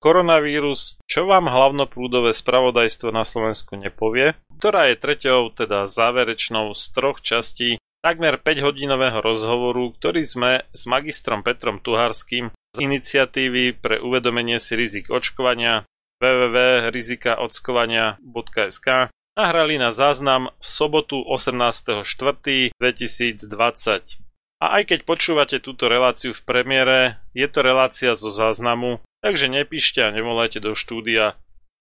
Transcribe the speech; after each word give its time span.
Koronavírus, 0.00 0.96
čo 1.04 1.28
vám 1.28 1.44
hlavnoprúdové 1.44 2.32
spravodajstvo 2.32 3.12
na 3.12 3.28
Slovensku 3.28 3.76
nepovie, 3.76 4.32
ktorá 4.56 4.88
je 4.88 4.96
treťou, 4.96 5.52
teda 5.52 5.84
záverečnou 5.84 6.72
z 6.72 6.84
troch 6.96 7.20
častí 7.20 7.76
takmer 8.00 8.40
5-hodinového 8.40 9.20
rozhovoru, 9.20 9.92
ktorý 9.92 10.24
sme 10.24 10.64
s 10.72 10.88
magistrom 10.88 11.44
Petrom 11.44 11.84
Tuharským 11.84 12.48
z 12.70 12.78
iniciatívy 12.80 13.74
pre 13.76 14.00
uvedomenie 14.00 14.56
si 14.56 14.72
rizik 14.78 15.10
očkovania 15.12 15.84
www.rizikaočkovania.sk 16.22 18.88
nahrali 19.36 19.76
na 19.76 19.92
záznam 19.92 20.48
v 20.56 20.64
sobotu 20.64 21.20
18.4.2020. 21.28 24.16
A 24.60 24.76
aj 24.76 24.92
keď 24.92 25.08
počúvate 25.08 25.56
túto 25.64 25.88
reláciu 25.88 26.36
v 26.36 26.44
premiére, 26.44 27.16
je 27.32 27.48
to 27.48 27.64
relácia 27.64 28.12
zo 28.12 28.28
záznamu, 28.28 29.00
takže 29.20 29.46
nepíšte 29.48 30.00
a 30.04 30.12
nevolajte 30.12 30.60
do 30.60 30.76
štúdia. 30.76 31.36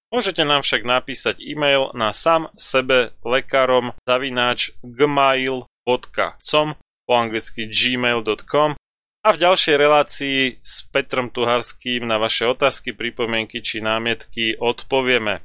Môžete 0.09 0.41
nám 0.41 0.65
však 0.65 0.83
napísať 0.87 1.37
e-mail 1.43 1.93
na 1.93 2.15
sam 2.15 2.49
sebe 2.57 3.13
lekárom 3.21 3.93
zavináč 4.09 4.73
gmail.com 4.81 6.67
po 6.79 7.13
anglicky 7.13 7.69
gmail.com 7.69 8.73
a 9.19 9.29
v 9.35 9.37
ďalšej 9.37 9.75
relácii 9.75 10.39
s 10.63 10.87
Petrom 10.89 11.27
Tuharským 11.27 12.07
na 12.07 12.15
vaše 12.15 12.47
otázky, 12.47 12.95
pripomienky 12.95 13.59
či 13.59 13.83
námietky 13.83 14.55
odpovieme. 14.55 15.43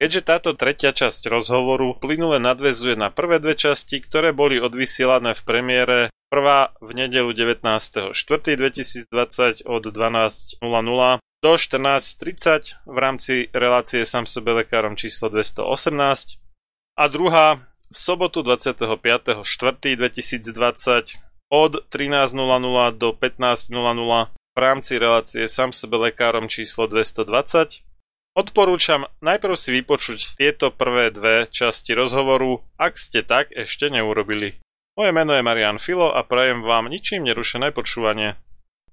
Keďže 0.00 0.24
táto 0.24 0.56
tretia 0.56 0.96
časť 0.96 1.28
rozhovoru 1.28 1.92
plynule 2.00 2.40
nadvezuje 2.40 2.96
na 2.96 3.12
prvé 3.12 3.36
dve 3.36 3.52
časti, 3.52 4.00
ktoré 4.00 4.32
boli 4.32 4.56
odvysielané 4.56 5.36
v 5.36 5.42
premiére 5.44 6.08
prvá 6.32 6.72
v 6.80 7.04
nedelu 7.04 7.28
19.4.2020 7.36 9.68
od 9.68 9.82
12.00 9.84 10.64
do 11.44 11.52
14.30 11.52 12.88
v 12.88 12.96
rámci 12.96 13.52
relácie 13.52 14.08
sám 14.08 14.24
sebe 14.24 14.64
lekárom 14.64 14.96
číslo 14.96 15.28
218 15.28 15.68
a 16.96 17.04
druhá 17.12 17.60
v 17.92 17.96
sobotu 17.96 18.40
25.4.2020 18.40 19.44
od 21.52 21.72
13.00 21.92 22.96
do 22.96 23.12
15.00 23.12 24.32
v 24.32 24.56
rámci 24.56 24.96
relácie 24.96 25.44
sám 25.44 25.76
sebe 25.76 26.08
lekárom 26.08 26.48
číslo 26.48 26.88
220 26.88 27.84
Odporúčam 28.30 29.10
najprv 29.18 29.54
si 29.58 29.74
vypočuť 29.74 30.38
tieto 30.38 30.70
prvé 30.70 31.10
dve 31.10 31.50
časti 31.50 31.98
rozhovoru, 31.98 32.62
ak 32.78 32.94
ste 32.94 33.26
tak 33.26 33.50
ešte 33.50 33.90
neurobili. 33.90 34.54
Moje 34.94 35.10
meno 35.10 35.34
je 35.34 35.42
Marian 35.42 35.82
Filo 35.82 36.14
a 36.14 36.22
prajem 36.22 36.62
vám 36.62 36.86
ničím 36.86 37.26
nerušené 37.26 37.74
počúvanie. 37.74 38.38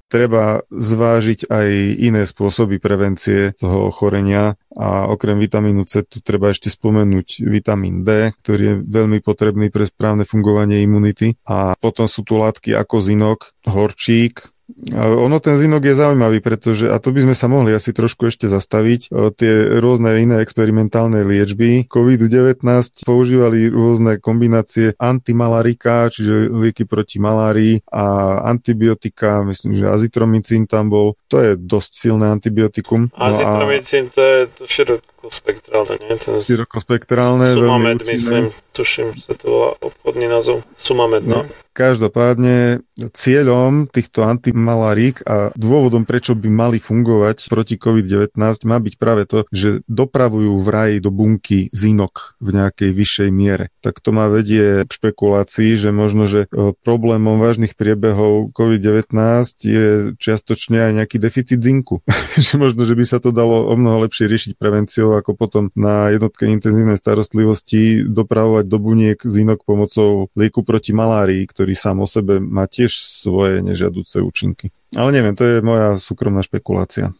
Treba 0.08 0.64
zvážiť 0.72 1.52
aj 1.52 1.70
iné 2.00 2.24
spôsoby 2.24 2.80
prevencie 2.80 3.52
toho 3.60 3.92
ochorenia 3.92 4.56
a 4.72 5.06
okrem 5.12 5.36
vitamínu 5.36 5.84
C 5.84 6.08
tu 6.08 6.24
treba 6.24 6.56
ešte 6.56 6.72
spomenúť 6.72 7.44
vitamín 7.44 8.08
D, 8.08 8.32
ktorý 8.40 8.64
je 8.64 8.76
veľmi 8.88 9.20
potrebný 9.20 9.68
pre 9.68 9.84
správne 9.84 10.24
fungovanie 10.24 10.80
imunity 10.80 11.36
a 11.44 11.76
potom 11.76 12.08
sú 12.08 12.24
tu 12.24 12.40
látky 12.40 12.72
ako 12.72 13.04
zinok, 13.04 13.40
horčík, 13.68 14.48
ono 14.96 15.40
ten 15.40 15.56
zinok 15.56 15.80
je 15.80 15.96
zaujímavý, 15.96 16.44
pretože, 16.44 16.92
a 16.92 17.00
to 17.00 17.16
by 17.16 17.24
sme 17.24 17.36
sa 17.36 17.48
mohli 17.48 17.72
asi 17.72 17.96
trošku 17.96 18.28
ešte 18.28 18.52
zastaviť, 18.52 19.08
tie 19.40 19.54
rôzne 19.80 20.20
iné 20.20 20.44
experimentálne 20.44 21.24
liečby 21.24 21.88
COVID-19 21.88 22.64
používali 23.08 23.72
rôzne 23.72 24.20
kombinácie 24.20 24.92
antimalarika, 25.00 26.12
čiže 26.12 26.52
lieky 26.52 26.84
proti 26.84 27.18
malárii 27.24 27.80
a 27.88 28.40
antibiotika, 28.44 29.48
myslím, 29.48 29.80
že 29.80 29.88
azitromycín 29.88 30.68
tam 30.68 30.92
bol, 30.92 31.16
to 31.32 31.40
je 31.40 31.52
dosť 31.56 31.92
silné 31.96 32.28
antibiotikum. 32.28 33.08
Azitromycín 33.16 34.12
to 34.12 34.20
je 34.20 34.38
široko 34.68 35.17
širokospektrálne, 35.28 35.94
nie? 36.00 36.16
Ten 36.16 36.36
širokospektrálne. 36.44 37.46
Sumamed, 37.54 38.00
myslím, 38.08 38.46
tuším, 38.72 39.08
sa 39.20 39.34
to 39.36 39.46
volá 39.48 39.70
obchodný 39.84 40.26
názov. 40.32 40.64
Sumamed, 40.80 41.28
no. 41.28 41.44
no. 41.44 41.68
Každopádne 41.78 42.82
cieľom 43.14 43.86
týchto 43.86 44.26
antimalarík 44.26 45.22
a 45.30 45.54
dôvodom, 45.54 46.10
prečo 46.10 46.34
by 46.34 46.50
mali 46.50 46.82
fungovať 46.82 47.54
proti 47.54 47.78
COVID-19 47.78 48.34
má 48.66 48.78
byť 48.82 48.94
práve 48.98 49.30
to, 49.30 49.46
že 49.54 49.86
dopravujú 49.86 50.58
vraj 50.66 50.98
do 50.98 51.14
bunky 51.14 51.70
zinok 51.70 52.34
v 52.42 52.58
nejakej 52.58 52.90
vyššej 52.90 53.30
miere. 53.30 53.70
Tak 53.86 54.02
to 54.02 54.10
má 54.10 54.26
vedie 54.26 54.90
špekulácii, 54.90 55.78
že 55.78 55.94
možno, 55.94 56.26
že 56.26 56.50
e, 56.50 56.74
problémom 56.82 57.38
vážnych 57.38 57.78
priebehov 57.78 58.58
COVID-19 58.58 59.14
je 59.62 60.18
čiastočne 60.18 60.82
aj 60.82 60.92
nejaký 60.98 61.22
deficit 61.22 61.62
zinku. 61.62 62.02
že 62.42 62.58
možno, 62.58 62.90
že 62.90 62.98
by 62.98 63.06
sa 63.06 63.22
to 63.22 63.30
dalo 63.30 63.70
o 63.70 63.74
mnoho 63.78 64.10
lepšie 64.10 64.26
riešiť 64.26 64.52
prevenciou, 64.58 65.14
ako 65.20 65.34
potom 65.34 65.64
na 65.74 66.14
jednotke 66.14 66.46
intenzívnej 66.46 66.96
starostlivosti 66.96 68.06
dopravovať 68.06 68.66
do 68.70 68.78
buniek 68.78 69.20
zinok 69.22 69.66
pomocou 69.66 70.30
lieku 70.38 70.62
proti 70.62 70.94
malárii, 70.94 71.44
ktorý 71.50 71.74
sám 71.74 72.04
o 72.04 72.08
sebe 72.08 72.38
má 72.38 72.70
tiež 72.70 73.02
svoje 73.02 73.66
nežiaduce 73.66 74.22
účinky. 74.22 74.70
Ale 74.96 75.12
neviem, 75.12 75.36
to 75.36 75.44
je 75.44 75.66
moja 75.66 75.98
súkromná 76.00 76.46
špekulácia. 76.46 77.12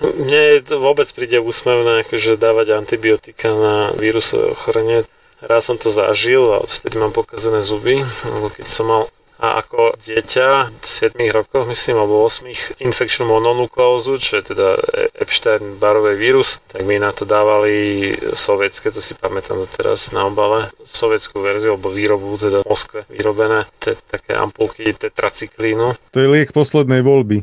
Mne 0.00 0.64
to 0.64 0.80
vôbec 0.80 1.06
príde 1.12 1.38
úsmevné, 1.38 2.02
akože 2.02 2.40
dávať 2.40 2.74
antibiotika 2.74 3.52
na 3.52 3.92
vírusové 3.94 4.56
ochorenie. 4.56 5.04
Raz 5.42 5.68
som 5.68 5.76
to 5.76 5.92
zažil 5.92 6.54
a 6.54 6.62
odtedy 6.62 6.96
mám 6.96 7.12
pokazené 7.12 7.60
zuby, 7.60 8.00
lebo 8.02 8.46
keď 8.48 8.66
som 8.66 8.86
mal 8.88 9.02
a 9.42 9.58
ako 9.58 9.98
dieťa 9.98 10.70
7 10.78 11.18
rokov, 11.34 11.66
myslím, 11.66 11.98
alebo 11.98 12.22
8 12.22 12.78
infekčnú 12.78 13.26
mononukleózu, 13.26 14.22
čo 14.22 14.38
je 14.38 14.54
teda 14.54 14.78
Epstein-Barový 15.18 16.14
vírus, 16.14 16.62
tak 16.70 16.86
mi 16.86 17.02
na 17.02 17.10
to 17.10 17.26
dávali 17.26 18.14
sovietské, 18.38 18.94
to 18.94 19.02
si 19.02 19.18
pamätám 19.18 19.66
teraz 19.74 20.14
na 20.14 20.30
obale, 20.30 20.70
sovietskú 20.86 21.42
verziu, 21.42 21.74
alebo 21.74 21.90
výrobu, 21.90 22.38
teda 22.38 22.62
v 22.62 22.70
Moskve 22.70 23.02
vyrobené, 23.10 23.66
te, 23.82 23.98
také 23.98 24.38
ampulky 24.38 24.94
tetracyklínu. 24.94 25.98
To 26.14 26.18
je 26.22 26.28
liek 26.30 26.54
poslednej 26.54 27.02
voľby. 27.02 27.42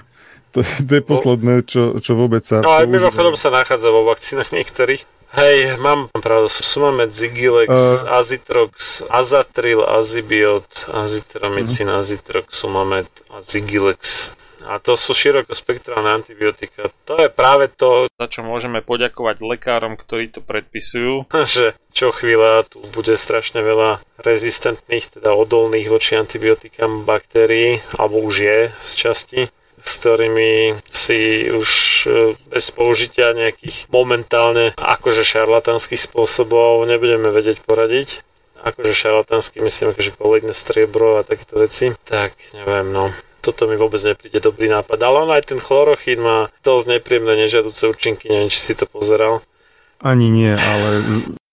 To, 0.55 0.63
to 0.63 0.91
je 0.95 1.03
posledné, 1.03 1.67
čo, 1.67 1.99
čo 1.99 2.15
vôbec 2.15 2.47
sa... 2.47 2.63
No 2.63 2.79
aj 2.79 2.87
mimochodom 2.87 3.35
sa 3.35 3.51
nachádza 3.51 3.91
vo 3.91 4.07
vakcínach 4.07 4.49
niektorých. 4.55 5.18
Hej, 5.29 5.77
mám 5.77 6.09
pravdu, 6.09 6.49
Sumamed, 6.49 7.13
Zigilex, 7.13 7.69
uh, 7.69 8.17
Azitrox, 8.17 9.05
Azatril, 9.13 9.85
Azibiot, 9.85 10.89
Azitromycin, 10.89 11.85
uh-huh. 11.85 12.01
Azitrox, 12.01 12.49
Sumamed 12.49 13.09
a 13.29 13.37
Zigilex. 13.45 14.33
A 14.65 14.81
to 14.81 14.97
sú 14.97 15.13
širokospektrálne 15.13 16.09
antibiotika. 16.09 16.89
To 17.07 17.15
je 17.21 17.29
práve 17.31 17.71
to, 17.71 18.09
za 18.19 18.27
čo 18.27 18.41
môžeme 18.41 18.81
poďakovať 18.81 19.39
lekárom, 19.39 19.95
ktorí 19.95 20.33
to 20.33 20.41
predpisujú. 20.41 21.29
Že 21.53 21.77
čo 21.93 22.09
chvíľa 22.09 22.65
tu 22.65 22.81
bude 22.89 23.13
strašne 23.13 23.61
veľa 23.61 24.01
rezistentných, 24.19 25.21
teda 25.21 25.37
odolných 25.37 25.87
voči 25.93 26.17
antibiotikám 26.17 27.05
baktérií, 27.05 27.79
alebo 27.95 28.19
už 28.25 28.35
je 28.41 28.59
z 28.81 28.91
časti 28.97 29.41
s 29.79 29.91
ktorými 29.99 30.79
si 30.91 31.49
už 31.51 31.69
e, 32.05 32.09
bez 32.51 32.69
použitia 32.71 33.35
nejakých 33.35 33.89
momentálne 33.89 34.75
akože 34.75 35.23
šarlatanských 35.23 35.99
spôsobov 35.99 36.83
nebudeme 36.85 37.31
vedieť 37.31 37.63
poradiť. 37.63 38.23
Akože 38.59 38.91
šarlatánsky 38.91 39.63
myslím 39.63 39.95
akože 39.95 40.11
kolektné 40.19 40.51
striebro 40.51 41.19
a 41.19 41.27
takéto 41.27 41.59
veci. 41.63 41.95
Tak 42.03 42.35
neviem, 42.51 42.91
no 42.91 43.07
toto 43.39 43.71
mi 43.71 43.79
vôbec 43.79 44.03
nepríde 44.03 44.43
dobrý 44.43 44.67
nápad. 44.67 44.99
Ale 44.99 45.23
on 45.23 45.31
aj 45.31 45.55
ten 45.55 45.59
chlorochín 45.63 46.19
má 46.19 46.51
dosť 46.63 46.99
nepríjemné 46.99 47.47
nežiaduce 47.47 47.87
účinky, 47.87 48.27
neviem, 48.27 48.51
či 48.51 48.59
si 48.59 48.73
to 48.75 48.83
pozeral. 48.83 49.39
Ani 49.99 50.31
nie, 50.31 50.51
ale 50.55 50.89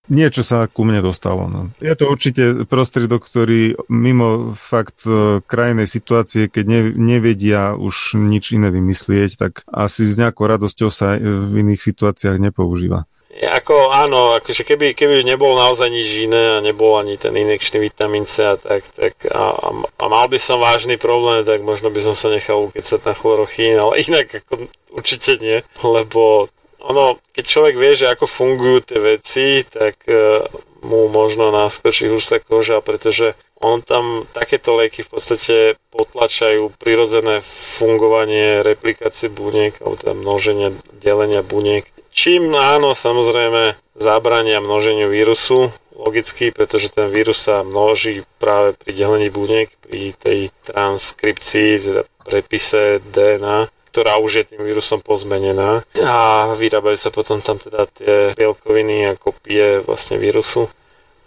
Niečo 0.07 0.47
sa 0.47 0.71
ku 0.71 0.87
mne 0.87 1.03
dostalo. 1.03 1.51
No. 1.51 1.75
Je 1.83 1.91
to 1.99 2.07
určite 2.07 2.69
prostriedok, 2.71 3.27
ktorý 3.27 3.75
mimo 3.91 4.55
fakt 4.55 5.03
e, 5.03 5.43
krajnej 5.43 5.91
situácie, 5.91 6.47
keď 6.47 6.65
ne, 6.65 6.81
nevedia 6.95 7.75
už 7.75 8.15
nič 8.15 8.55
iné 8.55 8.71
vymyslieť, 8.71 9.35
tak 9.35 9.67
asi 9.67 10.07
s 10.07 10.15
nejakou 10.15 10.47
radosťou 10.47 10.95
sa 10.95 11.19
v 11.19 11.53
iných 11.67 11.83
situáciách 11.83 12.39
nepoužíva. 12.39 13.11
Ako 13.37 13.93
áno, 13.93 14.33
akože 14.41 14.65
keby, 14.65 14.97
keby 14.97 15.21
nebol 15.21 15.53
naozaj 15.61 15.93
nič 15.93 16.25
iné 16.25 16.57
a 16.57 16.65
nebol 16.65 16.97
ani 16.97 17.21
ten 17.21 17.37
inekčný 17.37 17.85
vitamín 17.85 18.25
C 18.25 18.49
a 18.49 18.57
tak, 18.57 18.81
tak 18.97 19.29
a, 19.29 19.53
a 19.77 20.05
mal 20.09 20.25
by 20.33 20.41
som 20.41 20.57
vážny 20.57 20.97
problém, 20.97 21.45
tak 21.45 21.61
možno 21.61 21.93
by 21.93 22.01
som 22.01 22.17
sa 22.17 22.33
nechal 22.33 22.73
ukecať 22.73 23.05
na 23.05 23.13
chlorochín, 23.13 23.77
ale 23.77 24.01
inak 24.01 24.41
ako 24.41 24.73
určite 24.97 25.37
nie, 25.37 25.61
lebo 25.85 26.49
ono, 26.83 27.17
keď 27.33 27.45
človek 27.45 27.75
vie, 27.77 27.93
že 27.97 28.11
ako 28.13 28.27
fungujú 28.29 28.79
tie 28.85 28.99
veci, 29.01 29.65
tak 29.67 30.01
uh, 30.09 30.45
mu 30.87 31.11
možno 31.11 31.51
naskočí 31.51 32.07
sa 32.23 32.39
koža, 32.39 32.79
pretože 32.85 33.35
on 33.57 33.81
tam 33.81 34.29
takéto 34.37 34.77
lieky 34.77 35.01
v 35.01 35.11
podstate 35.17 35.57
potlačajú 35.91 36.77
prirodzené 36.77 37.41
fungovanie 37.81 38.61
replikácie 38.61 39.33
buniek, 39.33 39.73
alebo 39.81 39.97
teda 39.97 40.15
množenia, 40.15 40.69
delenia 41.01 41.41
buniek. 41.41 41.89
Čím 42.13 42.53
áno, 42.53 42.93
samozrejme, 42.93 43.77
zabrania 43.97 44.61
množeniu 44.61 45.09
vírusu, 45.09 45.73
logicky, 45.97 46.53
pretože 46.53 46.93
ten 46.93 47.09
vírus 47.09 47.41
sa 47.41 47.65
množí 47.65 48.29
práve 48.37 48.77
pri 48.77 48.93
delení 48.93 49.33
buniek, 49.33 49.73
pri 49.81 50.13
tej 50.21 50.53
transkripcii, 50.69 51.71
teda 51.81 52.03
prepise 52.25 53.01
DNA 53.01 53.73
ktorá 53.97 54.21
už 54.21 54.45
je 54.45 54.45
tým 54.53 54.61
vírusom 54.61 55.01
pozmenená 55.01 55.81
a 56.05 56.53
vyrábajú 56.53 57.01
sa 57.01 57.09
potom 57.09 57.41
tam 57.41 57.57
teda 57.57 57.89
tie 57.89 58.37
bielkoviny 58.37 59.09
a 59.09 59.17
kopie 59.17 59.81
vlastne 59.81 60.21
vírusu 60.21 60.69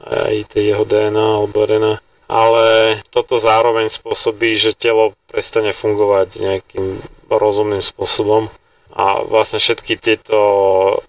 aj 0.05 0.53
tie 0.53 0.70
jeho 0.70 0.86
DNA 0.86 1.17
alebo 1.41 1.65
RNA. 1.65 1.98
Ale 2.29 2.65
toto 3.10 3.41
zároveň 3.41 3.89
spôsobí, 3.89 4.53
že 4.53 4.77
telo 4.77 5.17
prestane 5.25 5.74
fungovať 5.74 6.38
nejakým 6.38 7.01
rozumným 7.25 7.82
spôsobom 7.82 8.53
a 8.93 9.25
vlastne 9.25 9.58
všetky 9.58 9.98
tieto 9.98 10.38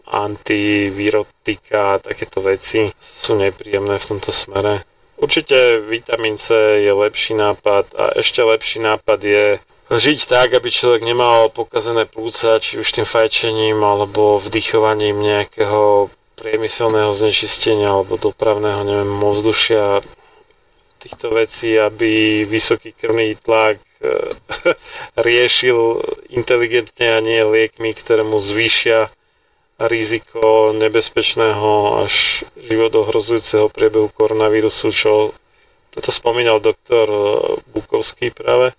antivirotika 0.08 2.00
a 2.00 2.00
takéto 2.00 2.40
veci 2.40 2.88
sú 2.96 3.36
nepríjemné 3.36 4.00
v 4.00 4.08
tomto 4.16 4.32
smere. 4.32 4.80
Určite 5.20 5.84
vitamín 5.84 6.40
C 6.40 6.56
je 6.80 6.92
lepší 6.96 7.36
nápad 7.36 7.92
a 7.92 8.16
ešte 8.16 8.40
lepší 8.40 8.80
nápad 8.80 9.20
je 9.20 9.60
žiť 9.98 10.30
tak, 10.30 10.54
aby 10.54 10.70
človek 10.70 11.02
nemal 11.02 11.50
pokazené 11.50 12.06
plúca, 12.06 12.62
či 12.62 12.78
už 12.78 12.86
tým 12.86 13.06
fajčením 13.06 13.82
alebo 13.82 14.38
vdychovaním 14.38 15.18
nejakého 15.18 16.14
priemyselného 16.38 17.10
znečistenia 17.10 17.90
alebo 17.90 18.14
dopravného, 18.14 18.86
neviem, 18.86 19.10
ovzdušia 19.10 20.00
týchto 21.00 21.32
vecí, 21.32 21.74
aby 21.80 22.44
vysoký 22.44 22.92
krvný 22.94 23.34
tlak 23.40 23.80
eh, 24.00 24.30
riešil 25.26 26.00
inteligentne 26.30 27.16
a 27.16 27.24
nie 27.24 27.40
liekmi, 27.42 27.90
ktoré 27.96 28.22
mu 28.22 28.38
zvýšia 28.38 29.10
riziko 29.80 30.76
nebezpečného 30.76 32.04
až 32.04 32.44
životohrozujúceho 32.60 33.72
priebehu 33.72 34.12
koronavírusu, 34.12 34.92
čo 34.92 35.12
toto 35.90 36.10
spomínal 36.12 36.62
doktor 36.62 37.06
eh, 37.10 37.24
Bukovský 37.74 38.30
práve 38.30 38.76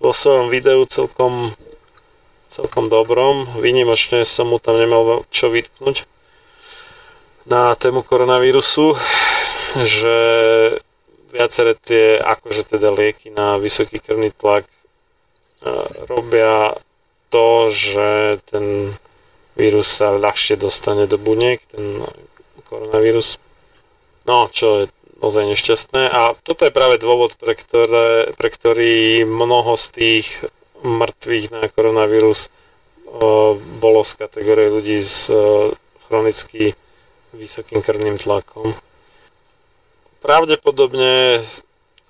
vo 0.00 0.16
svojom 0.16 0.48
videu 0.48 0.82
celkom, 0.88 1.52
celkom 2.48 2.88
dobrom. 2.88 3.44
Výnimočne 3.60 4.24
som 4.24 4.48
mu 4.48 4.56
tam 4.56 4.80
nemal 4.80 5.28
čo 5.28 5.52
vytknúť 5.52 6.08
na 7.44 7.76
tému 7.76 8.00
koronavírusu, 8.00 8.96
že 9.94 10.16
viaceré 11.30 11.78
tie, 11.78 12.18
akože 12.18 12.76
teda 12.76 12.90
lieky 12.90 13.30
na 13.30 13.60
vysoký 13.60 14.02
krvný 14.02 14.34
tlak 14.34 14.66
e, 14.66 14.76
robia 16.10 16.74
to, 17.30 17.70
že 17.70 18.40
ten 18.50 18.90
vírus 19.54 19.86
sa 19.86 20.10
ľahšie 20.10 20.58
dostane 20.58 21.06
do 21.06 21.16
buniek, 21.20 21.62
ten 21.70 22.02
koronavírus. 22.66 23.38
No, 24.26 24.50
čo 24.50 24.84
je 24.84 24.84
ozaj 25.20 25.52
nešťastné 25.52 26.08
a 26.08 26.32
toto 26.40 26.64
je 26.64 26.72
práve 26.72 26.96
dôvod, 26.96 27.36
pre, 27.36 27.52
ktoré, 27.52 28.32
pre 28.34 28.48
ktorý 28.48 29.28
mnoho 29.28 29.76
z 29.76 29.86
tých 29.92 30.26
mŕtvych 30.80 31.52
na 31.52 31.68
koronavírus 31.68 32.48
bolo 33.80 34.00
z 34.00 34.12
kategórie 34.16 34.72
ľudí 34.72 34.96
s 34.96 35.28
chronicky 36.08 36.72
vysokým 37.36 37.84
krvným 37.84 38.16
tlakom. 38.16 38.72
Pravdepodobne 40.24 41.44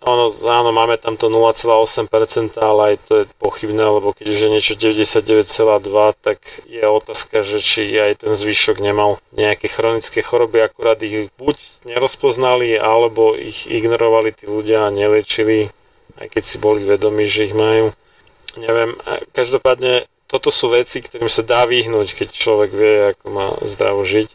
ono, 0.01 0.33
áno, 0.33 0.73
máme 0.73 0.97
tam 0.97 1.21
to 1.21 1.29
0,8%, 1.29 2.57
ale 2.57 2.81
aj 2.93 2.97
to 3.05 3.13
je 3.21 3.25
pochybné, 3.37 3.85
lebo 3.85 4.17
keď 4.17 4.27
už 4.33 4.39
je 4.41 4.49
niečo 4.49 4.75
99,2, 4.81 6.17
tak 6.17 6.41
je 6.65 6.81
otázka, 6.81 7.45
že 7.45 7.61
či 7.61 8.01
aj 8.01 8.25
ten 8.25 8.33
zvyšok 8.33 8.81
nemal 8.81 9.21
nejaké 9.37 9.69
chronické 9.69 10.25
choroby, 10.25 10.65
akurát 10.65 10.97
ich 11.05 11.29
buď 11.37 11.85
nerozpoznali, 11.85 12.81
alebo 12.81 13.37
ich 13.37 13.69
ignorovali 13.69 14.33
tí 14.33 14.49
ľudia 14.49 14.89
a 14.89 14.95
neliečili, 14.95 15.69
aj 16.17 16.33
keď 16.33 16.43
si 16.49 16.57
boli 16.57 16.81
vedomí, 16.81 17.29
že 17.29 17.53
ich 17.53 17.55
majú. 17.57 17.93
Neviem, 18.57 18.97
každopádne 19.37 20.09
toto 20.25 20.49
sú 20.49 20.73
veci, 20.73 21.05
ktorým 21.05 21.29
sa 21.29 21.45
dá 21.45 21.69
vyhnúť, 21.69 22.17
keď 22.17 22.29
človek 22.33 22.71
vie, 22.73 22.95
ako 23.13 23.25
má 23.29 23.47
zdravo 23.69 24.01
žiť. 24.07 24.33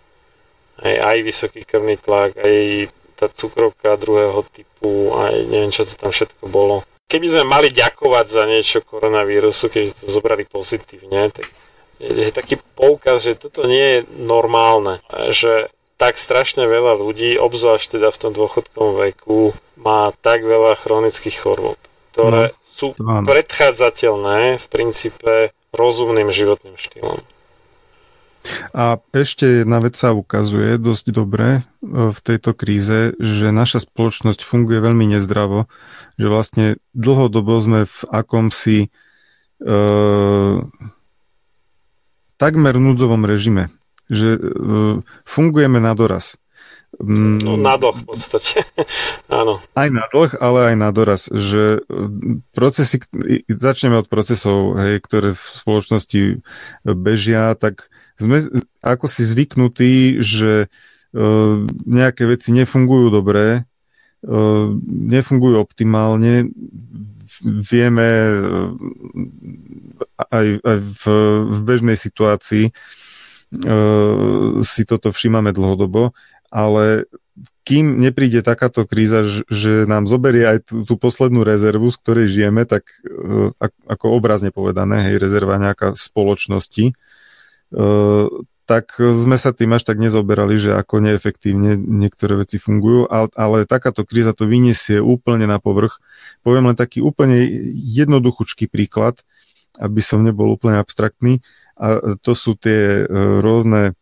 aj, 0.83 0.93
aj 0.93 1.17
vysoký 1.23 1.61
krvný 1.63 1.95
tlak, 1.97 2.35
aj 2.37 2.91
tá 3.15 3.31
cukrovka 3.31 3.95
druhého 3.95 4.43
typu, 4.51 5.15
aj 5.15 5.47
neviem, 5.47 5.71
čo 5.71 5.87
to 5.87 5.95
tam 5.95 6.11
všetko 6.11 6.51
bolo. 6.51 6.83
Keby 7.07 7.27
sme 7.31 7.43
mali 7.47 7.69
ďakovať 7.71 8.25
za 8.27 8.43
niečo 8.49 8.83
koronavírusu, 8.83 9.71
keď 9.71 9.83
to 9.93 10.05
zobrali 10.09 10.43
pozitívne, 10.43 11.31
tak 11.31 11.47
je 12.01 12.27
taký 12.33 12.59
poukaz, 12.75 13.23
že 13.23 13.39
toto 13.39 13.63
nie 13.63 13.79
je 13.79 13.99
normálne, 14.19 14.99
že 15.31 15.71
tak 15.95 16.19
strašne 16.19 16.67
veľa 16.67 16.99
ľudí, 16.99 17.39
obzvlášť 17.39 17.99
teda 17.99 18.11
v 18.11 18.19
tom 18.19 18.31
dôchodkovom 18.35 18.99
veku, 18.99 19.55
má 19.79 20.11
tak 20.19 20.43
veľa 20.43 20.75
chronických 20.75 21.39
chorôb, 21.39 21.79
ktoré 22.11 22.51
no, 22.51 22.55
sú 22.67 22.87
predchádzateľné 22.99 24.59
v 24.59 24.65
princípe 24.67 25.55
rozumným 25.71 26.27
životným 26.35 26.75
štýlom. 26.75 27.23
A 28.73 28.99
ešte 29.11 29.63
jedna 29.65 29.81
vec 29.81 29.97
sa 29.97 30.13
ukazuje 30.13 30.77
dosť 30.77 31.05
dobre 31.11 31.49
e, 31.49 31.61
v 32.11 32.19
tejto 32.19 32.51
kríze, 32.53 33.13
že 33.17 33.55
naša 33.55 33.83
spoločnosť 33.83 34.43
funguje 34.45 34.79
veľmi 34.81 35.17
nezdravo, 35.17 35.71
že 36.15 36.27
vlastne 36.29 36.65
dlhodobo 36.93 37.57
sme 37.59 37.81
v 37.89 37.99
akomsi 38.11 38.79
e, 38.85 38.89
takmer 42.35 42.75
núdzovom 42.75 43.23
režime 43.25 43.73
že 44.09 44.37
uh, 44.37 45.01
fungujeme 45.25 45.81
na 45.81 45.93
doraz. 45.97 46.37
Mm. 46.95 47.43
No 47.43 47.59
na 47.59 47.75
dlh 47.75 47.91
v 47.91 48.05
podstate, 48.07 48.63
áno. 49.27 49.59
Aj 49.75 49.89
na 49.91 50.07
dlh, 50.07 50.39
ale 50.39 50.71
aj 50.71 50.75
na 50.79 50.89
doraz, 50.95 51.27
že 51.27 51.83
e, 51.83 51.99
procesy, 52.55 53.03
začneme 53.51 53.99
od 53.99 54.07
procesov, 54.07 54.79
hej, 54.79 55.03
ktoré 55.03 55.35
v 55.35 55.43
spoločnosti 55.43 56.21
bežia, 56.87 57.51
tak 57.59 57.91
sme 58.15 58.37
ako 58.81 59.05
si 59.07 59.23
zvyknutí, 59.27 60.23
že 60.23 60.67
uh, 60.67 61.55
nejaké 61.85 62.27
veci 62.27 62.55
nefungujú 62.55 63.11
dobre, 63.11 63.67
uh, 64.25 64.67
nefungujú 64.87 65.59
optimálne, 65.59 66.49
vieme 67.43 68.07
aj, 70.31 70.47
aj 70.61 70.77
v, 70.79 71.03
v 71.51 71.59
bežnej 71.65 71.97
situácii, 71.97 72.71
si 74.61 74.81
toto 74.83 75.09
všímame 75.15 75.55
dlhodobo, 75.55 76.11
ale 76.51 77.07
kým 77.65 77.97
nepríde 77.97 78.45
takáto 78.45 78.85
kríza, 78.85 79.25
že 79.49 79.89
nám 79.89 80.05
zoberie 80.05 80.45
aj 80.45 80.57
tú, 80.69 80.95
poslednú 80.95 81.41
rezervu, 81.41 81.89
z 81.89 81.97
ktorej 81.97 82.27
žijeme, 82.29 82.63
tak 82.67 82.87
ako 83.89 84.05
obrazne 84.15 84.53
povedané, 84.53 85.11
hej, 85.11 85.17
rezerva 85.17 85.57
nejaká 85.57 85.97
spoločnosti, 85.97 86.93
tak 88.65 88.97
sme 88.97 89.37
sa 89.37 89.53
tým 89.53 89.77
až 89.77 89.85
tak 89.85 90.01
nezoberali, 90.01 90.57
že 90.57 90.73
ako 90.73 90.97
neefektívne 90.97 91.77
niektoré 91.77 92.41
veci 92.41 92.57
fungujú, 92.57 93.05
ale, 93.05 93.29
ale 93.37 93.57
takáto 93.69 94.01
kríza 94.01 94.33
to 94.33 94.49
vyniesie 94.49 94.97
úplne 94.97 95.45
na 95.45 95.61
povrch. 95.61 96.01
Poviem 96.41 96.73
len 96.73 96.77
taký 96.77 97.05
úplne 97.05 97.45
jednoduchúčky 97.77 98.65
príklad, 98.65 99.21
aby 99.77 100.01
som 100.01 100.25
nebol 100.25 100.49
úplne 100.49 100.81
abstraktný. 100.81 101.45
A 101.77 102.17
to 102.23 102.33
sú 102.33 102.57
tie 102.57 103.03
e, 103.03 103.39
rôzne 103.43 103.93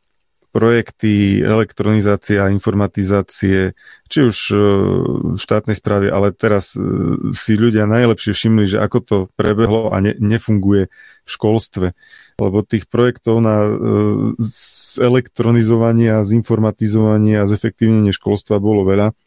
projekty 0.53 1.41
elektronizácie 1.41 2.38
a 2.38 2.53
informatizácie, 2.53 3.74
či 4.05 4.19
už 4.22 4.38
e, 4.53 4.57
v 5.33 5.39
štátnej 5.41 5.74
správe, 5.74 6.13
ale 6.13 6.29
teraz 6.29 6.77
e, 6.77 6.86
si 7.33 7.57
ľudia 7.57 7.89
najlepšie 7.89 8.38
všimli, 8.38 8.69
že 8.69 8.77
ako 8.77 8.98
to 9.01 9.17
prebehlo 9.33 9.89
a 9.89 9.98
ne, 9.98 10.13
nefunguje 10.13 10.93
v 11.25 11.29
školstve. 11.29 11.98
Lebo 12.38 12.62
tých 12.62 12.86
projektov 12.86 13.41
na 13.41 13.65
elektronizovanie 15.01 16.22
a 16.22 16.25
zinformatizovanie 16.25 17.41
a 17.41 17.50
zefektívnenie 17.50 18.13
školstva 18.13 18.62
bolo 18.62 18.86
veľa. 18.86 19.17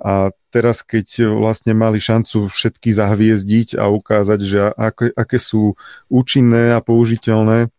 A 0.00 0.32
teraz, 0.48 0.80
keď 0.80 1.32
vlastne 1.36 1.76
mali 1.76 2.00
šancu 2.00 2.48
všetky 2.48 2.92
zahviezdiť 2.92 3.76
a 3.76 3.92
ukázať, 3.92 4.40
že 4.40 4.60
aké, 4.72 5.12
aké 5.12 5.38
sú 5.38 5.76
účinné 6.08 6.76
a 6.76 6.80
použiteľné, 6.80 7.72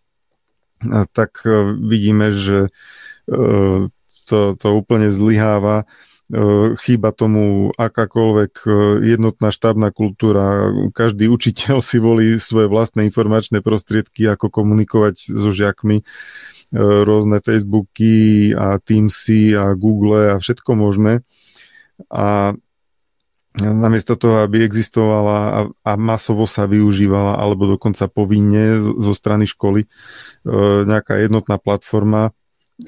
tak 1.12 1.44
e, 1.46 1.76
vidíme, 1.80 2.32
že 2.32 2.68
e, 2.68 2.70
to, 4.28 4.40
to 4.56 4.68
úplne 4.76 5.10
zlyháva. 5.10 5.84
E, 5.84 5.86
chýba 6.80 7.12
tomu 7.12 7.72
akákoľvek 7.76 8.54
jednotná 9.04 9.50
štábna 9.54 9.92
kultúra. 9.92 10.72
Každý 10.92 11.28
učiteľ 11.30 11.80
si 11.84 11.98
volí 12.00 12.36
svoje 12.40 12.68
vlastné 12.68 13.08
informačné 13.08 13.60
prostriedky, 13.64 14.28
ako 14.28 14.52
komunikovať 14.52 15.16
so 15.34 15.52
žiakmi. 15.54 16.04
Rôzne 16.74 17.38
Facebooky 17.38 18.50
a 18.58 18.82
Teamsy 18.82 19.54
a 19.54 19.78
Google 19.78 20.34
a 20.34 20.42
všetko 20.42 20.74
možné. 20.74 21.22
A 22.10 22.58
namiesto 23.62 24.18
toho, 24.18 24.42
aby 24.42 24.66
existovala 24.66 25.38
a, 25.38 25.60
a 25.86 25.92
masovo 25.94 26.50
sa 26.50 26.66
využívala, 26.66 27.38
alebo 27.38 27.70
dokonca 27.70 28.10
povinne 28.10 28.82
zo 28.82 29.14
strany 29.14 29.46
školy, 29.46 29.86
e, 29.86 29.88
nejaká 30.90 31.22
jednotná 31.22 31.62
platforma, 31.62 32.34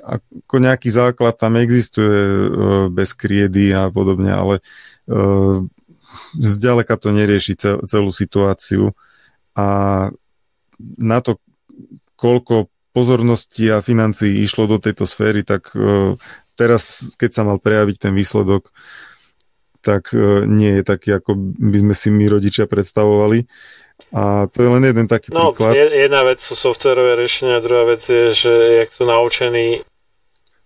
ako 0.02 0.56
nejaký 0.58 0.90
základ 0.90 1.38
tam 1.38 1.62
existuje 1.62 2.10
e, 2.10 2.48
bez 2.90 3.14
kriedy 3.14 3.70
a 3.78 3.94
podobne, 3.94 4.34
ale 4.34 4.56
e, 4.58 4.62
zďaleka 6.42 6.98
to 6.98 7.14
nerieši 7.14 7.54
celú 7.86 8.10
situáciu. 8.10 8.98
A 9.54 9.68
na 10.98 11.20
to, 11.22 11.38
koľko 12.18 12.74
pozornosti 12.90 13.70
a 13.70 13.86
financií 13.86 14.42
išlo 14.42 14.66
do 14.66 14.78
tejto 14.82 15.04
sféry, 15.04 15.44
tak 15.44 15.72
teraz, 16.56 17.16
keď 17.20 17.30
sa 17.32 17.44
mal 17.44 17.60
prejaviť 17.60 17.96
ten 18.00 18.14
výsledok, 18.16 18.72
tak 19.86 20.10
e, 20.18 20.50
nie 20.50 20.82
je 20.82 20.84
taký, 20.84 21.22
ako 21.22 21.38
by 21.62 21.78
sme 21.86 21.94
si 21.94 22.10
my 22.10 22.26
rodičia 22.26 22.66
predstavovali. 22.66 23.46
A 24.12 24.50
to 24.52 24.66
je 24.66 24.70
len 24.74 24.84
jeden 24.84 25.06
taký 25.06 25.30
no, 25.32 25.54
príklad. 25.54 25.78
Jedna 25.78 26.26
vec 26.26 26.42
sú 26.42 26.58
softverové 26.58 27.16
riešenia, 27.16 27.64
druhá 27.64 27.86
vec 27.86 28.02
je, 28.04 28.34
že 28.34 28.54
jak 28.84 28.90
sú 28.90 29.06
naučení 29.06 29.86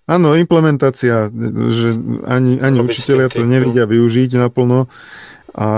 Áno, 0.09 0.33
implementácia, 0.33 1.29
že 1.69 1.93
ani, 2.25 2.57
ani 2.57 2.81
učiteľia 2.81 3.29
to 3.29 3.45
nevidia 3.45 3.85
využiť 3.85 4.41
naplno 4.41 4.89
a, 5.53 5.69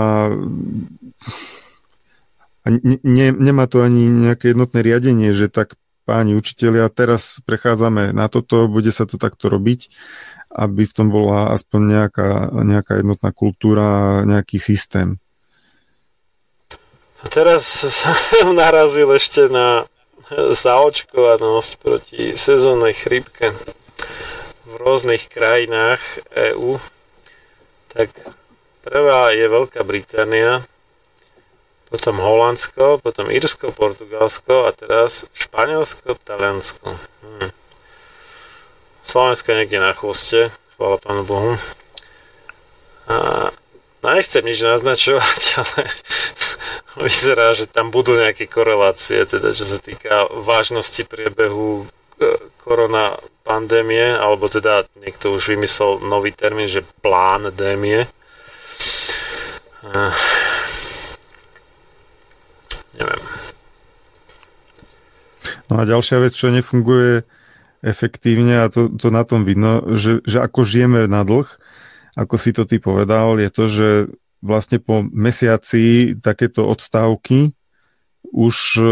a 2.64 2.66
ne, 3.04 3.26
nemá 3.28 3.68
to 3.68 3.84
ani 3.84 4.08
nejaké 4.08 4.56
jednotné 4.56 4.80
riadenie, 4.80 5.36
že 5.36 5.52
tak 5.52 5.76
páni 6.08 6.32
učiteľia, 6.32 6.88
teraz 6.88 7.44
prechádzame 7.44 8.16
na 8.16 8.24
toto, 8.32 8.72
bude 8.72 8.88
sa 8.88 9.04
to 9.04 9.20
takto 9.20 9.52
robiť 9.52 9.92
aby 10.52 10.84
v 10.84 10.92
tom 10.92 11.08
bola 11.08 11.52
aspoň 11.56 11.80
nejaká, 11.80 12.28
nejaká 12.52 12.92
jednotná 13.00 13.30
kultúra, 13.32 14.20
nejaký 14.28 14.60
systém. 14.60 15.16
A 17.22 17.30
teraz 17.30 17.64
som 17.64 18.52
narazil 18.58 19.08
ešte 19.16 19.48
na 19.48 19.88
zaočkovanosť 20.32 21.72
proti 21.80 22.22
sezónnej 22.36 22.96
chrípke 22.96 23.52
v 24.68 24.72
rôznych 24.80 25.28
krajinách 25.28 26.00
EÚ. 26.32 26.80
Tak 27.92 28.08
prvá 28.80 29.36
je 29.36 29.44
Veľká 29.44 29.84
Británia, 29.84 30.64
potom 31.92 32.16
Holandsko, 32.16 33.04
potom 33.04 33.28
Írsko, 33.28 33.68
Portugalsko 33.76 34.64
a 34.64 34.72
teraz 34.72 35.28
Španielsko, 35.36 36.16
Taliansko. 36.24 37.11
Slovensko 39.02 39.52
niekde 39.52 39.78
na 39.82 39.92
chvoste, 39.92 40.54
chvála 40.74 40.96
Pánu 41.02 41.22
Bohu. 41.26 41.52
A 43.10 43.50
nechcem 44.14 44.46
nič 44.46 44.62
naznačovať, 44.62 45.42
ale 45.62 45.82
vyzerá, 47.02 47.54
že 47.54 47.66
tam 47.70 47.90
budú 47.90 48.14
nejaké 48.14 48.46
korelácie, 48.46 49.22
teda 49.26 49.54
čo 49.54 49.66
sa 49.66 49.78
týka 49.82 50.26
vážnosti 50.32 51.02
priebehu 51.06 51.84
e, 51.84 52.30
korona 52.62 53.18
pandémie, 53.42 54.14
alebo 54.14 54.46
teda 54.46 54.86
niekto 55.02 55.34
už 55.34 55.58
vymyslel 55.58 55.98
nový 56.06 56.30
termín, 56.30 56.70
že 56.70 56.86
plán 57.02 57.50
démie. 57.54 58.06
Uh, 59.82 60.14
neviem. 62.94 63.22
No 65.66 65.82
a 65.82 65.82
ďalšia 65.82 66.22
vec, 66.22 66.38
čo 66.38 66.54
nefunguje, 66.54 67.26
efektívne 67.82 68.62
a 68.62 68.70
to, 68.70 68.88
to 68.94 69.10
na 69.10 69.26
tom 69.26 69.42
vidno, 69.42 69.82
že, 69.98 70.22
že 70.22 70.38
ako 70.38 70.62
žijeme 70.62 71.10
na 71.10 71.26
dlh, 71.26 71.46
ako 72.14 72.34
si 72.38 72.54
to 72.54 72.62
ty 72.62 72.78
povedal, 72.78 73.36
je 73.42 73.50
to, 73.50 73.64
že 73.66 73.88
vlastne 74.42 74.78
po 74.82 75.02
mesiaci 75.02 76.14
takéto 76.18 76.66
odstávky 76.66 77.54
už 78.32 78.56
e, 78.78 78.86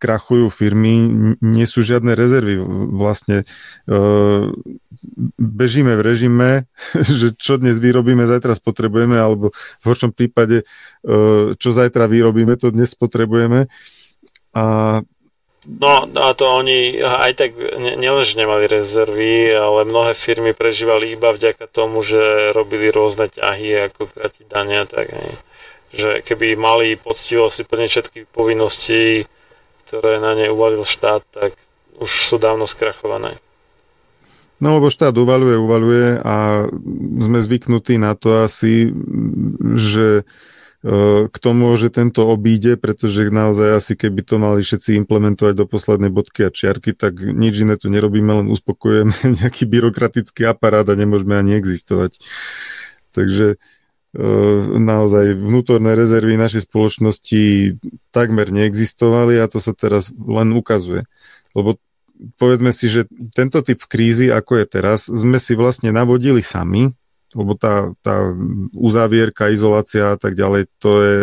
krachujú 0.00 0.48
firmy, 0.48 1.36
nie 1.38 1.66
sú 1.68 1.84
žiadne 1.84 2.16
rezervy. 2.16 2.56
Vlastne 2.94 3.44
e, 3.84 3.94
bežíme 5.38 5.92
v 5.94 6.02
režime, 6.02 6.50
že 7.20 7.36
čo 7.36 7.60
dnes 7.60 7.76
vyrobíme, 7.76 8.24
zajtra 8.26 8.56
spotrebujeme, 8.56 9.20
alebo 9.20 9.52
v 9.54 9.84
horšom 9.84 10.10
prípade, 10.16 10.64
e, 11.04 11.14
čo 11.54 11.70
zajtra 11.70 12.08
vyrobíme, 12.08 12.56
to 12.56 12.72
dnes 12.72 12.96
spotrebujeme. 12.96 13.70
A 14.50 14.64
No, 15.60 16.08
a 16.08 16.32
to 16.32 16.48
oni 16.48 17.04
aj 17.04 17.36
tak 17.36 17.50
nielenže 17.76 18.40
nemali 18.40 18.64
rezervy, 18.64 19.52
ale 19.52 19.84
mnohé 19.84 20.16
firmy 20.16 20.56
prežívali 20.56 21.12
iba 21.12 21.36
vďaka 21.36 21.68
tomu, 21.68 22.00
že 22.00 22.56
robili 22.56 22.88
rôzne 22.88 23.28
ťahy, 23.28 23.92
ako 23.92 24.08
kratiť 24.08 24.48
dania, 24.48 24.88
tak 24.88 25.12
aj, 25.12 25.30
že 25.92 26.10
keby 26.24 26.56
mali 26.56 26.96
poctivo 26.96 27.52
si 27.52 27.68
plniť 27.68 27.90
všetky 27.92 28.18
povinnosti, 28.32 29.28
ktoré 29.84 30.16
na 30.16 30.32
ne 30.32 30.48
uvalil 30.48 30.80
štát, 30.80 31.28
tak 31.28 31.52
už 32.00 32.08
sú 32.08 32.36
dávno 32.40 32.64
skrachované. 32.64 33.36
No 34.64 34.80
lebo 34.80 34.88
štát 34.88 35.12
uvaluje, 35.12 35.60
uvaluje 35.60 36.20
a 36.24 36.68
sme 37.20 37.40
zvyknutí 37.40 38.00
na 38.00 38.16
to 38.16 38.48
asi, 38.48 38.92
že 39.76 40.24
k 41.28 41.36
tomu, 41.36 41.76
že 41.76 41.92
tento 41.92 42.24
obíde, 42.24 42.80
pretože 42.80 43.28
naozaj 43.28 43.68
asi 43.84 43.92
keby 44.00 44.24
to 44.24 44.40
mali 44.40 44.64
všetci 44.64 44.96
implementovať 45.04 45.52
do 45.52 45.68
poslednej 45.68 46.08
bodky 46.08 46.48
a 46.48 46.50
čiarky, 46.50 46.96
tak 46.96 47.20
nič 47.20 47.68
iné 47.68 47.76
tu 47.76 47.92
nerobíme, 47.92 48.32
len 48.32 48.48
uspokojujeme 48.48 49.12
nejaký 49.44 49.68
byrokratický 49.68 50.48
aparát 50.48 50.88
a 50.88 50.96
nemôžeme 50.96 51.36
ani 51.36 51.60
existovať. 51.60 52.16
Takže 53.12 53.46
e, 53.52 54.26
naozaj 54.80 55.36
vnútorné 55.36 55.92
rezervy 55.92 56.40
našej 56.40 56.64
spoločnosti 56.64 57.76
takmer 58.08 58.48
neexistovali 58.48 59.36
a 59.36 59.52
to 59.52 59.60
sa 59.60 59.76
teraz 59.76 60.08
len 60.16 60.56
ukazuje. 60.56 61.04
Lebo 61.52 61.76
povedzme 62.40 62.72
si, 62.72 62.88
že 62.88 63.04
tento 63.36 63.60
typ 63.60 63.84
krízy, 63.84 64.32
ako 64.32 64.64
je 64.64 64.66
teraz, 64.68 65.12
sme 65.12 65.36
si 65.36 65.52
vlastne 65.52 65.92
navodili 65.92 66.40
sami, 66.40 66.96
lebo 67.34 67.54
tá, 67.54 67.94
tá 68.02 68.34
uzávierka, 68.74 69.54
izolácia 69.54 70.14
a 70.14 70.18
tak 70.18 70.34
ďalej, 70.34 70.66
to 70.82 70.90
je 71.02 71.18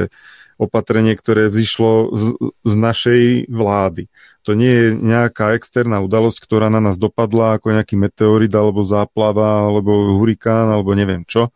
opatrenie, 0.57 1.13
ktoré 1.13 1.53
vzýšlo 1.53 2.17
z, 2.17 2.25
z 2.65 2.73
našej 2.73 3.21
vlády. 3.47 4.09
To 4.41 4.57
nie 4.57 4.73
je 4.73 4.87
nejaká 4.97 5.53
externá 5.53 6.01
udalosť, 6.01 6.41
ktorá 6.41 6.73
na 6.73 6.81
nás 6.81 6.97
dopadla 6.97 7.61
ako 7.61 7.77
nejaký 7.77 7.93
meteorit, 7.93 8.49
alebo 8.57 8.81
záplava, 8.81 9.69
alebo 9.69 10.17
hurikán, 10.17 10.73
alebo 10.73 10.97
neviem 10.97 11.21
čo, 11.29 11.53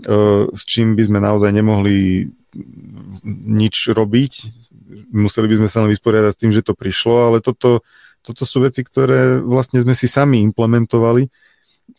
e, 0.00 0.48
s 0.48 0.62
čím 0.64 0.96
by 0.96 1.02
sme 1.12 1.18
naozaj 1.20 1.52
nemohli 1.52 2.30
nič 3.26 3.92
robiť. 3.92 4.32
Museli 5.12 5.46
by 5.52 5.56
sme 5.60 5.68
sa 5.68 5.84
len 5.84 5.92
vysporiadať 5.92 6.32
s 6.32 6.40
tým, 6.40 6.52
že 6.56 6.64
to 6.64 6.72
prišlo, 6.72 7.28
ale 7.28 7.38
toto, 7.44 7.84
toto 8.24 8.42
sú 8.48 8.64
veci, 8.64 8.80
ktoré 8.80 9.42
vlastne 9.44 9.84
sme 9.84 9.92
si 9.92 10.08
sami 10.08 10.40
implementovali 10.40 11.28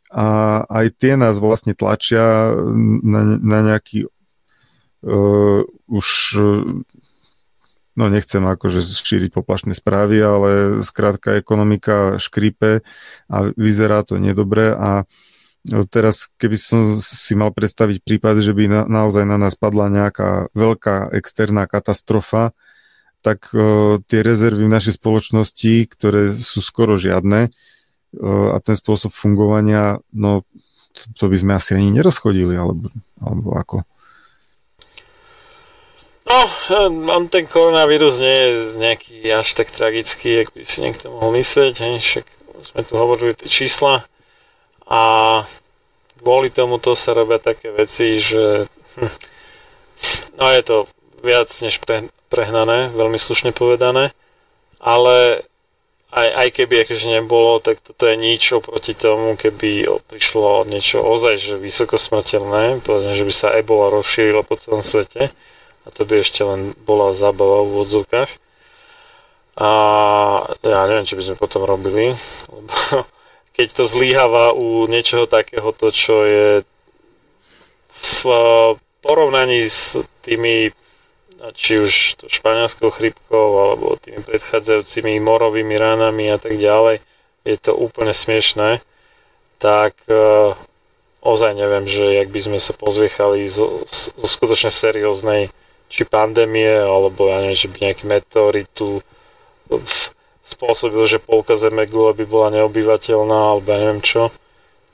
a 0.07 0.63
aj 0.63 0.85
tie 0.95 1.19
nás 1.19 1.35
vlastne 1.39 1.75
tlačia 1.75 2.55
na, 3.03 3.21
na 3.37 3.59
nejaký 3.63 4.07
uh, 4.07 5.61
už 5.87 6.07
no 7.97 8.05
nechcem 8.13 8.45
akože 8.45 8.85
šíriť 8.85 9.33
poplašné 9.33 9.73
správy, 9.73 10.21
ale 10.21 10.49
skrátka 10.85 11.41
ekonomika 11.41 12.21
škripe 12.21 12.85
a 13.25 13.37
vyzerá 13.57 14.05
to 14.05 14.21
nedobre. 14.21 14.69
A 14.69 15.09
teraz 15.89 16.29
keby 16.37 16.57
som 16.61 16.81
si 17.01 17.33
mal 17.33 17.49
predstaviť 17.49 18.05
prípad, 18.05 18.39
že 18.39 18.53
by 18.53 18.63
na, 18.69 18.81
naozaj 18.85 19.25
na 19.25 19.41
nás 19.41 19.57
padla 19.57 19.89
nejaká 19.89 20.53
veľká 20.53 21.09
externá 21.17 21.65
katastrofa, 21.65 22.53
tak 23.25 23.49
uh, 23.51 23.97
tie 24.05 24.21
rezervy 24.21 24.69
v 24.69 24.75
našej 24.77 25.01
spoločnosti, 25.01 25.73
ktoré 25.89 26.37
sú 26.37 26.61
skoro 26.61 27.01
žiadne, 27.01 27.49
a 28.25 28.57
ten 28.63 28.73
spôsob 28.73 29.13
fungovania, 29.13 30.01
no 30.13 30.41
to, 30.93 31.03
to 31.13 31.25
by 31.29 31.37
sme 31.37 31.51
asi 31.53 31.77
ani 31.77 31.93
nerozchodili, 31.93 32.57
alebo, 32.57 32.89
alebo 33.21 33.49
ako. 33.53 33.77
No, 36.27 36.39
on 37.15 37.31
ten 37.31 37.47
koronavírus 37.47 38.19
nie 38.19 38.35
je 38.35 38.51
nejaký 38.75 39.15
až 39.31 39.47
tak 39.55 39.71
tragický, 39.71 40.43
ak 40.43 40.51
by 40.51 40.67
si 40.67 40.83
niekto 40.83 41.07
mohol 41.07 41.39
myslieť, 41.39 41.73
hej, 41.79 41.95
však 42.03 42.25
sme 42.67 42.81
tu 42.83 42.93
hovorili 42.99 43.31
tie 43.31 43.47
čísla 43.47 44.03
a 44.83 45.01
kvôli 46.19 46.51
tomuto 46.51 46.97
sa 46.99 47.15
robia 47.15 47.39
také 47.39 47.71
veci, 47.71 48.19
že 48.19 48.67
hm, 48.99 49.13
no 50.35 50.45
je 50.51 50.61
to 50.67 50.77
viac 51.23 51.47
než 51.63 51.79
pre, 51.79 52.11
prehnané, 52.27 52.91
veľmi 52.91 53.15
slušne 53.15 53.55
povedané, 53.55 54.11
ale 54.83 55.47
aj, 56.17 56.29
aj 56.33 56.49
keby 56.57 56.75
akože 56.83 57.07
nebolo, 57.13 57.61
tak 57.61 57.77
toto 57.85 58.09
je 58.09 58.17
nič 58.17 58.57
oproti 58.57 58.97
tomu, 58.97 59.37
keby 59.37 59.85
prišlo 60.09 60.65
niečo 60.65 61.05
ozaj, 61.05 61.35
že 61.37 61.53
vysoko 61.61 62.01
smrteľné, 62.01 62.81
povedzme, 62.81 63.13
že 63.13 63.27
by 63.27 63.33
sa 63.33 63.53
ebola 63.53 63.93
rozšírila 63.93 64.41
po 64.41 64.57
celom 64.57 64.81
svete 64.81 65.29
a 65.85 65.87
to 65.93 66.03
by 66.03 66.19
ešte 66.19 66.41
len 66.43 66.75
bola 66.83 67.15
zábava 67.15 67.63
v 67.63 67.85
odzvukách. 67.85 68.31
A 69.57 69.69
ja 70.61 70.85
neviem, 70.85 71.07
čo 71.07 71.17
by 71.17 71.23
sme 71.23 71.41
potom 71.41 71.65
robili, 71.65 72.13
lebo 72.51 72.73
keď 73.57 73.67
to 73.73 73.83
zlíhava 73.89 74.53
u 74.53 74.85
niečoho 74.85 75.25
takéhoto, 75.25 75.89
čo 75.89 76.25
je 76.25 76.47
v 77.97 78.21
porovnaní 79.01 79.65
s 79.65 79.97
tými 80.21 80.69
či 81.53 81.81
už 81.81 81.91
to 82.17 82.25
španielskou 82.29 82.89
chrypkou 82.89 83.47
alebo 83.61 83.97
tými 84.01 84.25
predchádzajúcimi 84.25 85.21
morovými 85.21 85.75
ránami 85.77 86.33
a 86.33 86.37
tak 86.41 86.57
ďalej, 86.57 87.01
je 87.47 87.57
to 87.61 87.71
úplne 87.77 88.11
smiešné, 88.11 88.81
tak 89.61 89.95
uh, 90.11 90.57
ozaj 91.21 91.53
neviem, 91.55 91.85
že 91.85 92.03
jak 92.23 92.29
by 92.29 92.39
sme 92.41 92.59
sa 92.59 92.73
pozviechali 92.73 93.47
zo, 93.47 93.85
zo 93.87 94.27
skutočne 94.27 94.73
serióznej 94.73 95.53
či 95.87 96.03
pandémie, 96.03 96.83
alebo 96.83 97.31
ja 97.31 97.39
neviem, 97.39 97.55
že 97.55 97.71
by 97.71 97.77
nejaký 97.79 98.03
meteorit 98.05 98.67
tu 98.75 98.99
spôsobil, 100.43 101.03
že 101.07 101.23
polka 101.23 101.55
zeme 101.59 101.87
gule 101.87 102.15
by 102.15 102.25
bola 102.27 102.47
neobyvateľná, 102.55 103.55
alebo 103.55 103.67
ja 103.71 103.77
neviem 103.83 104.03
čo, 104.03 104.31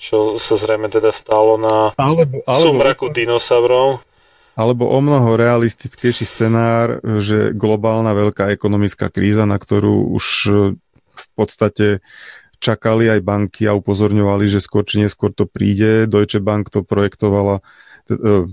čo 0.02 0.38
sa 0.42 0.58
zrejme 0.58 0.90
teda 0.90 1.14
stalo 1.14 1.58
na 1.58 1.94
alebo, 1.98 2.42
alebo, 2.46 2.62
sumraku 2.62 3.10
dinosaurov. 3.14 4.02
Alebo 4.54 4.86
o 4.86 5.00
mnoho 5.02 5.34
realistickejší 5.34 6.30
scenár, 6.30 7.02
že 7.02 7.58
globálna 7.58 8.14
veľká 8.14 8.54
ekonomická 8.54 9.10
kríza, 9.10 9.50
na 9.50 9.58
ktorú 9.58 10.14
už 10.14 10.26
e, 10.46 10.52
v 11.14 11.28
podstate 11.34 12.06
čakali 12.62 13.10
aj 13.10 13.26
banky 13.26 13.66
a 13.66 13.74
upozorňovali, 13.74 14.46
že 14.46 14.62
skôr 14.62 14.86
či 14.86 15.02
neskôr 15.02 15.34
to 15.34 15.50
príde. 15.50 16.06
Deutsche 16.06 16.38
Bank 16.38 16.70
to 16.70 16.86
projektovala, 16.86 17.66
e, 18.08 18.46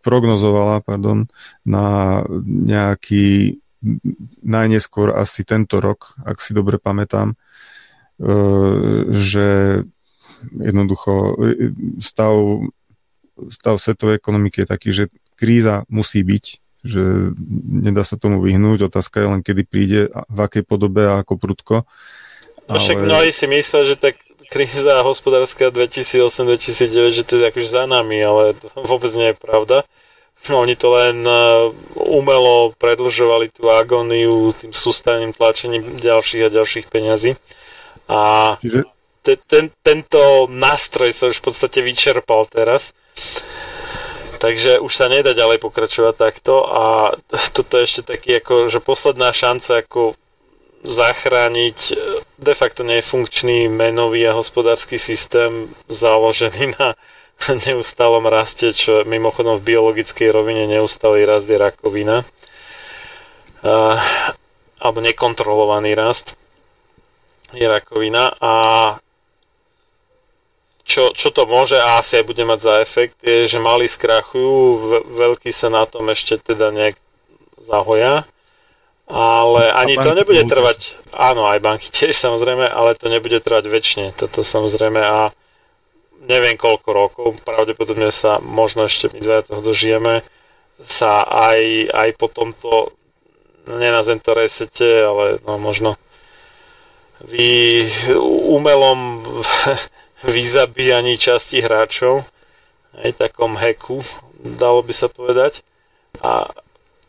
prognozovala 0.00 0.80
pardon, 0.80 1.28
na 1.68 2.24
nejaký 2.42 3.60
najneskôr 4.40 5.12
asi 5.12 5.44
tento 5.44 5.84
rok, 5.84 6.16
ak 6.24 6.40
si 6.40 6.56
dobre 6.56 6.80
pamätám, 6.80 7.36
e, 7.36 7.36
že 9.12 9.46
jednoducho 10.42 11.38
stav, 12.02 12.34
stav 13.46 13.78
svetovej 13.78 14.18
ekonomiky 14.18 14.64
je 14.64 14.66
taký, 14.66 14.90
že 14.90 15.04
kríza 15.36 15.84
musí 15.88 16.22
byť, 16.22 16.44
že 16.82 17.02
nedá 17.86 18.02
sa 18.02 18.18
tomu 18.18 18.42
vyhnúť, 18.42 18.90
otázka 18.90 19.22
je 19.22 19.28
len 19.28 19.40
kedy 19.42 19.62
príde, 19.66 20.00
v 20.10 20.38
akej 20.38 20.66
podobe 20.66 21.06
a 21.06 21.22
ako 21.22 21.34
prudko. 21.38 21.76
Ale... 22.66 22.78
Však 22.78 22.98
mnohí 23.02 23.30
si 23.34 23.46
myslia, 23.50 23.82
že 23.86 23.96
tak 23.98 24.18
kríza 24.52 25.00
hospodárska 25.00 25.72
2008-2009, 25.72 27.16
že 27.16 27.22
to 27.24 27.40
je 27.40 27.48
akože 27.48 27.68
za 27.72 27.84
nami, 27.88 28.20
ale 28.20 28.52
to 28.52 28.68
vôbec 28.90 29.10
nie 29.16 29.32
je 29.32 29.36
pravda. 29.40 29.78
No, 30.50 30.66
oni 30.66 30.74
to 30.74 30.90
len 30.90 31.22
e, 31.22 31.34
umelo 31.94 32.74
predlžovali 32.74 33.54
tú 33.54 33.70
agóniu 33.70 34.50
tým 34.58 34.74
sústavným 34.74 35.30
tlačením 35.30 36.02
ďalších 36.02 36.50
a 36.50 36.50
ďalších 36.50 36.86
peňazí. 36.90 37.38
A 38.10 38.58
te, 39.22 39.38
ten, 39.38 39.70
tento 39.86 40.50
nástroj 40.50 41.14
sa 41.14 41.30
už 41.30 41.38
v 41.38 41.46
podstate 41.46 41.78
vyčerpal 41.86 42.50
teraz. 42.50 42.90
Takže 44.42 44.82
už 44.82 44.90
sa 44.90 45.06
nedá 45.06 45.38
ďalej 45.38 45.62
pokračovať 45.62 46.14
takto 46.18 46.66
a 46.66 47.14
toto 47.56 47.78
je 47.78 47.86
ešte 47.86 48.02
taký 48.02 48.42
ako, 48.42 48.66
že 48.66 48.82
posledná 48.82 49.30
šanca 49.30 49.86
ako 49.86 50.18
zachrániť 50.82 51.78
e, 51.78 51.94
de 52.42 52.54
facto 52.58 52.82
nefunkčný 52.82 53.70
menový 53.70 54.26
a 54.26 54.34
hospodársky 54.34 54.98
systém 54.98 55.70
založený 55.86 56.74
na 56.74 56.98
neustálom 57.70 58.26
raste, 58.26 58.74
čo 58.74 59.06
mimochodom 59.06 59.62
v 59.62 59.78
biologickej 59.78 60.34
rovine 60.34 60.66
neustály 60.66 61.22
rast 61.22 61.46
je 61.46 61.58
rakovina. 61.62 62.26
Uh, 63.62 63.94
alebo 64.82 64.98
nekontrolovaný 64.98 65.94
rast 65.94 66.34
je 67.54 67.62
rakovina 67.62 68.34
a 68.42 68.52
čo, 70.82 71.14
čo 71.14 71.30
to 71.30 71.46
môže 71.46 71.78
a 71.78 72.02
asi 72.02 72.20
aj 72.20 72.24
bude 72.26 72.42
mať 72.42 72.58
za 72.58 72.74
efekt, 72.82 73.16
je, 73.22 73.46
že 73.46 73.62
malí 73.62 73.86
skrachujú, 73.86 74.58
veľkí 75.14 75.54
sa 75.54 75.70
na 75.70 75.86
tom 75.86 76.10
ešte 76.10 76.42
teda 76.42 76.74
nejak 76.74 76.98
zahoja, 77.62 78.26
ale 79.06 79.62
ani 79.70 79.94
to 79.94 80.10
nebude 80.14 80.42
trvať, 80.46 80.98
áno, 81.14 81.46
aj 81.46 81.62
banky 81.62 81.88
tiež 81.90 82.18
samozrejme, 82.18 82.66
ale 82.66 82.98
to 82.98 83.06
nebude 83.06 83.38
trvať 83.38 83.64
väčšine, 83.70 84.06
toto 84.18 84.42
samozrejme 84.42 84.98
a 84.98 85.30
neviem 86.26 86.58
koľko 86.58 86.88
rokov, 86.90 87.26
pravdepodobne 87.46 88.10
sa 88.10 88.42
možno 88.42 88.86
ešte 88.86 89.10
my 89.14 89.18
dva 89.22 89.46
toho 89.46 89.62
dožijeme, 89.62 90.26
sa 90.82 91.22
aj, 91.22 91.90
aj 91.94 92.08
po 92.18 92.26
tomto 92.26 92.94
nenazvem 93.70 94.18
to 94.18 94.34
resete, 94.34 95.06
ale 95.06 95.38
no 95.46 95.58
možno 95.58 95.94
vy 97.22 97.86
umelom 98.50 99.22
vyzabíjaní 100.26 101.18
časti 101.18 101.62
hráčov, 101.62 102.26
aj 102.96 103.10
takom 103.18 103.58
heku, 103.58 104.04
dalo 104.42 104.82
by 104.82 104.94
sa 104.94 105.08
povedať. 105.08 105.64
A 106.22 106.50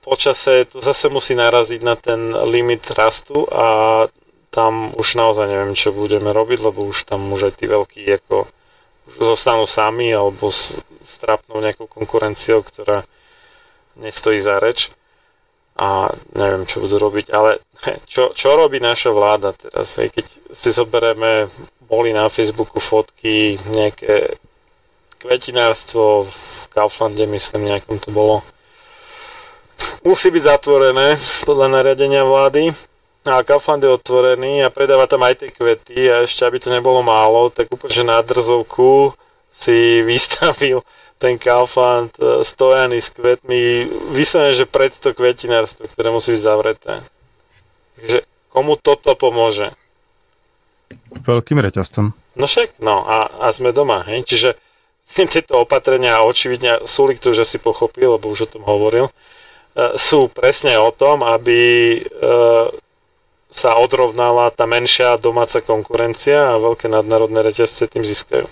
počase 0.02 0.66
to 0.66 0.80
zase 0.80 1.10
musí 1.10 1.36
naraziť 1.36 1.82
na 1.84 1.96
ten 1.96 2.34
limit 2.48 2.92
rastu 2.92 3.48
a 3.52 4.08
tam 4.54 4.94
už 4.94 5.18
naozaj 5.18 5.50
neviem, 5.50 5.74
čo 5.74 5.96
budeme 5.96 6.30
robiť, 6.30 6.60
lebo 6.62 6.86
už 6.86 7.10
tam 7.10 7.26
už 7.34 7.50
aj 7.50 7.54
tí 7.58 7.66
veľkí 7.66 8.06
ako 8.22 8.46
zostanú 9.18 9.66
sami 9.66 10.14
alebo 10.14 10.54
strapnú 11.02 11.60
nejakou 11.60 11.90
konkurenciou, 11.90 12.62
ktorá 12.62 13.04
nestojí 13.98 14.38
za 14.40 14.62
reč 14.62 14.94
a 15.74 16.14
neviem, 16.38 16.70
čo 16.70 16.86
budú 16.86 17.02
robiť, 17.02 17.34
ale 17.34 17.66
čo, 18.12 18.32
čo 18.38 18.54
robí 18.54 18.78
naša 18.78 19.10
vláda 19.10 19.58
teraz, 19.58 19.98
aj 19.98 20.14
keď 20.14 20.26
si 20.54 20.70
zoberieme, 20.70 21.50
boli 21.94 22.10
na 22.10 22.26
Facebooku 22.28 22.82
fotky, 22.82 23.62
nejaké 23.70 24.34
kvetinárstvo 25.22 26.26
v 26.26 26.38
Kauflande, 26.74 27.30
myslím, 27.30 27.70
nejakom 27.70 28.02
to 28.02 28.10
bolo, 28.10 28.42
musí 30.04 30.34
byť 30.34 30.44
zatvorené 30.44 31.16
podľa 31.46 31.68
nariadenia 31.70 32.26
vlády 32.26 32.74
a 33.24 33.40
Kaufland 33.44 33.84
je 33.84 33.96
otvorený 33.96 34.68
a 34.68 34.74
predáva 34.74 35.08
tam 35.08 35.24
aj 35.24 35.46
tie 35.46 35.50
kvety 35.54 36.12
a 36.12 36.28
ešte 36.28 36.44
aby 36.44 36.60
to 36.60 36.68
nebolo 36.68 37.00
málo, 37.00 37.48
tak 37.48 37.72
úplne 37.72 38.04
na 38.12 38.20
drzovku 38.20 39.16
si 39.48 39.78
vystavil 40.10 40.84
ten 41.22 41.40
Kaufland 41.40 42.12
e, 42.20 42.44
stojaný 42.44 43.00
s 43.00 43.16
kvetmi, 43.16 43.88
vyslovene, 44.12 44.52
že 44.60 44.68
pred 44.68 44.92
to 44.92 45.16
kvetinárstvo, 45.16 45.88
ktoré 45.88 46.12
musí 46.12 46.36
byť 46.36 46.42
zavreté. 46.44 47.00
Takže 47.96 48.28
komu 48.52 48.76
toto 48.76 49.16
pomôže? 49.16 49.72
Veľkým 51.24 51.60
reťazcom. 51.62 52.14
No 52.36 52.46
však, 52.50 52.82
no 52.82 53.06
a, 53.06 53.30
a 53.44 53.48
sme 53.54 53.70
doma, 53.70 54.02
hej? 54.10 54.26
Čiže 54.26 54.50
tieto 55.34 55.64
opatrenia 55.64 56.24
očividne 56.24 56.84
Sulik 56.90 57.22
to 57.22 57.32
už 57.32 57.46
asi 57.46 57.58
pochopil, 57.62 58.18
lebo 58.18 58.32
už 58.32 58.50
o 58.50 58.52
tom 58.58 58.64
hovoril, 58.66 59.10
e, 59.10 59.14
sú 60.00 60.28
presne 60.32 60.80
o 60.80 60.90
tom, 60.90 61.22
aby 61.22 61.60
e, 61.98 62.02
sa 63.54 63.78
odrovnala 63.78 64.50
tá 64.50 64.66
menšia 64.66 65.22
domáca 65.22 65.62
konkurencia 65.62 66.58
a 66.58 66.62
veľké 66.62 66.90
nadnárodné 66.90 67.46
reťazce 67.46 67.86
tým 67.86 68.02
získajú. 68.02 68.50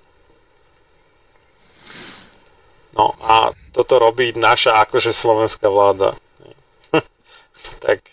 No 2.93 3.17
a 3.23 3.55
toto 3.73 3.97
robí 3.97 4.35
naša 4.37 4.77
akože 4.85 5.09
slovenská 5.09 5.65
vláda. 5.71 6.13
tak 7.83 8.03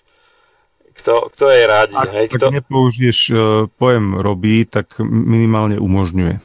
kto, 0.99 1.31
kto 1.33 1.45
je 1.49 1.63
rádi? 1.65 1.97
Ak, 1.97 2.11
hej, 2.11 2.27
kto... 2.35 2.51
ak 2.51 2.55
nepoužiješ 2.59 3.19
uh, 3.31 3.39
pojem 3.79 4.19
robí, 4.19 4.67
tak 4.67 4.99
minimálne 5.07 5.79
umožňuje. 5.79 6.43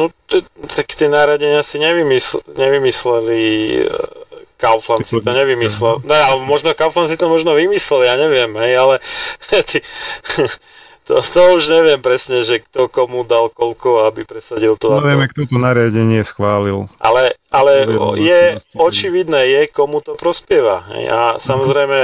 No, 0.00 0.08
t- 0.26 0.46
tak 0.64 0.88
tie 0.88 1.12
náradenia 1.12 1.60
si 1.60 1.76
nevymysl- 1.76 2.40
nevymysleli 2.56 3.42
uh, 3.84 4.20
Kaufland 4.60 5.08
si 5.08 5.16
to 5.20 5.32
nevymyslel. 5.32 6.04
No, 6.04 6.12
ale 6.12 6.40
možno 6.44 6.76
Kaufland 6.76 7.08
si 7.08 7.16
to 7.16 7.32
možno 7.32 7.56
vymyslel, 7.56 8.04
ja 8.04 8.14
neviem, 8.20 8.52
hej, 8.60 8.72
ale 8.76 8.94
ty, 9.68 9.80
to, 11.10 11.18
to 11.18 11.42
už 11.58 11.62
neviem 11.66 11.98
presne, 11.98 12.46
že 12.46 12.62
kto 12.62 12.86
komu 12.86 13.26
dal 13.26 13.50
koľko, 13.50 14.06
aby 14.06 14.22
presadil 14.22 14.78
to. 14.78 14.94
No 14.94 15.02
vieme, 15.02 15.26
kto 15.26 15.50
to 15.50 15.58
nariadenie 15.58 16.22
schválil. 16.22 16.86
Ale, 17.02 17.34
ale 17.50 17.90
je 18.14 18.62
očividné, 18.78 19.50
je 19.50 19.62
komu 19.74 19.98
to 19.98 20.14
prospieva. 20.14 20.86
A 20.86 21.42
samozrejme, 21.42 21.98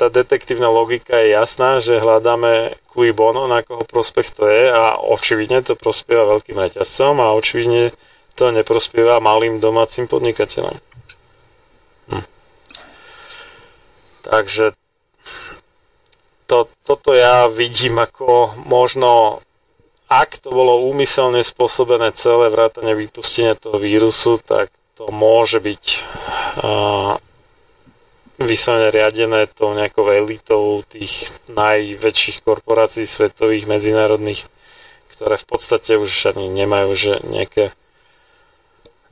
tá 0.00 0.08
detektívna 0.08 0.72
logika 0.72 1.20
je 1.20 1.36
jasná, 1.36 1.76
že 1.84 2.00
hľadáme 2.00 2.72
cui 2.88 3.12
bono, 3.12 3.44
na 3.44 3.60
koho 3.60 3.84
prospech 3.84 4.32
to 4.32 4.48
je 4.48 4.72
a 4.72 4.96
očividne 4.96 5.60
to 5.60 5.76
prospieva 5.76 6.24
veľkým 6.32 6.56
reťazcom 6.56 7.20
a 7.20 7.36
očividne 7.36 7.92
to 8.32 8.48
neprospieva 8.48 9.20
malým 9.20 9.60
domácim 9.60 10.08
podnikateľom. 10.08 10.72
Hm. 12.08 12.24
Takže 14.24 14.72
to, 16.48 16.66
toto 16.82 17.12
ja 17.12 17.44
vidím 17.46 18.00
ako 18.00 18.56
možno, 18.64 19.44
ak 20.08 20.40
to 20.40 20.48
bolo 20.48 20.88
úmyselne 20.88 21.44
spôsobené 21.44 22.16
celé 22.16 22.48
vrátanie 22.48 22.96
vypustenia 22.96 23.52
toho 23.52 23.76
vírusu, 23.76 24.40
tak 24.40 24.72
to 24.96 25.12
môže 25.12 25.60
byť 25.60 25.84
uh, 26.64 27.20
vyslovene 28.40 28.88
riadené 28.88 29.44
tou 29.52 29.76
nejakou 29.76 30.08
elitou 30.08 30.80
tých 30.88 31.28
najväčších 31.52 32.40
korporácií 32.40 33.04
svetových, 33.04 33.68
medzinárodných, 33.68 34.48
ktoré 35.12 35.36
v 35.36 35.46
podstate 35.46 36.00
už 36.00 36.32
ani 36.32 36.48
nemajú 36.48 36.90
že 36.96 37.12
nejaké 37.28 37.76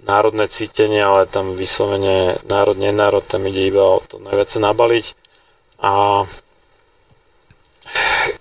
národné 0.01 0.49
cítenie, 0.49 1.05
ale 1.05 1.29
tam 1.29 1.59
vyslovene 1.59 2.41
národ, 2.49 2.81
nenárod, 2.81 3.27
tam 3.27 3.45
ide 3.45 3.69
iba 3.69 3.85
o 3.85 4.01
to 4.01 4.23
najviac 4.23 4.49
nabaliť. 4.49 5.07
A 5.83 6.25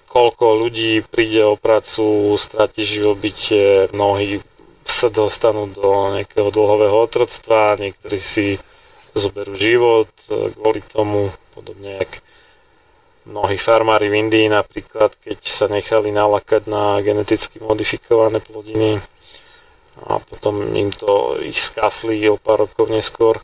koľko 0.08 0.64
ľudí 0.64 1.04
príde 1.04 1.44
o 1.44 1.60
prácu, 1.60 2.36
stratí 2.40 2.88
živobytie, 2.88 3.92
mnohí 3.92 4.40
sa 4.86 5.12
dostanú 5.12 5.68
do 5.68 6.16
nejakého 6.16 6.54
dlhového 6.54 6.96
otroctva, 7.04 7.76
niektorí 7.76 8.22
si 8.22 8.56
zoberú 9.12 9.58
život 9.60 10.08
kvôli 10.30 10.80
tomu, 10.86 11.32
podobne 11.52 12.00
jak 12.00 12.24
mnohí 13.26 13.58
farmári 13.58 14.08
v 14.08 14.22
Indii 14.22 14.48
napríklad, 14.48 15.18
keď 15.18 15.40
sa 15.42 15.66
nechali 15.66 16.14
nalakať 16.14 16.70
na 16.70 17.02
geneticky 17.02 17.58
modifikované 17.60 18.40
plodiny 18.40 19.02
a 20.06 20.20
potom 20.20 20.62
im 20.76 20.92
to 20.92 21.40
ich 21.42 21.58
skasli 21.58 22.20
o 22.28 22.36
pár 22.36 22.68
rokov 22.68 22.92
neskôr. 22.92 23.40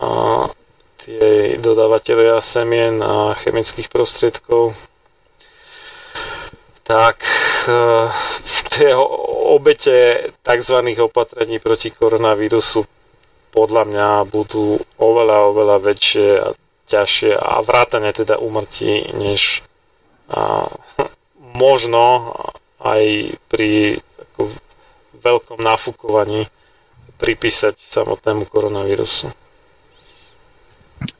A 0.00 0.46
tie 1.02 1.58
dodávateľia 1.60 2.40
semien 2.40 3.02
a 3.02 3.36
chemických 3.36 3.92
prostriedkov 3.92 4.72
tak 6.84 7.24
eh, 7.66 8.06
tie 8.70 8.92
obete 9.48 10.28
tzv. 10.44 10.76
opatrení 11.00 11.58
proti 11.58 11.88
koronavírusu 11.90 12.84
podľa 13.54 13.82
mňa 13.86 14.08
budú 14.26 14.82
oveľa, 14.98 15.38
oveľa 15.54 15.76
väčšie 15.78 16.28
a 16.42 16.48
ťažšie 16.90 17.32
a 17.38 17.62
vrátane 17.62 18.10
teda 18.10 18.36
umrtí, 18.42 19.14
než 19.14 19.62
a, 20.28 20.66
možno 21.64 22.34
aj 22.82 23.32
pri 23.46 24.02
ako, 24.18 24.50
veľkom 25.22 25.58
nafúkovaní 25.62 26.50
pripísať 27.16 27.78
samotnému 27.78 28.50
koronavírusu. 28.50 29.30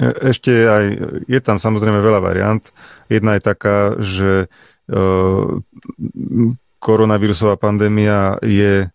E, 0.03 0.09
ešte 0.35 0.51
aj, 0.51 0.85
je 1.31 1.41
tam 1.41 1.63
samozrejme 1.63 2.03
veľa 2.03 2.21
variant. 2.21 2.65
Jedna 3.07 3.39
je 3.39 3.43
taká, 3.47 3.77
že 4.03 4.31
koronavírusová 6.79 7.57
pandémia 7.57 8.37
je, 8.45 8.93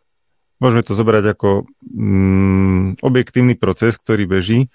môžeme 0.62 0.86
to 0.86 0.94
zobrať 0.94 1.34
ako 1.34 1.66
mm, 1.82 3.02
objektívny 3.02 3.58
proces, 3.58 3.98
ktorý 3.98 4.30
beží. 4.30 4.70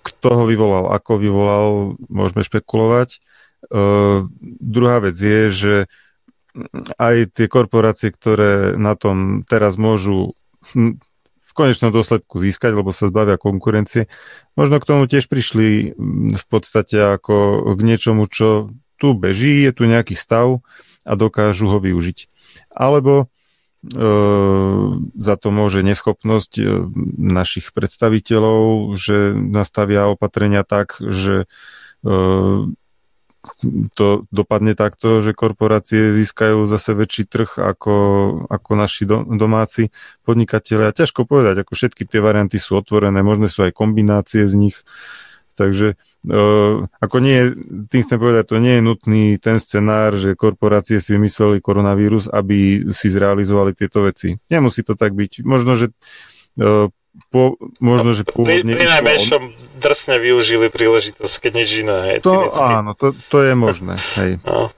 Kto 0.00 0.28
ho 0.32 0.44
vyvolal, 0.48 0.96
ako 0.96 1.20
vyvolal, 1.20 1.66
môžeme 2.08 2.40
špekulovať. 2.40 3.20
Druhá 4.64 4.96
vec 5.04 5.16
je, 5.20 5.42
že 5.52 5.74
aj 6.98 7.36
tie 7.36 7.46
korporácie, 7.46 8.10
ktoré 8.10 8.74
na 8.74 8.98
tom 8.98 9.46
teraz 9.46 9.78
môžu 9.78 10.34
hm, 10.74 10.98
v 11.40 11.52
konečnom 11.54 11.94
dôsledku 11.94 12.42
získať, 12.42 12.74
lebo 12.74 12.90
sa 12.90 13.10
zbavia 13.10 13.38
konkurencie. 13.38 14.10
Možno 14.58 14.78
k 14.82 14.88
tomu 14.88 15.06
tiež 15.06 15.30
prišli 15.30 15.94
hm, 15.94 16.34
v 16.34 16.44
podstate 16.50 16.98
ako 16.98 17.70
k 17.74 17.80
niečomu, 17.86 18.26
čo 18.26 18.74
tu 19.00 19.16
beží, 19.16 19.64
je 19.64 19.72
tu 19.72 19.88
nejaký 19.88 20.12
stav 20.12 20.60
a 21.08 21.12
dokážu 21.16 21.72
ho 21.72 21.80
využiť. 21.80 22.28
Alebo 22.68 23.24
e, 23.24 23.26
za 25.16 25.34
to 25.40 25.48
môže 25.48 25.80
neschopnosť 25.80 26.52
e, 26.60 26.64
našich 27.16 27.72
predstaviteľov, 27.72 28.92
že 29.00 29.32
nastavia 29.32 30.12
opatrenia 30.12 30.60
tak, 30.68 31.00
že 31.00 31.48
e, 32.04 32.16
to 33.96 34.28
dopadne 34.28 34.76
takto, 34.76 35.24
že 35.24 35.32
korporácie 35.32 36.12
získajú 36.12 36.68
zase 36.68 36.92
väčší 36.92 37.24
trh 37.24 37.56
ako, 37.56 37.94
ako 38.52 38.70
naši 38.76 39.08
do, 39.08 39.24
domáci 39.24 39.88
podnikatelia. 40.28 40.92
Ťažko 40.92 41.24
povedať, 41.24 41.64
ako 41.64 41.72
všetky 41.72 42.04
tie 42.04 42.20
varianty 42.20 42.60
sú 42.60 42.76
otvorené, 42.76 43.24
možné 43.24 43.48
sú 43.48 43.64
aj 43.64 43.72
kombinácie 43.72 44.44
z 44.44 44.54
nich. 44.60 44.76
Takže 45.56 45.96
Uh, 46.20 46.84
ako 47.00 47.16
nie, 47.24 47.56
tým 47.88 48.04
chcem 48.04 48.20
povedať, 48.20 48.52
to 48.52 48.60
nie 48.60 48.76
je 48.76 48.82
nutný 48.84 49.24
ten 49.40 49.56
scenár, 49.56 50.12
že 50.20 50.36
korporácie 50.36 51.00
si 51.00 51.16
vymysleli 51.16 51.64
koronavírus, 51.64 52.28
aby 52.28 52.92
si 52.92 53.08
zrealizovali 53.08 53.72
tieto 53.72 54.04
veci. 54.04 54.36
Nemusí 54.52 54.84
to 54.84 55.00
tak 55.00 55.16
byť. 55.16 55.40
Možno, 55.48 55.80
že 55.80 55.88
uh, 56.60 56.92
po, 57.32 57.56
možno, 57.80 58.12
že 58.12 58.28
pôvodne... 58.28 58.76
Pri, 58.76 58.84
pri 58.84 58.88
najmenšom 59.00 59.42
drsne 59.80 60.20
využili 60.20 60.68
príležitosť, 60.68 61.34
keď 61.40 61.52
nič 61.56 61.70
iné. 61.88 61.96
Hej, 62.04 62.18
to, 62.20 62.52
áno, 62.52 62.92
to, 62.92 63.16
to 63.32 63.40
je 63.40 63.54
možné. 63.56 63.96
Hej. 64.20 64.44
No. 64.44 64.68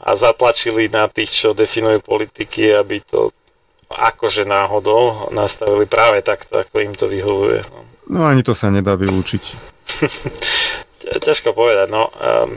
A 0.00 0.16
zatlačili 0.16 0.88
na 0.88 1.04
tých, 1.12 1.36
čo 1.36 1.52
definujú 1.52 2.00
politiky, 2.00 2.72
aby 2.72 3.04
to 3.04 3.36
akože 3.92 4.48
náhodou 4.48 5.28
nastavili 5.34 5.84
práve 5.84 6.24
takto, 6.24 6.62
ako 6.62 6.80
im 6.80 6.94
to 6.96 7.10
vyhovuje. 7.10 7.60
No, 7.68 7.80
no 8.08 8.20
ani 8.24 8.40
to 8.40 8.56
sa 8.56 8.72
nedá 8.72 8.96
vylúčiť. 8.96 9.76
Ťažko 11.26 11.56
povedať, 11.56 11.88
no. 11.88 12.12
Um, 12.20 12.56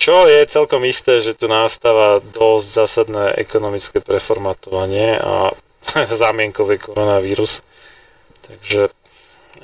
čo 0.00 0.24
je 0.24 0.48
celkom 0.48 0.80
isté, 0.88 1.20
že 1.20 1.36
tu 1.36 1.44
nastáva 1.44 2.24
dosť 2.24 2.66
zásadné 2.72 3.24
ekonomické 3.36 4.00
preformatovanie 4.00 5.20
a 5.20 5.52
zámienkové 6.24 6.80
koronavírus. 6.80 7.60
Takže 8.48 8.88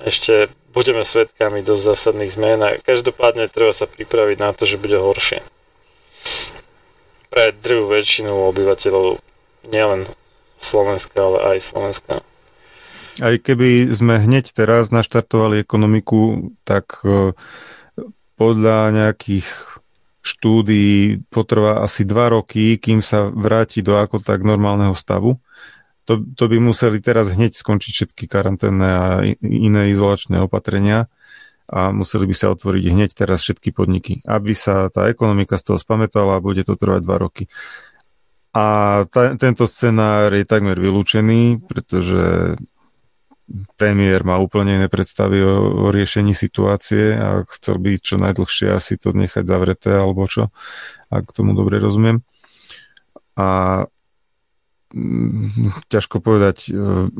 ešte 0.04 0.52
budeme 0.76 1.08
svedkami 1.08 1.64
dosť 1.64 1.82
zásadných 1.88 2.34
zmien 2.36 2.60
a 2.60 2.76
každopádne 2.76 3.48
treba 3.48 3.72
sa 3.72 3.88
pripraviť 3.88 4.36
na 4.36 4.52
to, 4.52 4.68
že 4.68 4.76
bude 4.76 5.00
horšie. 5.00 5.40
Pre 7.32 7.44
druhú 7.64 7.88
väčšinu 7.88 8.52
obyvateľov 8.52 9.16
nielen 9.72 10.04
Slovenska, 10.60 11.16
ale 11.16 11.56
aj 11.56 11.58
Slovenska. 11.64 12.20
Aj 13.16 13.34
keby 13.40 13.88
sme 13.96 14.20
hneď 14.20 14.52
teraz 14.52 14.92
naštartovali 14.92 15.64
ekonomiku, 15.64 16.52
tak 16.68 17.00
e, 17.00 17.32
podľa 18.36 18.92
nejakých 18.92 19.48
štúdií 20.20 21.24
potrvá 21.30 21.80
asi 21.86 22.02
dva 22.02 22.28
roky, 22.28 22.76
kým 22.76 23.00
sa 23.00 23.30
vráti 23.30 23.80
do 23.80 23.96
ako 23.96 24.20
tak 24.20 24.42
normálneho 24.42 24.92
stavu. 24.92 25.38
To, 26.06 26.22
to 26.22 26.44
by 26.50 26.58
museli 26.60 27.00
teraz 27.00 27.32
hneď 27.32 27.56
skončiť 27.56 27.92
všetky 27.94 28.24
karanténne 28.26 28.88
a 28.90 29.06
iné 29.42 29.90
izolačné 29.90 30.42
opatrenia 30.42 31.10
a 31.66 31.90
museli 31.90 32.30
by 32.30 32.34
sa 32.34 32.54
otvoriť 32.54 32.84
hneď 32.94 33.10
teraz 33.10 33.42
všetky 33.42 33.74
podniky, 33.74 34.22
aby 34.22 34.54
sa 34.54 34.86
tá 34.86 35.10
ekonomika 35.10 35.58
z 35.58 35.72
toho 35.72 35.78
spamätala 35.82 36.38
a 36.38 36.44
bude 36.44 36.62
to 36.62 36.78
trvať 36.78 37.00
dva 37.02 37.16
roky. 37.18 37.50
A 38.54 39.04
ta, 39.10 39.34
tento 39.34 39.66
scenár 39.66 40.30
je 40.30 40.46
takmer 40.46 40.78
vylúčený, 40.78 41.66
pretože 41.66 42.54
premiér 43.78 44.26
má 44.26 44.42
úplne 44.42 44.82
iné 44.82 44.88
predstavy 44.90 45.38
o, 45.42 45.86
o 45.86 45.94
riešení 45.94 46.34
situácie 46.34 47.14
a 47.14 47.46
chcel 47.46 47.78
by 47.78 47.98
čo 47.98 48.18
najdlhšie 48.18 48.74
asi 48.74 48.98
to 48.98 49.14
nechať 49.14 49.46
zavreté 49.46 49.94
alebo 49.94 50.26
čo, 50.26 50.50
ak 51.08 51.30
tomu 51.30 51.54
dobre 51.54 51.78
rozumiem. 51.78 52.26
A 53.38 53.84
ťažko 55.92 56.18
povedať, 56.24 56.72
e, 56.72 57.10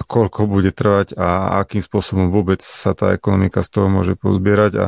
koľko 0.00 0.48
bude 0.48 0.72
trvať 0.72 1.12
a 1.14 1.60
akým 1.60 1.84
spôsobom 1.84 2.32
vôbec 2.32 2.64
sa 2.64 2.96
tá 2.96 3.12
ekonomika 3.12 3.60
z 3.60 3.68
toho 3.68 3.88
môže 3.92 4.16
pozbierať. 4.16 4.72
A 4.80 4.84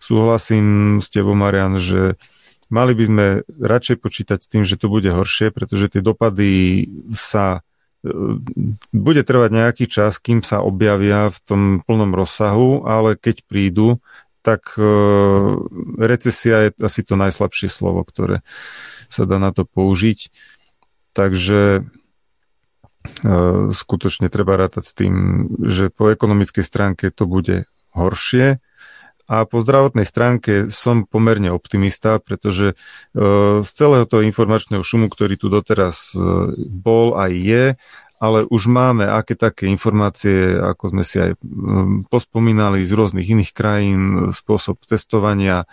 súhlasím 0.00 0.98
s 1.04 1.12
tebou, 1.12 1.36
Marian, 1.36 1.76
že 1.76 2.16
mali 2.72 2.96
by 2.96 3.04
sme 3.04 3.26
radšej 3.60 3.96
počítať 4.00 4.38
s 4.40 4.48
tým, 4.48 4.64
že 4.64 4.80
to 4.80 4.88
bude 4.88 5.08
horšie, 5.08 5.52
pretože 5.52 5.92
tie 5.92 6.00
dopady 6.00 6.88
sa 7.12 7.60
bude 8.92 9.22
trvať 9.24 9.50
nejaký 9.50 9.84
čas, 9.88 10.20
kým 10.20 10.44
sa 10.44 10.60
objavia 10.60 11.32
v 11.32 11.38
tom 11.48 11.62
plnom 11.80 12.12
rozsahu, 12.12 12.84
ale 12.84 13.16
keď 13.16 13.48
prídu, 13.48 14.04
tak 14.44 14.76
e, 14.76 14.84
recesia 15.96 16.68
je 16.68 16.70
asi 16.84 17.00
to 17.00 17.16
najslabšie 17.16 17.72
slovo, 17.72 18.04
ktoré 18.04 18.44
sa 19.08 19.24
dá 19.24 19.40
na 19.40 19.56
to 19.56 19.64
použiť. 19.64 20.28
Takže 21.16 21.80
e, 21.80 21.82
skutočne 23.72 24.28
treba 24.28 24.60
rátať 24.60 24.84
s 24.84 24.92
tým, 24.92 25.14
že 25.64 25.88
po 25.88 26.12
ekonomickej 26.12 26.60
stránke 26.60 27.08
to 27.08 27.24
bude 27.24 27.64
horšie. 27.96 28.60
A 29.24 29.48
po 29.48 29.64
zdravotnej 29.64 30.04
stránke 30.04 30.68
som 30.68 31.08
pomerne 31.08 31.48
optimista, 31.48 32.20
pretože 32.20 32.72
e, 32.72 32.74
z 33.64 33.70
celého 33.72 34.04
toho 34.04 34.20
informačného 34.20 34.84
šumu, 34.84 35.08
ktorý 35.08 35.40
tu 35.40 35.48
doteraz 35.48 36.12
e, 36.12 36.20
bol 36.68 37.16
aj 37.16 37.32
je, 37.32 37.64
ale 38.20 38.44
už 38.48 38.68
máme 38.68 39.04
aké 39.04 39.36
také 39.36 39.68
informácie, 39.68 40.56
ako 40.56 40.84
sme 40.96 41.04
si 41.04 41.20
aj 41.20 41.36
pospomínali 42.08 42.84
z 42.84 42.92
rôznych 42.96 43.26
iných 43.26 43.52
krajín, 43.52 44.32
spôsob 44.32 44.80
testovania, 44.84 45.68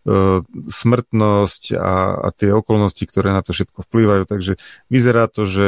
E, 0.00 0.40
smrtnosť 0.72 1.76
a, 1.76 2.16
a 2.24 2.28
tie 2.32 2.56
okolnosti, 2.56 3.04
ktoré 3.04 3.36
na 3.36 3.44
to 3.44 3.52
všetko 3.52 3.84
vplývajú. 3.84 4.24
Takže 4.24 4.52
vyzerá 4.88 5.28
to, 5.28 5.44
že 5.44 5.66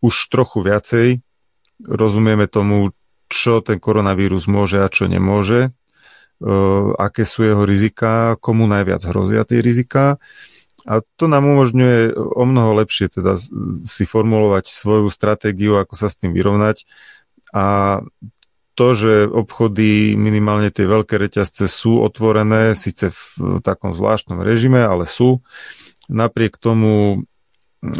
už 0.00 0.32
trochu 0.32 0.64
viacej 0.64 1.20
rozumieme 1.84 2.48
tomu, 2.48 2.96
čo 3.28 3.60
ten 3.60 3.76
koronavírus 3.76 4.48
môže 4.48 4.80
a 4.80 4.88
čo 4.88 5.04
nemôže, 5.04 5.76
aké 6.98 7.22
sú 7.22 7.46
jeho 7.46 7.62
rizika, 7.62 8.34
komu 8.42 8.66
najviac 8.66 9.02
hrozia 9.06 9.46
tie 9.46 9.62
rizika. 9.62 10.18
A 10.82 10.98
to 11.14 11.30
nám 11.30 11.46
umožňuje 11.46 12.18
o 12.18 12.42
mnoho 12.42 12.74
lepšie 12.82 13.06
teda 13.06 13.38
si 13.86 14.02
formulovať 14.02 14.66
svoju 14.66 15.14
stratégiu, 15.14 15.78
ako 15.78 15.94
sa 15.94 16.10
s 16.10 16.18
tým 16.18 16.34
vyrovnať. 16.34 16.82
A 17.54 17.98
to, 18.72 18.86
že 18.96 19.28
obchody, 19.28 20.16
minimálne 20.16 20.72
tie 20.72 20.88
veľké 20.88 21.20
reťazce 21.20 21.68
sú 21.68 22.00
otvorené, 22.00 22.72
síce 22.72 23.12
v 23.12 23.60
takom 23.60 23.92
zvláštnom 23.92 24.40
režime, 24.40 24.80
ale 24.80 25.04
sú. 25.04 25.44
Napriek 26.08 26.56
tomu 26.56 27.22
e, 27.84 27.98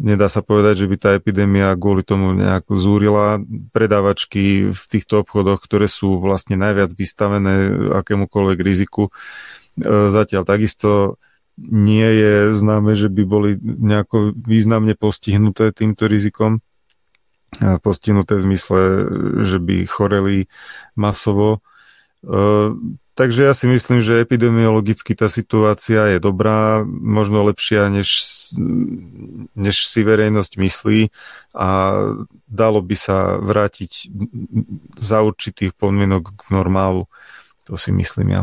nedá 0.00 0.32
sa 0.32 0.40
povedať, 0.40 0.84
že 0.84 0.86
by 0.88 0.96
tá 0.96 1.10
epidémia 1.12 1.76
kvôli 1.76 2.00
tomu 2.00 2.32
nejak 2.32 2.66
zúrila. 2.72 3.38
Predávačky 3.76 4.72
v 4.72 4.82
týchto 4.88 5.20
obchodoch, 5.20 5.60
ktoré 5.60 5.86
sú 5.86 6.16
vlastne 6.16 6.56
najviac 6.56 6.96
vystavené 6.96 7.68
akémukoľvek 8.00 8.58
riziku, 8.64 9.12
e, 9.12 9.12
zatiaľ 10.08 10.48
takisto 10.48 11.20
nie 11.60 12.08
je 12.08 12.56
známe, 12.56 12.96
že 12.96 13.12
by 13.12 13.22
boli 13.28 13.50
nejako 13.60 14.32
významne 14.32 14.96
postihnuté 14.96 15.76
týmto 15.76 16.08
rizikom 16.08 16.64
postihnuté 17.82 18.38
v 18.38 18.46
zmysle, 18.46 18.80
že 19.42 19.58
by 19.58 19.82
choreli 19.82 20.46
masovo. 20.94 21.66
Takže 23.20 23.44
ja 23.44 23.52
si 23.52 23.68
myslím, 23.68 24.00
že 24.00 24.24
epidemiologicky 24.24 25.12
tá 25.12 25.28
situácia 25.28 26.16
je 26.16 26.18
dobrá, 26.24 26.80
možno 26.88 27.44
lepšia, 27.44 27.92
než, 27.92 28.08
než 29.52 29.76
si 29.84 30.00
verejnosť 30.00 30.56
myslí 30.56 31.12
a 31.52 31.68
dalo 32.48 32.80
by 32.80 32.96
sa 32.96 33.36
vrátiť 33.36 34.08
za 34.96 35.20
určitých 35.20 35.76
podmienok 35.76 36.32
k 36.32 36.42
normálu. 36.48 37.12
To 37.68 37.76
si 37.76 37.92
myslím 37.92 38.40
ja. 38.40 38.42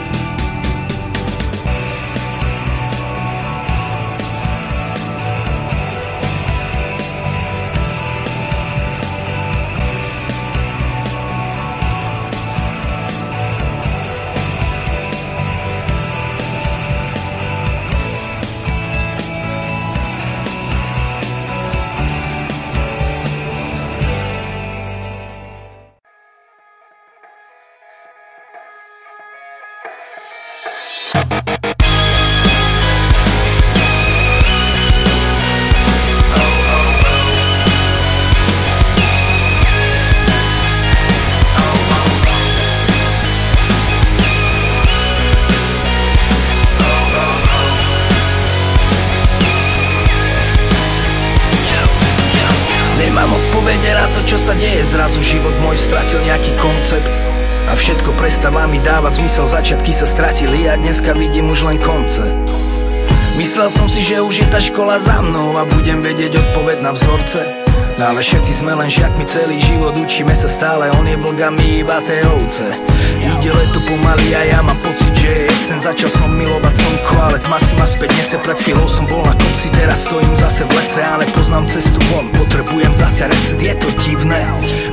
Vzorce. 66.91 67.61
No 67.99 68.03
ale 68.17 68.25
všetci 68.25 68.65
sme 68.65 68.73
len 68.73 68.89
žiakmi 68.89 69.27
celý 69.29 69.61
život 69.61 69.93
Učíme 69.93 70.33
sa 70.33 70.49
stále, 70.49 70.89
on 70.97 71.05
je 71.05 71.13
vlgami 71.19 71.85
iba 71.85 72.01
tie 72.01 72.23
ovce. 72.25 72.73
Ide 73.21 73.51
leto 73.53 73.79
pomaly 73.85 74.33
a 74.33 74.41
ja 74.47 74.59
mám 74.65 74.79
pocit, 74.81 75.13
že 75.13 75.29
je 75.29 75.41
jesen 75.53 75.79
Začal 75.81 76.09
som 76.09 76.29
milovať 76.33 76.73
slnko, 76.81 77.13
ale 77.21 77.37
tma 77.37 77.61
si 77.61 77.73
ma 77.77 77.85
späť 77.85 78.09
nese 78.17 78.37
Pred 78.41 78.57
chvíľou 78.57 78.89
som 78.89 79.05
bol 79.05 79.21
na 79.21 79.37
kopci, 79.37 79.69
teraz 79.77 80.09
stojím 80.09 80.33
zase 80.33 80.65
v 80.65 80.71
lese 80.73 81.01
Ale 81.05 81.29
poznám 81.29 81.69
cestu 81.69 82.01
von, 82.09 82.33
potrebujem 82.33 82.89
zase 82.89 83.29
reset 83.29 83.61
Je 83.61 83.73
to 83.77 83.89
divné, 84.01 84.41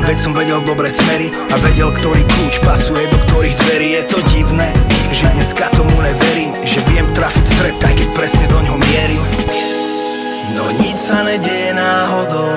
veď 0.05 0.17
som 0.21 0.37
vedel 0.37 0.61
dobre 0.61 0.93
smery 0.93 1.33
A 1.49 1.57
vedel, 1.65 1.89
ktorý 1.89 2.29
kľúč 2.29 2.61
pasuje 2.61 3.09
do 3.09 3.17
ktorých 3.25 3.57
dverí. 3.57 3.89
Je 3.97 4.03
to 4.05 4.19
divné, 4.37 4.69
že 5.17 5.33
dneska 5.33 5.73
tomu 5.73 5.97
neverím 5.97 6.53
Že 6.61 6.79
viem 6.93 7.07
trafiť 7.17 7.45
stred, 7.49 7.77
aj 7.81 7.95
keď 7.97 8.09
presne 8.13 8.45
do 8.53 8.59
ňoho 8.61 8.77
mierim 8.77 9.78
No 10.57 10.73
nič 10.81 10.97
sa 10.97 11.25
nedieje 11.27 11.77
náhodou 11.77 12.55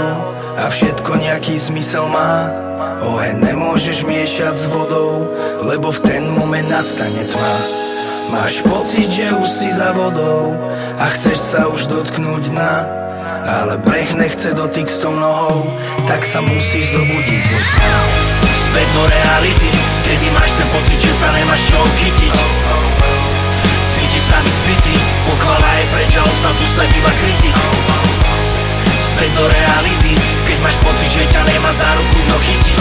a 0.55 0.67
všetko 0.67 1.17
nejaký 1.17 1.57
zmysel 1.57 2.07
má. 2.07 2.47
Oheň 3.01 3.51
nemôžeš 3.51 4.05
miešať 4.05 4.55
s 4.55 4.65
vodou, 4.69 5.25
lebo 5.65 5.89
v 5.89 5.99
ten 6.05 6.23
moment 6.29 6.69
nastane 6.69 7.25
tma. 7.25 7.55
Máš 8.31 8.63
pocit, 8.63 9.11
že 9.11 9.33
už 9.35 9.47
si 9.49 9.67
za 9.67 9.91
vodou 9.91 10.55
a 10.95 11.05
chceš 11.11 11.39
sa 11.41 11.67
už 11.67 11.91
dotknúť 11.91 12.53
dna. 12.55 12.75
Ale 13.41 13.81
breh 13.81 14.05
nechce 14.21 14.53
dotyk 14.53 14.85
s 14.85 15.01
tou 15.01 15.17
nohou, 15.17 15.65
tak 16.05 16.21
sa 16.21 16.45
musíš 16.45 16.93
zobudiť 16.93 17.41
zo 17.41 17.59
sna. 17.59 17.93
Späť 18.69 18.87
do 18.93 19.03
reality, 19.09 19.69
kedy 20.05 20.27
máš 20.37 20.53
ten 20.53 20.69
pocit, 20.69 20.99
že 21.01 21.13
sa 21.17 21.33
nemáš 21.33 21.61
čo 21.65 21.81
chytiť. 21.81 22.33
Cítiš 23.97 24.23
sa 24.29 24.37
byť 24.45 24.55
zbytý, 24.61 24.95
pochvala 25.31 25.69
je 25.79 25.85
preč 25.95 26.11
a 26.19 26.23
ostal 26.27 26.53
tu 26.59 26.65
stať 26.67 26.89
iba 26.91 27.11
kritik. 27.23 27.55
Späť 28.99 29.31
do 29.39 29.45
reality, 29.47 30.13
keď 30.47 30.57
máš 30.59 30.75
pocit, 30.83 31.09
že 31.11 31.23
ťa 31.31 31.41
nemá 31.47 31.71
za 31.71 31.89
ruku 31.95 32.17
kto 32.27 32.37
chytiť. 32.43 32.79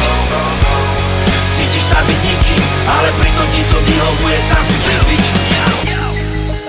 Cítiš 1.55 1.85
sa 1.87 2.01
byť 2.03 2.21
nikým, 2.25 2.63
ale 2.89 3.09
pritom 3.19 3.49
ti 3.55 3.63
to 3.69 3.79
vyhovuje 3.85 4.39
sám 4.39 4.63
si 4.65 4.79
pribiť 4.87 5.25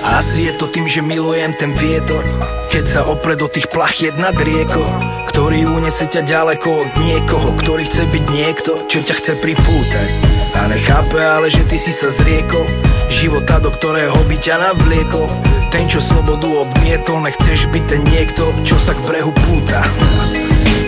Asi 0.02 0.40
je 0.50 0.54
to 0.58 0.66
tým, 0.68 0.90
že 0.90 1.06
milujem 1.06 1.54
ten 1.56 1.72
vietor 1.78 2.26
Keď 2.74 2.84
sa 2.90 3.02
opre 3.06 3.38
do 3.38 3.46
tých 3.46 3.70
plachiet 3.70 4.18
nad 4.18 4.34
riekou 4.34 4.84
Ktorý 5.30 5.70
unese 5.70 6.10
ťa 6.10 6.26
ďaleko 6.26 6.70
od 6.74 6.90
niekoho 6.98 7.54
Ktorý 7.62 7.86
chce 7.86 8.10
byť 8.10 8.26
niekto, 8.34 8.72
čo 8.90 9.00
ťa 9.06 9.16
chce 9.16 9.34
pripútať. 9.40 10.10
A 10.58 10.68
nechápe 10.68 11.22
ale, 11.22 11.48
že 11.54 11.64
ty 11.70 11.78
si 11.78 11.94
sa 11.94 12.10
zriekol 12.12 12.91
Života, 13.12 13.60
do 13.60 13.76
ktorého 13.76 14.16
by 14.32 14.38
ťa 14.40 14.56
navliekol. 14.72 15.28
Ten, 15.68 15.84
čo 15.92 16.00
slobodu 16.00 16.48
odmietol 16.48 17.20
Nechceš 17.20 17.68
byť 17.68 17.84
ten 17.84 18.02
niekto, 18.08 18.56
čo 18.64 18.80
sa 18.80 18.96
k 18.96 19.04
brehu 19.04 19.36
púta. 19.36 19.84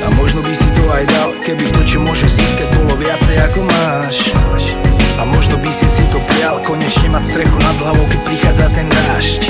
A 0.04 0.08
možno 0.16 0.40
by 0.40 0.56
si 0.56 0.66
to 0.72 0.84
aj 0.88 1.04
dal, 1.04 1.36
keby 1.44 1.68
to, 1.76 1.84
čo 1.84 2.00
môžeš 2.00 2.40
získať, 2.40 2.72
bolo 2.80 2.96
viacej 2.96 3.36
ako 3.44 3.60
máš. 3.68 4.32
A 5.20 5.28
možno 5.28 5.60
by 5.60 5.68
si 5.68 5.84
si 5.86 6.04
to 6.16 6.20
prial, 6.32 6.64
konečne 6.64 7.12
mať 7.12 7.24
strechu 7.28 7.58
nad 7.60 7.76
hlavou, 7.84 8.08
keď 8.08 8.20
prichádza 8.24 8.68
ten 8.72 8.88
dážď. 8.88 9.42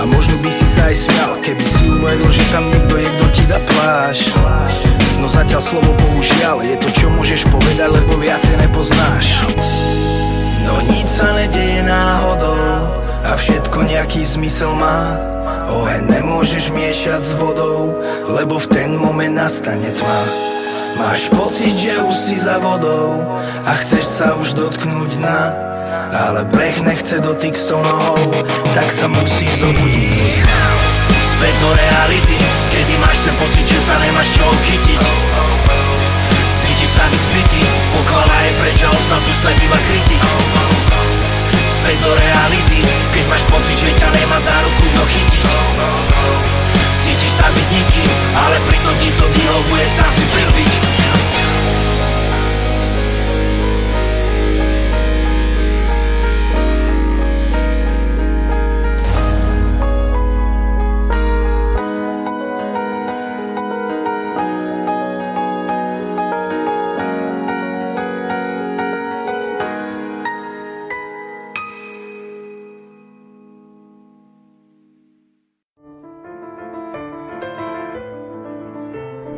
A 0.00 0.04
možno 0.04 0.36
by 0.44 0.52
si 0.52 0.68
sa 0.68 0.92
aj 0.92 0.96
smial, 1.00 1.32
keby 1.40 1.64
si 1.64 1.88
uveril, 1.88 2.28
že 2.28 2.44
tam 2.52 2.68
niekto 2.68 2.94
je, 3.00 3.08
kto 3.08 3.26
ti 3.32 3.44
dá 3.48 3.56
pláž 3.64 4.32
No 5.20 5.28
zatiaľ 5.28 5.60
slovo 5.60 5.92
bohužiaľ, 5.92 6.64
je 6.64 6.76
to, 6.80 6.88
čo 6.92 7.12
môžeš 7.12 7.44
povedať, 7.52 7.88
lebo 7.92 8.16
viacej 8.16 8.56
nepoznáš 8.68 9.44
No 10.70 10.78
nič 10.86 11.06
sa 11.10 11.34
nedeje 11.34 11.82
náhodou 11.82 12.86
a 13.26 13.34
všetko 13.34 13.82
nejaký 13.90 14.22
zmysel 14.22 14.70
má 14.78 15.18
Oheň 15.70 16.02
nemôžeš 16.18 16.74
miešať 16.74 17.22
s 17.22 17.32
vodou, 17.38 17.94
lebo 18.26 18.58
v 18.58 18.66
ten 18.70 18.90
moment 18.94 19.30
nastane 19.30 19.90
tma. 19.94 20.20
Máš 20.98 21.30
pocit, 21.30 21.78
že 21.78 21.94
už 22.02 22.14
si 22.14 22.34
za 22.34 22.58
vodou 22.58 23.22
a 23.62 23.70
chceš 23.78 24.02
sa 24.02 24.34
už 24.34 24.58
dotknúť 24.58 25.22
dna. 25.22 25.42
Ale 26.10 26.42
breh 26.50 26.74
nechce 26.82 27.22
dotyk 27.22 27.54
s 27.54 27.70
tou 27.70 27.78
nohou, 27.78 28.34
tak 28.74 28.90
sa 28.90 29.06
musíš 29.06 29.62
zobudiť 29.62 30.10
zo 30.10 30.26
sna. 30.26 30.58
Späť 31.38 31.54
do 31.62 31.70
reality, 31.70 32.36
kedy 32.74 32.94
máš 32.98 33.18
ten 33.22 33.34
pocit, 33.38 33.64
že 33.70 33.80
sa 33.86 33.94
nemáš 34.02 34.28
čo 34.34 34.46
chytiť. 34.50 35.00
Cítiš 36.58 36.90
sa 36.98 37.04
byť 37.06 37.20
zbytý, 37.30 37.62
pochvala 37.94 38.29
je 38.60 38.76
preč 38.76 38.84
a 38.84 38.92
ostal 38.92 39.20
tu 39.24 39.32
stať 39.32 39.56
iba 39.56 39.78
kritik 39.88 40.20
späť 41.64 41.96
do 42.04 42.12
reality 42.12 42.84
Keď 43.16 43.24
máš 43.32 43.42
pocit, 43.48 43.76
že 43.78 43.88
ťa 43.96 44.08
nemá 44.12 44.36
za 44.36 44.52
ruku 44.60 44.84
kto 44.84 45.02
chytiť? 45.08 45.46
Cítiš 47.00 47.32
sa 47.40 47.48
byť 47.48 47.68
nikým, 47.72 48.10
ale 48.36 48.60
pritom 48.68 48.94
ti 49.00 49.08
to 49.16 49.24
vyhovuje 49.32 49.84
sám 49.88 50.12
si 50.12 50.26
pribiť 50.28 50.99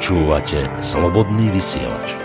Počúvate 0.00 0.64
Slobodný 0.80 1.52
vysielač. 1.52 2.16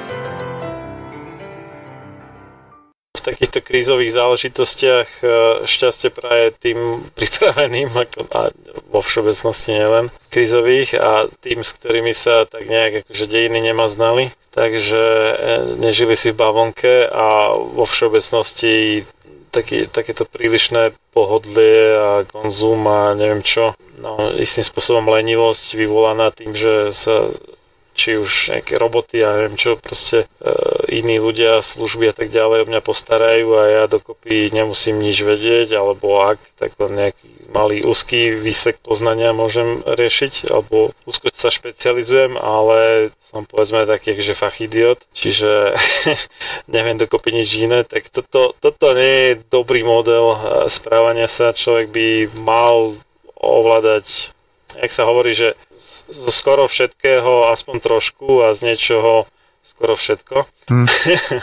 V 3.12 3.20
takýchto 3.20 3.60
krízových 3.60 4.16
záležitostiach 4.16 5.10
e, 5.20 5.24
šťastie 5.68 6.08
praje 6.08 6.56
tým 6.56 6.80
pripraveným, 7.20 7.92
ako 7.92 8.32
a 8.32 8.56
vo 8.88 9.04
všeobecnosti 9.04 9.76
nielen 9.76 10.08
krízových 10.32 10.96
a 11.04 11.28
tým, 11.44 11.68
s 11.68 11.76
ktorými 11.76 12.16
sa 12.16 12.48
tak 12.48 12.64
nejak 12.64 13.04
akože 13.04 13.28
dejiny 13.28 13.60
nemaznali. 13.60 14.32
Takže 14.56 15.04
e, 15.04 15.34
nežili 15.76 16.16
si 16.16 16.32
v 16.32 16.40
bavonke 16.40 17.12
a 17.12 17.60
vo 17.60 17.84
všeobecnosti 17.84 19.04
taký, 19.52 19.92
takéto 19.92 20.24
prílišné 20.24 20.96
pohodlie 21.12 21.92
a 21.92 22.24
konzum 22.24 22.88
a 22.88 23.12
neviem 23.20 23.44
čo. 23.44 23.76
No, 24.00 24.32
istým 24.40 24.64
spôsobom 24.64 25.12
lenivosť 25.12 25.76
vyvolaná 25.76 26.32
tým, 26.32 26.56
že 26.56 26.96
sa 26.96 27.36
či 27.96 28.20
už 28.20 28.52
nejaké 28.52 28.76
roboty 28.76 29.24
a 29.24 29.32
neviem 29.40 29.56
čo, 29.56 29.80
proste 29.80 30.28
e, 30.44 30.52
iní 30.92 31.18
ľudia, 31.18 31.64
služby 31.64 32.12
a 32.12 32.16
tak 32.16 32.28
ďalej 32.28 32.68
o 32.68 32.70
mňa 32.70 32.82
postarajú 32.84 33.48
a 33.56 33.64
ja 33.66 33.84
dokopy 33.88 34.52
nemusím 34.52 35.00
nič 35.00 35.24
vedieť, 35.24 35.80
alebo 35.80 36.20
ak, 36.28 36.40
tak 36.60 36.76
len 36.84 37.10
nejaký 37.10 37.28
malý 37.56 37.88
úzky 37.88 38.36
výsek 38.36 38.84
poznania 38.84 39.32
môžem 39.32 39.80
riešiť, 39.88 40.52
alebo 40.52 40.92
úzko 41.08 41.32
sa 41.32 41.48
špecializujem, 41.48 42.36
ale 42.36 43.10
som 43.24 43.48
povedzme 43.48 43.88
taký, 43.88 44.20
že 44.20 44.36
fach 44.36 44.60
idiot, 44.60 45.00
čiže 45.16 45.72
neviem 46.76 47.00
dokopy 47.00 47.32
nič 47.32 47.56
iné, 47.56 47.88
tak 47.88 48.12
toto, 48.12 48.52
toto 48.60 48.92
nie 48.92 49.40
je 49.40 49.42
dobrý 49.48 49.88
model 49.88 50.36
e, 50.36 50.38
správania 50.68 51.32
sa, 51.32 51.56
človek 51.56 51.88
by 51.96 52.08
mal 52.44 53.00
ovládať 53.40 54.36
jak 54.76 54.92
sa 54.92 55.08
hovorí, 55.08 55.32
že 55.32 55.56
zo 56.10 56.32
skoro 56.32 56.70
všetkého 56.70 57.50
aspoň 57.50 57.76
trošku 57.82 58.46
a 58.46 58.54
z 58.54 58.74
niečoho 58.74 59.26
skoro 59.66 59.98
všetko. 59.98 60.46
Hmm. 60.70 60.86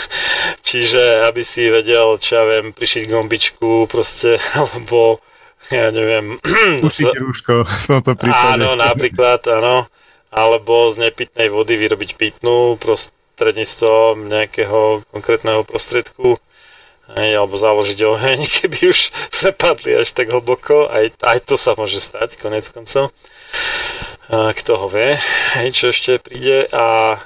Čiže 0.69 1.27
aby 1.27 1.43
si 1.43 1.67
vedel, 1.67 2.15
čo 2.23 2.39
ja 2.39 2.45
viem, 2.47 2.71
prišiť 2.71 3.11
gombičku 3.11 3.91
proste, 3.91 4.39
alebo 4.61 5.19
ja 5.75 5.91
neviem... 5.91 6.39
Pustiť 6.87 7.19
rúško 7.19 7.67
v 7.67 7.87
tomto 7.87 8.13
prípade. 8.15 8.63
Áno, 8.63 8.79
napríklad, 8.79 9.43
áno. 9.51 9.87
Alebo 10.33 10.89
z 10.95 11.11
nepitnej 11.11 11.53
vody 11.53 11.77
vyrobiť 11.77 12.17
pitnú 12.17 12.81
prostredníctvom 12.81 14.33
nejakého 14.33 15.05
konkrétneho 15.13 15.61
prostredku. 15.67 16.41
Hej, 17.13 17.37
alebo 17.37 17.61
založiť 17.61 17.99
oheň, 18.01 18.39
keby 18.63 18.79
už 18.89 19.13
sme 19.29 19.53
padli 19.53 19.99
až 19.99 20.15
tak 20.17 20.33
hlboko. 20.33 20.89
Aj, 20.89 21.11
aj 21.21 21.39
to 21.45 21.61
sa 21.61 21.77
môže 21.77 22.01
stať, 22.01 22.41
konec 22.41 22.65
koncov. 22.71 23.13
Kto 24.31 24.73
ho 24.79 24.87
vie, 24.87 25.19
čo 25.75 25.91
ešte 25.91 26.23
príde. 26.23 26.71
A 26.71 27.19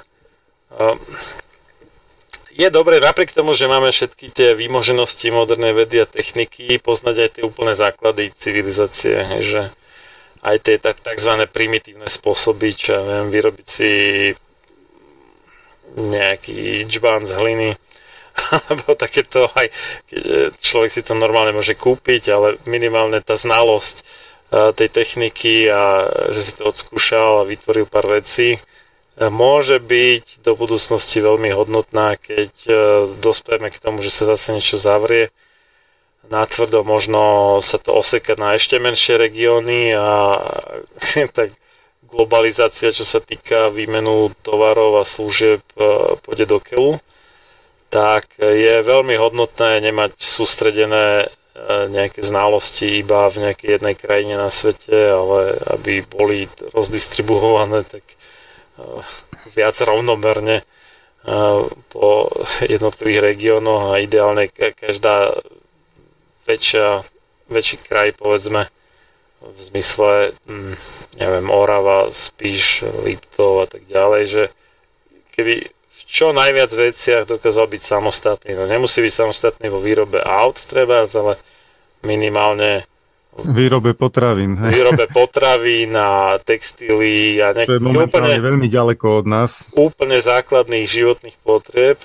je 2.57 2.67
dobre, 2.73 2.97
napriek 2.97 3.37
tomu, 3.37 3.53
že 3.53 3.69
máme 3.69 3.93
všetky 3.93 4.33
tie 4.33 4.57
výmoženosti 4.57 5.29
modernej 5.29 5.77
vedy 5.77 6.01
a 6.01 6.09
techniky, 6.09 6.81
poznať 6.81 7.15
aj 7.21 7.29
tie 7.37 7.43
úplné 7.45 7.77
základy 7.77 8.33
civilizácie, 8.33 9.13
že 9.45 9.69
aj 10.41 10.57
tie 10.65 10.81
tzv. 10.81 11.33
primitívne 11.53 12.09
spôsoby, 12.09 12.73
čo 12.73 12.97
ja 12.97 13.01
viem, 13.05 13.29
vyrobiť 13.29 13.67
si 13.69 13.91
nejaký 15.97 16.89
džbán 16.89 17.29
z 17.29 17.31
hliny, 17.37 17.69
alebo 18.57 18.97
takéto 18.97 19.49
aj, 19.53 19.69
keď 20.09 20.21
človek 20.57 20.91
si 20.93 21.01
to 21.05 21.13
normálne 21.13 21.53
môže 21.53 21.77
kúpiť, 21.77 22.23
ale 22.33 22.57
minimálne 22.65 23.21
tá 23.21 23.37
znalosť 23.37 24.01
tej 24.47 24.87
techniky 24.87 25.67
a 25.67 26.07
že 26.31 26.41
si 26.41 26.53
to 26.55 26.71
odskúšal 26.71 27.43
a 27.43 27.47
vytvoril 27.47 27.83
pár 27.83 28.07
vecí, 28.07 28.63
môže 29.17 29.81
byť 29.81 30.45
do 30.45 30.53
budúcnosti 30.53 31.17
veľmi 31.17 31.49
hodnotná, 31.49 32.13
keď 32.21 32.53
e, 32.69 32.73
dospieme 33.17 33.73
k 33.73 33.81
tomu, 33.81 34.05
že 34.05 34.13
sa 34.13 34.29
zase 34.29 34.53
niečo 34.53 34.77
zavrie. 34.77 35.33
Natvrdo 36.29 36.85
možno 36.85 37.57
sa 37.65 37.81
to 37.81 37.97
oseka 37.97 38.37
na 38.37 38.53
ešte 38.53 38.77
menšie 38.77 39.17
regióny 39.17 39.97
a 39.97 40.37
tak 41.37 41.49
globalizácia, 42.05 42.93
čo 42.93 43.03
sa 43.03 43.17
týka 43.17 43.73
výmenu 43.73 44.31
tovarov 44.45 45.01
a 45.01 45.03
služieb, 45.03 45.65
e, 45.73 46.13
pôjde 46.21 46.45
do 46.45 46.61
keľu, 46.61 47.01
tak 47.89 48.37
je 48.37 48.85
veľmi 48.85 49.17
hodnotné 49.17 49.81
nemať 49.81 50.13
sústredené 50.21 51.25
e, 51.25 51.27
nejaké 51.89 52.21
znalosti 52.21 53.01
iba 53.01 53.25
v 53.27 53.49
nejakej 53.49 53.69
jednej 53.81 53.95
krajine 53.97 54.35
na 54.37 54.53
svete, 54.53 54.93
ale 54.93 55.57
aby 55.73 56.05
boli 56.05 56.45
rozdistribuované, 56.71 57.81
tak 57.81 58.05
Eh, 58.77 59.03
viac 59.57 59.73
rovnomerne 59.81 60.61
eh, 60.61 61.59
po 61.89 62.29
jednotlivých 62.61 63.21
regiónoch 63.33 63.97
a 63.97 64.01
ideálne 64.05 64.53
každá 64.53 65.33
väčšia, 66.45 67.01
väčší 67.49 67.81
kraj 67.81 68.13
povedzme 68.13 68.69
v 69.41 69.59
zmysle 69.73 70.37
hm, 70.45 70.77
neviem, 71.17 71.47
Orava, 71.49 72.13
Spíš, 72.13 72.85
Liptov 73.01 73.65
a 73.65 73.67
tak 73.69 73.89
ďalej, 73.89 74.23
že 74.29 74.43
keby 75.33 75.73
čo 76.07 76.31
najviac 76.31 76.71
veciach 76.71 77.27
dokázal 77.27 77.67
byť 77.67 77.81
samostatný. 77.83 78.55
No 78.55 78.63
nemusí 78.63 79.03
byť 79.03 79.13
samostatný 79.13 79.67
vo 79.67 79.83
výrobe 79.83 80.23
aut 80.23 80.55
treba, 80.55 81.03
ale 81.03 81.35
minimálne 82.07 82.87
Výrobe 83.37 83.93
potravín. 83.93 84.57
Výrobe 84.57 85.05
potravín 85.13 85.93
a 85.93 86.41
textíly 86.41 87.37
a 87.37 87.53
nejakých... 87.53 87.85
Úplne, 87.85 88.33
veľmi 88.41 88.65
ďaleko 88.65 89.21
od 89.21 89.25
nás. 89.29 89.69
Úplne 89.77 90.17
základných 90.17 90.89
životných 90.89 91.37
potrieb. 91.45 92.01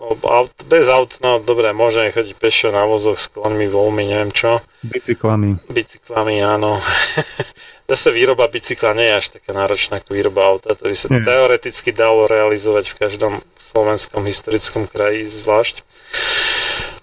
No, 0.00 0.16
aut, 0.24 0.50
bez 0.66 0.88
aut, 0.88 1.20
no 1.20 1.44
dobre, 1.44 1.76
môžeme 1.76 2.08
chodiť 2.08 2.34
pešo 2.40 2.68
na 2.72 2.88
vozoch 2.88 3.20
s 3.20 3.28
koňmi, 3.30 3.68
voľmi, 3.68 4.02
neviem 4.08 4.32
čo. 4.32 4.64
Bicyklami. 4.80 5.60
Bicyklami, 5.68 6.40
áno. 6.40 6.80
Zase 7.92 8.08
výroba 8.08 8.48
bicykla 8.48 8.96
nie 8.96 9.12
je 9.12 9.18
až 9.20 9.26
taká 9.36 9.52
náročná 9.52 10.00
ako 10.00 10.16
výroba 10.16 10.48
auta. 10.48 10.72
To 10.72 10.88
by 10.88 10.96
sa 10.96 11.12
nie. 11.12 11.20
teoreticky 11.20 11.92
dalo 11.92 12.24
realizovať 12.24 12.88
v 12.88 12.98
každom 13.04 13.34
slovenskom 13.60 14.24
historickom 14.24 14.88
kraji 14.88 15.28
zvlášť 15.28 15.84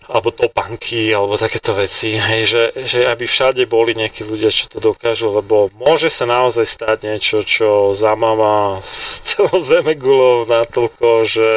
alebo 0.09 0.33
topanky, 0.33 1.13
alebo 1.13 1.37
takéto 1.37 1.77
veci, 1.77 2.17
hej, 2.17 2.41
že, 2.49 2.63
že 2.81 2.99
aby 3.05 3.29
všade 3.29 3.69
boli 3.69 3.93
nejakí 3.93 4.25
ľudia, 4.25 4.49
čo 4.49 4.65
to 4.65 4.81
dokážu, 4.81 5.29
lebo 5.29 5.69
môže 5.77 6.09
sa 6.09 6.25
naozaj 6.25 6.65
stať 6.65 6.97
niečo, 7.05 7.45
čo 7.45 7.93
zamáva 7.93 8.81
s 8.81 9.21
celou 9.21 9.61
zemegulou 9.61 10.49
natoľko, 10.49 11.29
že 11.29 11.49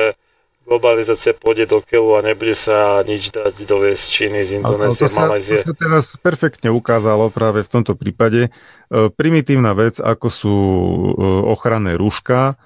globalizácia 0.67 1.35
pôjde 1.35 1.69
do 1.69 1.83
keľu 1.83 2.19
a 2.19 2.21
nebude 2.25 2.55
sa 2.55 3.03
nič 3.03 3.35
dať 3.35 3.67
doviesť 3.67 4.03
z 4.03 4.09
Číny, 4.09 4.39
z 4.47 4.51
Indonézie, 4.63 5.11
sa, 5.11 5.27
Malézie. 5.27 5.61
To 5.63 5.75
sa 5.75 5.77
teraz 5.77 6.15
perfektne 6.17 6.71
ukázalo 6.71 7.29
práve 7.29 7.67
v 7.67 7.71
tomto 7.71 7.99
prípade. 7.99 8.49
E, 8.49 8.51
primitívna 9.13 9.75
vec, 9.75 9.99
ako 9.99 10.27
sú 10.31 10.55
e, 10.55 11.11
ochranné 11.51 11.99
rúška, 11.99 12.57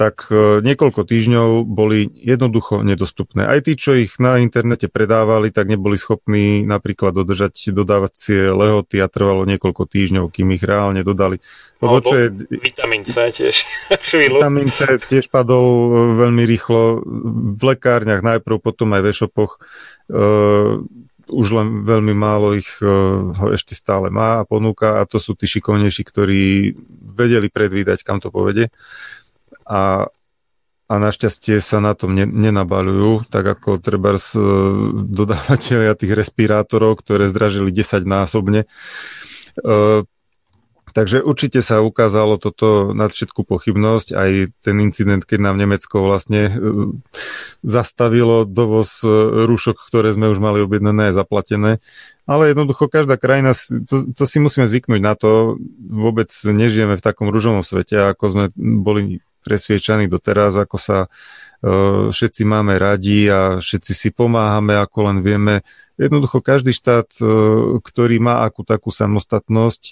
tak 0.00 0.32
e, 0.32 0.64
niekoľko 0.64 1.04
týždňov 1.04 1.68
boli 1.68 2.08
jednoducho 2.08 2.80
nedostupné. 2.80 3.44
Aj 3.44 3.60
tí, 3.60 3.76
čo 3.76 3.92
ich 3.92 4.16
na 4.16 4.40
internete 4.40 4.88
predávali, 4.88 5.52
tak 5.52 5.68
neboli 5.68 6.00
schopní 6.00 6.64
napríklad 6.64 7.12
dodržať 7.12 7.76
dodávacie 7.76 8.48
lehoty 8.48 8.96
a 9.04 9.12
trvalo 9.12 9.44
niekoľko 9.44 9.84
týždňov, 9.84 10.32
kým 10.32 10.56
ich 10.56 10.64
reálne 10.64 11.04
dodali. 11.04 11.36
Lebo 11.84 12.00
čo 12.00 12.16
je, 12.16 12.26
vitamín 12.48 13.04
C 13.04 13.28
tiež. 13.28 13.68
vitamín 14.32 14.72
C 14.72 14.96
tiež 14.96 15.28
padol 15.28 15.68
e, 15.68 15.88
veľmi 16.16 16.48
rýchlo 16.48 17.04
v 17.60 17.62
lekárniach 17.76 18.24
najprv, 18.24 18.56
potom 18.56 18.96
aj 18.96 19.04
v 19.04 19.08
e-shopoch. 19.12 19.60
Uh, 20.10 20.82
už 21.30 21.54
len 21.54 21.86
veľmi 21.86 22.10
málo 22.10 22.58
ich 22.58 22.66
uh, 22.82 23.30
ho 23.30 23.46
ešte 23.54 23.78
stále 23.78 24.10
má 24.10 24.42
a 24.42 24.46
ponúka 24.48 24.98
a 24.98 25.06
to 25.06 25.22
sú 25.22 25.38
tí 25.38 25.46
šikovnejší, 25.46 26.02
ktorí 26.02 26.74
vedeli 27.14 27.46
predvídať, 27.46 28.02
kam 28.02 28.18
to 28.18 28.34
povede 28.34 28.74
a, 29.70 30.10
a 30.90 30.94
našťastie 30.98 31.62
sa 31.62 31.78
na 31.78 31.94
tom 31.94 32.18
ne, 32.18 32.26
nenabalujú, 32.26 33.30
tak 33.30 33.46
ako 33.46 33.78
treba 33.78 34.18
z 34.18 34.34
e, 34.34 34.42
dodávateľia 35.06 35.94
tých 35.94 36.10
respirátorov, 36.18 36.98
ktoré 36.98 37.30
zdražili 37.30 37.70
10 37.70 38.02
násobne. 38.02 38.66
E, 39.54 40.02
takže 40.90 41.22
určite 41.22 41.62
sa 41.62 41.78
ukázalo 41.78 42.42
toto 42.42 42.90
nad 42.90 43.14
všetku 43.14 43.46
pochybnosť, 43.46 44.18
aj 44.18 44.30
ten 44.66 44.76
incident, 44.82 45.22
keď 45.22 45.38
nám 45.46 45.62
Nemecko 45.62 46.02
vlastne 46.02 46.50
e, 46.50 46.52
zastavilo 47.62 48.42
dovoz 48.42 49.06
e, 49.06 49.46
rúšok, 49.46 49.78
ktoré 49.86 50.10
sme 50.10 50.26
už 50.26 50.42
mali 50.42 50.58
objednané 50.58 51.14
a 51.14 51.16
zaplatené. 51.16 51.78
Ale 52.26 52.50
jednoducho 52.50 52.90
každá 52.90 53.14
krajina, 53.14 53.54
to, 53.86 54.10
to 54.10 54.24
si 54.26 54.42
musíme 54.42 54.66
zvyknúť 54.66 55.02
na 55.02 55.14
to, 55.14 55.54
vôbec 55.78 56.34
nežijeme 56.34 56.98
v 56.98 57.04
takom 57.06 57.30
rúžovom 57.30 57.62
svete, 57.62 58.10
ako 58.10 58.24
sme 58.26 58.44
boli 58.58 59.22
presviečaní 59.42 60.06
doteraz, 60.06 60.56
ako 60.56 60.76
sa 60.76 60.98
uh, 61.06 62.08
všetci 62.12 62.42
máme 62.44 62.76
radi 62.76 63.28
a 63.28 63.58
všetci 63.58 63.92
si 63.92 64.08
pomáhame, 64.12 64.76
ako 64.76 64.98
len 65.10 65.18
vieme. 65.24 65.66
Jednoducho 66.00 66.40
každý 66.44 66.72
štát, 66.72 67.08
uh, 67.20 67.80
ktorý 67.80 68.20
má 68.20 68.44
akú 68.44 68.64
takú 68.64 68.92
samostatnosť, 68.92 69.82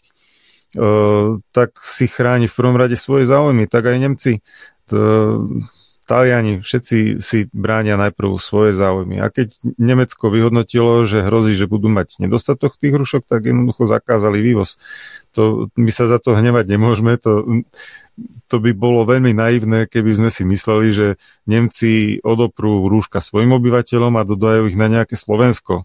uh, 0.79 1.43
tak 1.53 1.77
si 1.81 2.07
chráni 2.09 2.47
v 2.49 2.57
prvom 2.57 2.77
rade 2.77 2.97
svoje 2.97 3.25
záujmy, 3.27 3.69
tak 3.69 3.89
aj 3.89 3.97
Nemci. 3.99 4.33
Taliani, 6.09 6.65
všetci 6.65 7.21
si 7.21 7.53
bránia 7.53 8.01
najprv 8.01 8.41
svoje 8.41 8.73
záujmy. 8.73 9.21
A 9.21 9.29
keď 9.29 9.53
Nemecko 9.77 10.33
vyhodnotilo, 10.33 11.05
že 11.05 11.29
hrozí, 11.29 11.53
že 11.53 11.69
budú 11.69 11.93
mať 11.93 12.17
nedostatok 12.17 12.81
tých 12.81 12.97
rušok, 12.97 13.29
tak 13.29 13.45
jednoducho 13.45 13.85
zakázali 13.85 14.41
vývoz. 14.41 14.81
To, 15.37 15.69
my 15.77 15.93
sa 15.93 16.09
za 16.09 16.17
to 16.17 16.33
hnevať 16.33 16.65
nemôžeme. 16.65 17.21
To, 17.21 17.61
to 18.49 18.57
by 18.59 18.71
bolo 18.73 19.05
veľmi 19.05 19.37
naivné, 19.37 19.87
keby 19.87 20.19
sme 20.19 20.31
si 20.33 20.43
mysleli, 20.43 20.89
že 20.91 21.07
Nemci 21.45 22.19
odoprú 22.25 22.89
rúška 22.89 23.21
svojim 23.23 23.53
obyvateľom 23.55 24.15
a 24.19 24.27
dodajú 24.27 24.73
ich 24.73 24.79
na 24.79 24.89
nejaké 24.91 25.15
Slovensko. 25.15 25.85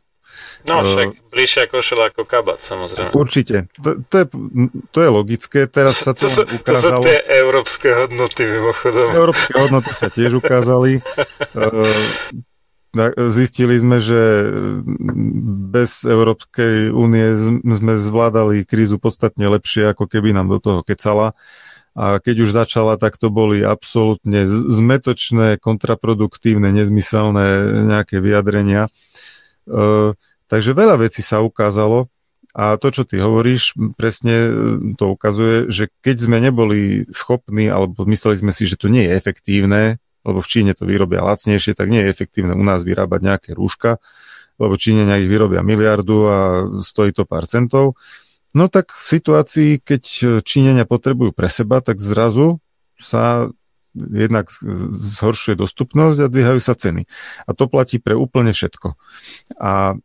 No 0.63 0.81
však 0.81 1.07
uh, 1.11 1.29
bližšie 1.29 1.63
košela 1.69 2.09
ako 2.09 2.23
kabát, 2.23 2.57
samozrejme. 2.57 3.11
Určite. 3.13 3.67
To, 3.83 3.99
to, 4.07 4.15
je, 4.23 4.25
to 4.89 4.99
je 5.03 5.09
logické. 5.11 5.59
Teraz 5.67 6.01
sa 6.01 6.15
to, 6.17 6.25
to, 6.25 6.47
ukázalo. 6.47 7.03
To 7.03 7.05
sú 7.05 7.09
tie 7.11 7.19
európske 7.43 7.87
hodnoty 7.91 8.41
mimochodom. 8.47 9.07
Európske 9.11 9.53
hodnoty 9.59 9.91
sa 9.93 10.07
tiež 10.09 10.39
ukázali. 10.39 10.97
Uh, 11.53 11.85
zistili 13.33 13.73
sme, 13.77 13.97
že 13.97 14.21
bez 15.73 16.05
Európskej 16.05 16.93
únie 16.93 17.33
sme 17.65 17.97
zvládali 17.97 18.65
krízu 18.69 19.01
podstatne 19.01 19.49
lepšie, 19.49 19.93
ako 19.93 20.05
keby 20.05 20.29
nám 20.33 20.49
do 20.53 20.61
toho 20.61 20.79
kecala 20.85 21.33
a 21.93 22.17
keď 22.17 22.35
už 22.45 22.49
začala, 22.49 22.97
tak 22.97 23.21
to 23.21 23.29
boli 23.29 23.61
absolútne 23.61 24.49
zmetočné, 24.49 25.61
kontraproduktívne, 25.61 26.73
nezmyselné 26.73 27.45
nejaké 27.85 28.17
vyjadrenia. 28.17 28.89
E, 29.69 30.17
takže 30.49 30.73
veľa 30.73 31.05
vecí 31.05 31.21
sa 31.21 31.45
ukázalo 31.45 32.09
A 32.53 32.77
to, 32.77 32.93
čo 32.93 33.01
ty 33.01 33.17
hovoríš, 33.17 33.73
presne 33.97 34.35
e, 34.45 34.49
to 34.93 35.17
ukazuje, 35.17 35.73
že 35.73 35.89
keď 36.05 36.17
sme 36.21 36.37
neboli 36.37 37.01
schopní, 37.09 37.65
alebo 37.65 38.05
mysleli 38.05 38.37
sme 38.37 38.53
si, 38.53 38.69
že 38.69 38.77
to 38.77 38.93
nie 38.93 39.09
je 39.09 39.17
efektívne, 39.17 39.97
lebo 40.21 40.37
v 40.37 40.49
Číne 40.49 40.77
to 40.77 40.85
vyrobia 40.85 41.25
lacnejšie, 41.25 41.73
tak 41.73 41.89
nie 41.89 42.05
je 42.05 42.13
efektívne 42.13 42.53
u 42.53 42.61
nás 42.61 42.85
vyrábať 42.85 43.19
nejaké 43.25 43.49
rúška, 43.57 43.97
lebo 44.61 44.77
Číňania 44.77 45.17
ich 45.17 45.29
vyrobia 45.33 45.65
miliardu 45.65 46.17
a 46.29 46.37
stojí 46.77 47.09
to 47.09 47.25
pár 47.25 47.49
centov. 47.49 47.97
No 48.53 48.69
tak 48.69 48.93
v 48.93 49.05
situácii, 49.17 49.71
keď 49.81 50.03
Číňania 50.45 50.85
potrebujú 50.85 51.33
pre 51.33 51.49
seba, 51.49 51.81
tak 51.81 51.97
zrazu 51.97 52.61
sa 53.01 53.49
jednak 53.93 54.49
zhoršuje 54.93 55.57
dostupnosť 55.57 56.17
a 56.25 56.31
dvíhajú 56.31 56.61
sa 56.61 56.73
ceny. 56.73 57.05
A 57.45 57.49
to 57.53 57.69
platí 57.69 58.01
pre 58.01 58.17
úplne 58.17 58.53
všetko. 58.53 58.97
A 59.57 59.97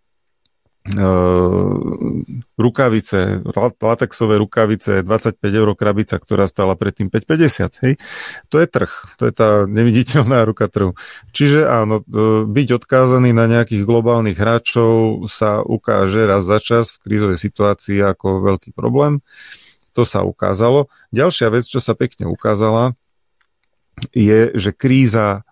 rukavice, 2.57 3.45
latexové 3.81 4.41
rukavice, 4.41 5.05
25 5.05 5.37
eur 5.45 5.69
krabica, 5.77 6.17
ktorá 6.17 6.49
stala 6.49 6.79
predtým 6.79 7.13
5,50. 7.13 7.85
Hej? 7.85 7.93
To 8.49 8.57
je 8.57 8.67
trh, 8.67 8.93
to 9.21 9.29
je 9.29 9.33
tá 9.37 9.69
neviditeľná 9.69 10.45
ruka 10.49 10.71
trhu. 10.71 10.97
Čiže 11.37 11.69
áno, 11.69 12.01
e, 12.01 12.49
byť 12.49 12.69
odkázaný 12.81 13.37
na 13.37 13.45
nejakých 13.51 13.85
globálnych 13.85 14.39
hráčov 14.39 15.25
sa 15.29 15.61
ukáže 15.61 16.25
raz 16.25 16.49
za 16.49 16.63
čas 16.63 16.95
v 16.97 17.01
krízovej 17.05 17.39
situácii 17.39 18.01
ako 18.01 18.41
veľký 18.45 18.73
problém. 18.73 19.21
To 19.93 20.07
sa 20.07 20.23
ukázalo. 20.23 20.89
Ďalšia 21.11 21.51
vec, 21.53 21.67
čo 21.67 21.83
sa 21.83 21.93
pekne 21.99 22.31
ukázala, 22.31 22.95
je, 24.15 24.55
že 24.55 24.71
kríza 24.71 25.43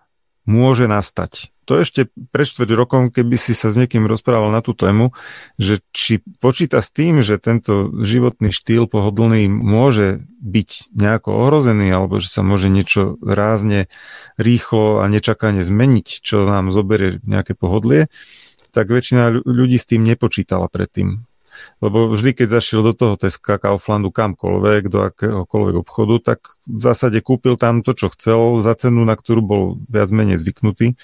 môže 0.47 0.87
nastať 0.87 1.51
to 1.67 1.83
ešte 1.83 2.07
pre 2.31 2.47
štvrť 2.47 2.71
rokom, 2.71 3.11
keby 3.11 3.35
si 3.35 3.51
sa 3.51 3.67
s 3.67 3.75
niekým 3.75 4.07
rozprával 4.07 4.55
na 4.55 4.63
tú 4.63 4.71
tému, 4.71 5.11
že 5.59 5.83
či 5.91 6.23
počíta 6.39 6.79
s 6.79 6.95
tým, 6.95 7.19
že 7.19 7.35
tento 7.35 7.91
životný 7.99 8.55
štýl 8.55 8.87
pohodlný 8.87 9.51
môže 9.51 10.23
byť 10.39 10.95
nejako 10.95 11.29
ohrozený, 11.43 11.91
alebo 11.91 12.23
že 12.23 12.31
sa 12.31 12.39
môže 12.47 12.71
niečo 12.71 13.19
rázne, 13.19 13.91
rýchlo 14.39 15.03
a 15.03 15.11
nečakane 15.11 15.59
zmeniť, 15.59 16.07
čo 16.23 16.47
nám 16.47 16.71
zoberie 16.71 17.19
nejaké 17.27 17.51
pohodlie, 17.51 18.07
tak 18.71 18.87
väčšina 18.87 19.43
ľudí 19.43 19.75
s 19.75 19.89
tým 19.91 20.07
nepočítala 20.07 20.71
predtým. 20.71 21.27
Lebo 21.81 22.09
vždy, 22.09 22.37
keď 22.37 22.61
zašiel 22.61 22.81
do 22.85 22.93
toho 22.93 23.13
Teska, 23.17 23.57
Kauflandu, 23.61 24.09
kamkoľvek, 24.09 24.81
do 24.89 24.99
akéhokoľvek 25.09 25.75
obchodu, 25.81 26.15
tak 26.33 26.39
v 26.65 26.81
zásade 26.81 27.21
kúpil 27.21 27.57
tam 27.57 27.85
to, 27.85 27.93
čo 27.93 28.13
chcel, 28.13 28.61
za 28.61 28.73
cenu, 28.77 29.05
na 29.05 29.17
ktorú 29.17 29.41
bol 29.41 29.63
viac 29.89 30.09
menej 30.09 30.41
zvyknutý. 30.41 30.97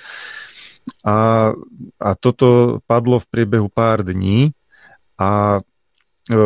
A, 1.04 1.52
a 2.00 2.10
toto 2.20 2.80
padlo 2.88 3.20
v 3.20 3.30
priebehu 3.32 3.72
pár 3.72 4.04
dní 4.04 4.52
a 5.16 5.64
e, 6.28 6.42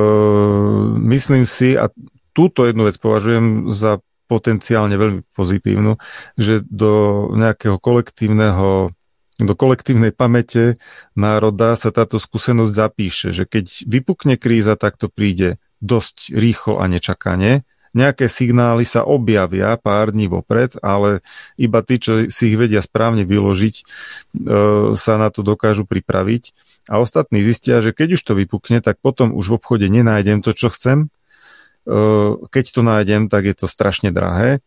myslím 1.09 1.49
si, 1.49 1.73
a 1.73 1.89
túto 2.37 2.69
jednu 2.69 2.85
vec 2.85 3.01
považujem 3.01 3.73
za 3.73 3.97
potenciálne 4.29 4.93
veľmi 4.93 5.21
pozitívnu, 5.33 5.97
že 6.35 6.61
do 6.67 7.25
nejakého 7.33 7.79
kolektívneho 7.81 8.93
do 9.37 9.53
kolektívnej 9.53 10.09
pamäte 10.09 10.81
národa 11.13 11.77
sa 11.77 11.93
táto 11.93 12.17
skúsenosť 12.17 12.73
zapíše, 12.73 13.29
že 13.29 13.45
keď 13.45 13.85
vypukne 13.85 14.33
kríza, 14.33 14.73
tak 14.73 14.97
to 14.97 15.13
príde 15.13 15.61
dosť 15.77 16.33
rýchlo 16.33 16.81
a 16.81 16.89
nečakane. 16.89 17.61
Nejaké 17.97 18.29
signály 18.29 18.85
sa 18.85 19.01
objavia 19.01 19.73
pár 19.81 20.13
dní 20.13 20.29
vopred, 20.29 20.77
ale 20.85 21.25
iba 21.57 21.81
tí, 21.81 21.97
čo 21.97 22.29
si 22.29 22.53
ich 22.53 22.57
vedia 22.61 22.85
správne 22.85 23.25
vyložiť, 23.25 23.75
e, 23.81 23.83
sa 24.93 25.13
na 25.17 25.33
to 25.33 25.41
dokážu 25.41 25.89
pripraviť. 25.89 26.53
A 26.93 27.01
ostatní 27.01 27.41
zistia, 27.41 27.81
že 27.81 27.97
keď 27.97 28.15
už 28.15 28.21
to 28.21 28.37
vypukne, 28.37 28.85
tak 28.85 29.01
potom 29.01 29.33
už 29.33 29.49
v 29.49 29.55
obchode 29.57 29.89
nenájdem 29.89 30.45
to, 30.45 30.53
čo 30.53 30.69
chcem. 30.69 31.09
E, 31.89 31.97
keď 32.53 32.65
to 32.69 32.81
nájdem, 32.85 33.33
tak 33.33 33.49
je 33.49 33.55
to 33.57 33.65
strašne 33.65 34.13
drahé 34.13 34.61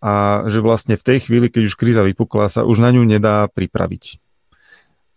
a 0.00 0.44
že 0.48 0.64
vlastne 0.64 0.96
v 0.96 1.04
tej 1.04 1.28
chvíli, 1.28 1.52
keď 1.52 1.68
už 1.68 1.76
kríza 1.76 2.00
vypukla, 2.00 2.48
sa 2.48 2.64
už 2.64 2.80
na 2.80 2.88
ňu 2.88 3.04
nedá 3.04 3.44
pripraviť. 3.52 4.16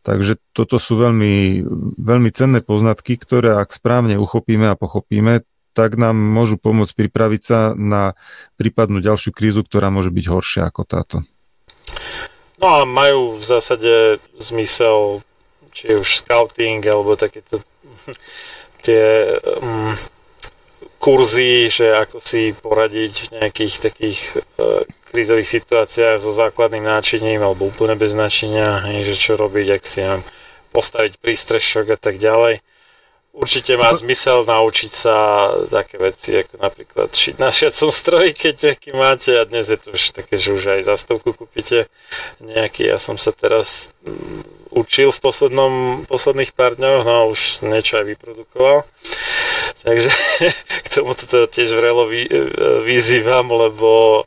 Takže 0.04 0.36
toto 0.52 0.76
sú 0.84 1.00
veľmi, 1.00 1.64
veľmi 1.96 2.30
cenné 2.36 2.60
poznatky, 2.60 3.16
ktoré 3.16 3.56
ak 3.56 3.72
správne 3.72 4.20
uchopíme 4.20 4.68
a 4.68 4.76
pochopíme, 4.76 5.48
tak 5.74 5.98
nám 5.98 6.16
môžu 6.16 6.62
pomôcť 6.62 6.94
pripraviť 6.94 7.42
sa 7.42 7.60
na 7.74 8.14
prípadnú 8.56 9.02
ďalšiu 9.02 9.34
krízu, 9.34 9.66
ktorá 9.66 9.90
môže 9.90 10.14
byť 10.14 10.26
horšia 10.30 10.64
ako 10.70 10.82
táto. 10.86 11.18
No 12.62 12.80
a 12.80 12.88
majú 12.88 13.42
v 13.42 13.44
zásade 13.44 14.24
zmysel 14.40 15.26
či 15.74 15.98
už 15.98 16.24
scouting 16.24 16.80
alebo 16.86 17.18
takéto 17.18 17.60
tie 18.86 19.36
um, 19.60 19.92
kurzy, 21.02 21.68
že 21.68 21.92
ako 21.92 22.22
si 22.22 22.54
poradiť 22.56 23.14
v 23.28 23.30
nejakých 23.42 23.76
takých 23.82 24.20
uh, 24.62 24.86
krízových 25.12 25.50
situáciách 25.50 26.18
so 26.22 26.32
základným 26.32 26.88
náčiním 26.88 27.44
alebo 27.44 27.68
úplne 27.68 27.94
bez 28.00 28.16
náčinia, 28.16 28.82
že 29.04 29.14
čo 29.14 29.36
robiť, 29.36 29.68
ak 29.76 29.84
si 29.84 30.02
postaviť 30.74 31.22
prístrešok 31.22 31.94
a 31.94 31.98
tak 32.02 32.18
ďalej. 32.18 32.66
Určite 33.34 33.82
má 33.82 33.90
zmysel 33.98 34.46
naučiť 34.46 34.92
sa 34.94 35.18
také 35.66 35.98
veci, 35.98 36.38
ako 36.38 36.54
napríklad 36.62 37.10
šiť 37.10 37.42
na 37.42 37.50
šiacom 37.50 37.90
stroji, 37.90 38.30
keď 38.30 38.56
nejaký 38.62 38.90
máte 38.94 39.34
a 39.34 39.50
dnes 39.50 39.74
je 39.74 39.80
to 39.82 39.98
už 39.98 40.14
také, 40.14 40.38
že 40.38 40.54
už 40.54 40.78
aj 40.78 40.82
za 40.86 40.96
stovku 41.02 41.34
kúpite 41.34 41.90
nejaký. 42.38 42.86
Ja 42.86 43.02
som 43.02 43.18
sa 43.18 43.34
teraz 43.34 43.90
učil 44.70 45.10
v 45.10 45.18
poslednom, 45.18 45.74
posledných 46.06 46.54
pár 46.54 46.78
dňoch, 46.78 47.02
no 47.10 47.34
už 47.34 47.66
niečo 47.66 48.02
aj 48.02 48.06
vyprodukoval. 48.14 48.86
Takže 49.82 50.10
k 50.86 50.88
tomu 50.94 51.18
to 51.18 51.26
teda 51.26 51.50
tiež 51.50 51.74
vrelo 51.74 52.06
vy, 52.06 52.30
e, 52.30 52.38
vyzývam, 52.86 53.50
lebo 53.50 54.24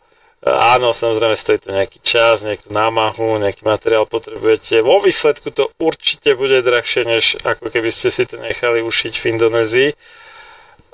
áno, 0.46 0.94
samozrejme 0.94 1.34
stojí 1.34 1.58
to 1.58 1.74
nejaký 1.74 1.98
čas, 2.06 2.46
nejakú 2.46 2.70
námahu, 2.70 3.42
nejaký 3.42 3.66
materiál 3.66 4.06
potrebujete. 4.06 4.78
Vo 4.78 5.02
výsledku 5.02 5.50
to 5.50 5.74
určite 5.82 6.38
bude 6.38 6.62
drahšie, 6.62 7.02
než 7.02 7.24
ako 7.42 7.66
keby 7.66 7.90
ste 7.90 8.14
si 8.14 8.22
to 8.30 8.38
nechali 8.38 8.78
ušiť 8.80 9.12
v 9.18 9.28
Indonézii 9.34 9.90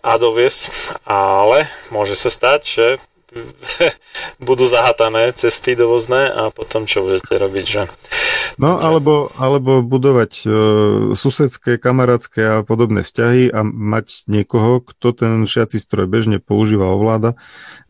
a 0.02 0.12
doviesť, 0.16 0.62
ale 1.04 1.68
môže 1.92 2.16
sa 2.16 2.32
stať, 2.32 2.60
že 2.64 2.86
budú 4.48 4.64
zahatané 4.68 5.32
cesty 5.36 5.76
dovozné 5.76 6.32
a 6.32 6.48
potom 6.48 6.88
čo 6.88 7.04
budete 7.04 7.36
robiť, 7.36 7.66
že? 7.68 7.82
No, 8.60 8.78
alebo, 8.78 9.28
alebo 9.36 9.80
budovať 9.82 10.32
e, 10.42 10.46
susedské, 11.16 11.76
kamarátske 11.76 12.40
a 12.40 12.56
podobné 12.62 13.02
vzťahy 13.02 13.50
a 13.50 13.60
mať 13.64 14.28
niekoho, 14.28 14.82
kto 14.82 15.12
ten 15.16 15.42
šiaci 15.44 15.80
stroj 15.82 16.06
bežne 16.08 16.38
používa, 16.38 16.92
ovláda 16.92 17.38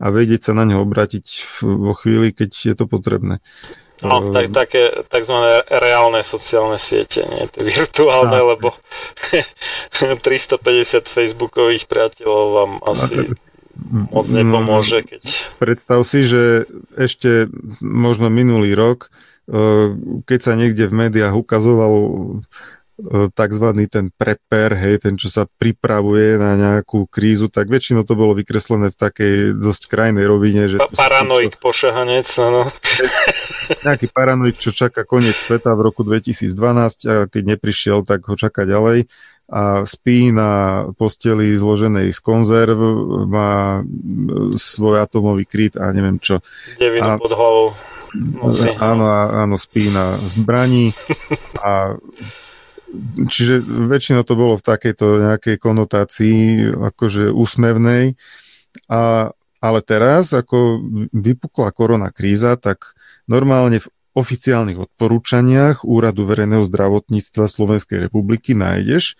a 0.01 0.09
vedieť 0.09 0.49
sa 0.49 0.53
na 0.57 0.65
ňo 0.67 0.83
obrátiť 0.85 1.25
vo 1.61 1.93
chvíli, 1.93 2.31
keď 2.31 2.51
je 2.53 2.75
to 2.75 2.85
potrebné. 2.85 3.39
No, 4.03 4.19
tak, 4.19 4.51
také 4.51 4.91
tzv. 5.07 5.63
reálne 5.71 6.19
sociálne 6.27 6.75
siete, 6.75 7.23
nie 7.23 7.47
tie 7.47 7.63
virtuálne, 7.63 8.35
tak. 8.35 8.49
lebo 8.51 8.67
350 10.19 11.07
facebookových 11.07 11.87
priateľov 11.87 12.43
vám 12.51 12.71
asi 12.83 13.31
moc 14.11 14.27
nepomôže. 14.27 15.07
Keď... 15.07 15.21
Predstav 15.57 15.99
si, 16.03 16.27
že 16.27 16.67
ešte 16.93 17.47
možno 17.79 18.27
minulý 18.27 18.75
rok, 18.75 19.09
keď 20.23 20.39
sa 20.39 20.53
niekde 20.55 20.87
v 20.87 20.95
médiách 21.07 21.35
ukazoval 21.35 21.93
e, 21.99 22.07
tzv. 23.27 23.67
ten 23.91 24.07
prepper, 24.15 24.71
hej, 24.79 25.03
ten, 25.03 25.19
čo 25.19 25.27
sa 25.27 25.43
pripravuje 25.43 26.39
na 26.39 26.55
nejakú 26.55 27.11
krízu, 27.11 27.51
tak 27.51 27.67
väčšinou 27.67 28.07
to 28.07 28.15
bolo 28.15 28.31
vykreslené 28.31 28.95
v 28.95 28.97
takej 28.97 29.35
dosť 29.59 29.91
krajnej 29.91 30.23
rovine. 30.23 30.71
Že 30.71 30.79
pa- 30.79 30.95
paranoik, 30.95 31.59
čo... 31.59 31.63
pošahanec, 31.63 32.27
no. 32.47 32.63
Nejaký 33.87 34.11
paranoik, 34.11 34.59
čo 34.59 34.75
čaká 34.75 35.07
koniec 35.07 35.35
sveta 35.35 35.75
v 35.75 35.91
roku 35.91 36.03
2012 36.03 36.47
a 37.07 37.15
keď 37.27 37.43
neprišiel, 37.55 38.03
tak 38.07 38.23
ho 38.27 38.35
čaká 38.35 38.63
ďalej 38.63 39.07
a 39.53 39.83
spí 39.83 40.31
na 40.31 40.83
posteli 40.95 41.51
zloženej 41.51 42.15
z 42.15 42.19
konzerv, 42.23 42.79
má 43.27 43.83
svoj 44.55 45.03
atomový 45.03 45.43
kryt 45.43 45.75
a 45.75 45.91
neviem 45.91 46.15
čo. 46.17 46.39
Devinu 46.79 47.05
a, 47.05 47.19
pod 47.19 47.35
hlavou. 47.35 47.67
Nosí. 48.13 48.69
Áno, 48.77 49.05
áno, 49.09 49.55
spí 49.57 49.89
na 49.89 50.13
zbraní 50.17 50.93
a 51.65 51.97
čiže 53.25 53.61
väčšinou 53.63 54.21
to 54.21 54.37
bolo 54.37 54.53
v 54.61 54.65
takejto 54.65 55.05
nejakej 55.17 55.55
konotácii 55.57 56.37
akože 56.93 57.33
úsmevnej 57.33 58.13
a 58.85 59.33
ale 59.63 59.79
teraz, 59.79 60.35
ako 60.35 60.83
vypukla 61.15 61.71
korona 61.71 62.11
kríza, 62.11 62.59
tak 62.59 62.99
normálne 63.31 63.79
v 63.79 63.87
oficiálnych 64.11 64.75
odporúčaniach 64.75 65.87
Úradu 65.87 66.27
verejného 66.27 66.67
zdravotníctva 66.67 67.47
Slovenskej 67.47 68.11
republiky 68.11 68.59
nájdeš, 68.59 69.15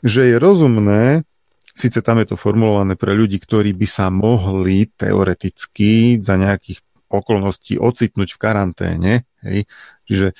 že 0.00 0.32
je 0.32 0.36
rozumné, 0.40 1.28
síce 1.76 2.00
tam 2.00 2.24
je 2.24 2.32
to 2.32 2.40
formulované 2.40 2.96
pre 2.96 3.12
ľudí, 3.12 3.36
ktorí 3.36 3.76
by 3.76 3.84
sa 3.84 4.08
mohli 4.08 4.88
teoreticky 4.96 6.16
za 6.16 6.40
nejakých 6.40 6.80
okolností 7.12 7.76
ocitnúť 7.76 8.32
v 8.34 8.40
karanténe, 8.40 9.12
hej, 9.44 9.68
čiže 10.08 10.32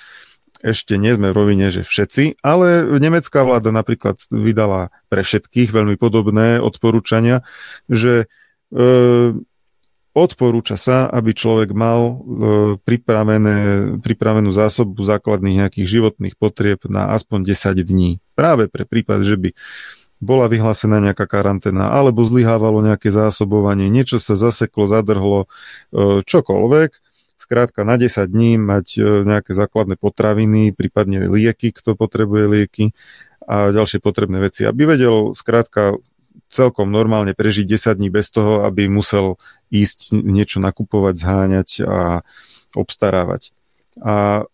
ešte 0.63 0.95
nie 0.95 1.13
sme 1.13 1.35
v 1.35 1.39
rovine, 1.43 1.75
že 1.75 1.83
všetci, 1.83 2.39
ale 2.41 2.87
nemecká 3.03 3.43
vláda 3.43 3.75
napríklad 3.75 4.23
vydala 4.31 4.95
pre 5.11 5.27
všetkých 5.27 5.75
veľmi 5.75 5.99
podobné 5.99 6.63
odporúčania, 6.63 7.43
že 7.91 8.31
e, 8.71 8.87
odporúča 10.15 10.79
sa, 10.79 11.11
aby 11.11 11.35
človek 11.35 11.75
mal 11.75 12.01
e, 12.07 12.15
pripravené, 12.79 13.59
pripravenú 14.07 14.55
zásobu 14.55 15.03
základných 15.03 15.67
nejakých 15.67 15.87
životných 15.99 16.39
potrieb 16.39 16.79
na 16.87 17.11
aspoň 17.11 17.43
10 17.53 17.83
dní. 17.83 18.11
Práve 18.39 18.71
pre 18.71 18.87
prípad, 18.87 19.27
že 19.27 19.35
by 19.35 19.51
bola 20.23 20.47
vyhlásená 20.47 21.03
nejaká 21.03 21.27
karanténa, 21.27 21.91
alebo 21.91 22.23
zlyhávalo 22.23 22.79
nejaké 22.79 23.11
zásobovanie, 23.11 23.91
niečo 23.91 24.23
sa 24.23 24.39
zaseklo, 24.39 24.87
zadrhlo, 24.87 25.51
e, 25.91 26.23
čokoľvek, 26.23 26.91
skrátka 27.43 27.83
na 27.83 27.99
10 27.99 28.31
dní 28.31 28.55
mať 28.63 28.87
e, 28.97 29.01
nejaké 29.27 29.51
základné 29.51 29.99
potraviny, 29.99 30.71
prípadne 30.71 31.27
lieky, 31.27 31.75
kto 31.75 31.99
potrebuje 31.99 32.45
lieky 32.47 32.85
a 33.43 33.75
ďalšie 33.75 33.99
potrebné 33.99 34.39
veci. 34.39 34.63
Aby 34.63 34.95
vedel 34.95 35.35
skrátka 35.35 35.99
celkom 36.47 36.95
normálne 36.95 37.35
prežiť 37.35 37.67
10 37.67 37.99
dní 37.99 38.09
bez 38.15 38.31
toho, 38.31 38.63
aby 38.63 38.87
musel 38.87 39.43
ísť 39.75 40.15
niečo 40.23 40.63
nakupovať, 40.63 41.15
zháňať 41.19 41.69
a 41.83 42.23
obstarávať. 42.79 43.51
A 43.99 44.47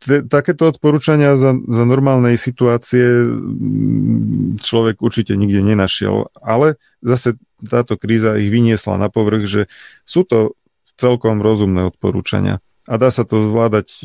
t- 0.00 0.24
takéto 0.24 0.66
odporúčania 0.72 1.36
za, 1.36 1.52
za 1.54 1.84
normálnej 1.84 2.40
situácie 2.40 3.04
mm, 3.04 4.64
človek 4.64 5.04
určite 5.04 5.36
nikde 5.36 5.60
nenašiel, 5.60 6.32
ale 6.40 6.80
zase 7.04 7.36
táto 7.60 8.00
kríza 8.00 8.40
ich 8.40 8.48
vyniesla 8.48 8.96
na 8.96 9.12
povrch, 9.12 9.44
že 9.44 9.62
sú 10.08 10.24
to 10.24 10.56
celkom 10.96 11.44
rozumné 11.44 11.88
odporúčania. 11.88 12.64
A 12.88 12.96
dá 12.96 13.12
sa 13.12 13.28
to 13.28 13.44
zvládať 13.44 13.88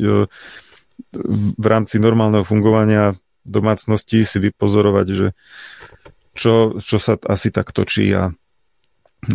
v 1.56 1.66
rámci 1.66 1.96
normálneho 2.00 2.44
fungovania 2.44 3.16
domácnosti 3.44 4.24
si 4.24 4.38
vypozorovať, 4.40 5.06
že 5.12 5.28
čo, 6.36 6.76
čo 6.76 6.96
sa 7.00 7.16
asi 7.24 7.48
tak 7.48 7.72
točí 7.72 8.12
a, 8.12 8.32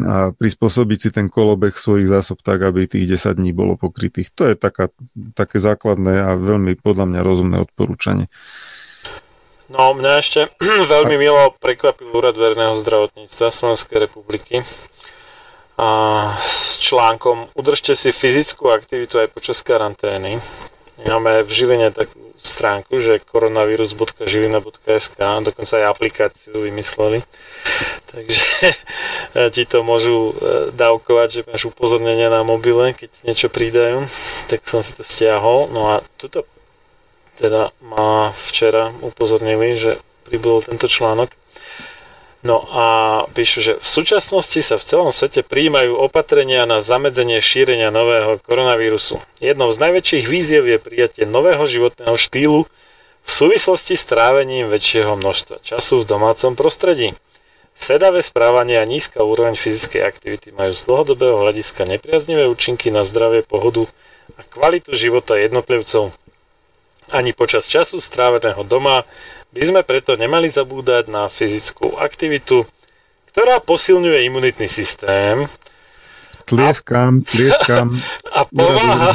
a 0.08 0.32
prispôsobiť 0.32 0.98
si 0.98 1.10
ten 1.12 1.28
kolobeh 1.28 1.76
svojich 1.76 2.08
zásob 2.08 2.40
tak, 2.40 2.64
aby 2.64 2.88
tých 2.88 3.18
10 3.20 3.42
dní 3.42 3.52
bolo 3.52 3.76
pokrytých. 3.76 4.32
To 4.38 4.48
je 4.48 4.56
taká, 4.56 4.94
také 5.36 5.60
základné 5.60 6.22
a 6.22 6.40
veľmi 6.40 6.80
podľa 6.80 7.06
mňa 7.12 7.22
rozumné 7.26 7.58
odporúčanie. 7.60 8.32
No, 9.68 9.92
mňa 9.92 10.12
ešte 10.20 10.48
veľmi 10.94 11.16
milo 11.20 11.56
prekvapil 11.60 12.12
Úrad 12.14 12.38
verného 12.40 12.78
zdravotníctva 12.80 13.52
Slovenskej 13.52 14.08
republiky, 14.08 14.64
a 15.82 15.90
s 16.38 16.78
článkom 16.78 17.58
Udržte 17.58 17.98
si 17.98 18.14
fyzickú 18.14 18.70
aktivitu 18.70 19.18
aj 19.18 19.34
počas 19.34 19.66
karantény. 19.66 20.38
Máme 21.02 21.42
v 21.42 21.50
Žiline 21.50 21.90
takú 21.90 22.21
stránku, 22.48 23.00
že 23.02 23.22
koronavirus.žilina.sk 23.26 25.18
dokonca 25.46 25.74
aj 25.78 25.86
aplikáciu 25.90 26.62
vymysleli. 26.66 27.22
Takže 28.10 28.48
ti 29.56 29.64
to 29.66 29.82
môžu 29.82 30.34
e, 30.34 30.34
dávkovať, 30.76 31.28
že 31.32 31.42
máš 31.50 31.70
upozornenia 31.70 32.30
na 32.30 32.46
mobile, 32.46 32.94
keď 32.94 33.10
niečo 33.26 33.48
pridajú. 33.50 34.06
Tak 34.50 34.66
som 34.68 34.86
si 34.86 34.94
to 34.94 35.04
stiahol. 35.06 35.70
No 35.74 35.90
a 35.90 36.06
tuto 36.22 36.46
teda 37.42 37.74
ma 37.82 38.30
včera 38.38 38.94
upozornili, 39.02 39.74
že 39.74 39.98
pribudol 40.30 40.62
tento 40.62 40.86
článok 40.86 41.34
No 42.42 42.66
a 42.74 42.86
píšu, 43.38 43.62
že 43.62 43.74
v 43.78 43.86
súčasnosti 43.86 44.58
sa 44.66 44.82
v 44.82 44.88
celom 44.88 45.14
svete 45.14 45.46
príjmajú 45.46 45.94
opatrenia 45.94 46.66
na 46.66 46.82
zamedzenie 46.82 47.38
šírenia 47.38 47.94
nového 47.94 48.42
koronavírusu. 48.42 49.22
Jednou 49.38 49.70
z 49.70 49.78
najväčších 49.78 50.26
víziev 50.26 50.66
je 50.66 50.82
prijatie 50.82 51.30
nového 51.30 51.62
životného 51.70 52.18
štýlu 52.18 52.66
v 53.22 53.30
súvislosti 53.30 53.94
s 53.94 54.10
trávením 54.10 54.74
väčšieho 54.74 55.14
množstva 55.22 55.62
času 55.62 56.02
v 56.02 56.10
domácom 56.10 56.58
prostredí. 56.58 57.14
Sedavé 57.78 58.26
správanie 58.26 58.82
a 58.82 58.90
nízka 58.90 59.22
úroveň 59.22 59.54
fyzickej 59.54 60.02
aktivity 60.02 60.50
majú 60.50 60.74
z 60.74 60.82
dlhodobého 60.90 61.46
hľadiska 61.46 61.86
nepriaznivé 61.86 62.50
účinky 62.50 62.90
na 62.90 63.06
zdravie, 63.06 63.46
pohodu 63.46 63.86
a 64.34 64.42
kvalitu 64.50 64.98
života 64.98 65.38
jednotlivcov. 65.38 66.10
Ani 67.14 67.38
počas 67.38 67.70
času 67.70 68.02
stráveného 68.02 68.66
doma 68.66 69.06
by 69.52 69.62
sme 69.68 69.82
preto 69.84 70.16
nemali 70.16 70.48
zabúdať 70.48 71.12
na 71.12 71.28
fyzickú 71.28 72.00
aktivitu, 72.00 72.64
ktorá 73.32 73.60
posilňuje 73.60 74.28
imunitný 74.28 74.68
systém. 74.72 75.48
Tlieskam, 76.48 77.24
tlieskam. 77.24 78.00
A 78.38 78.44
pomáha, 78.48 79.12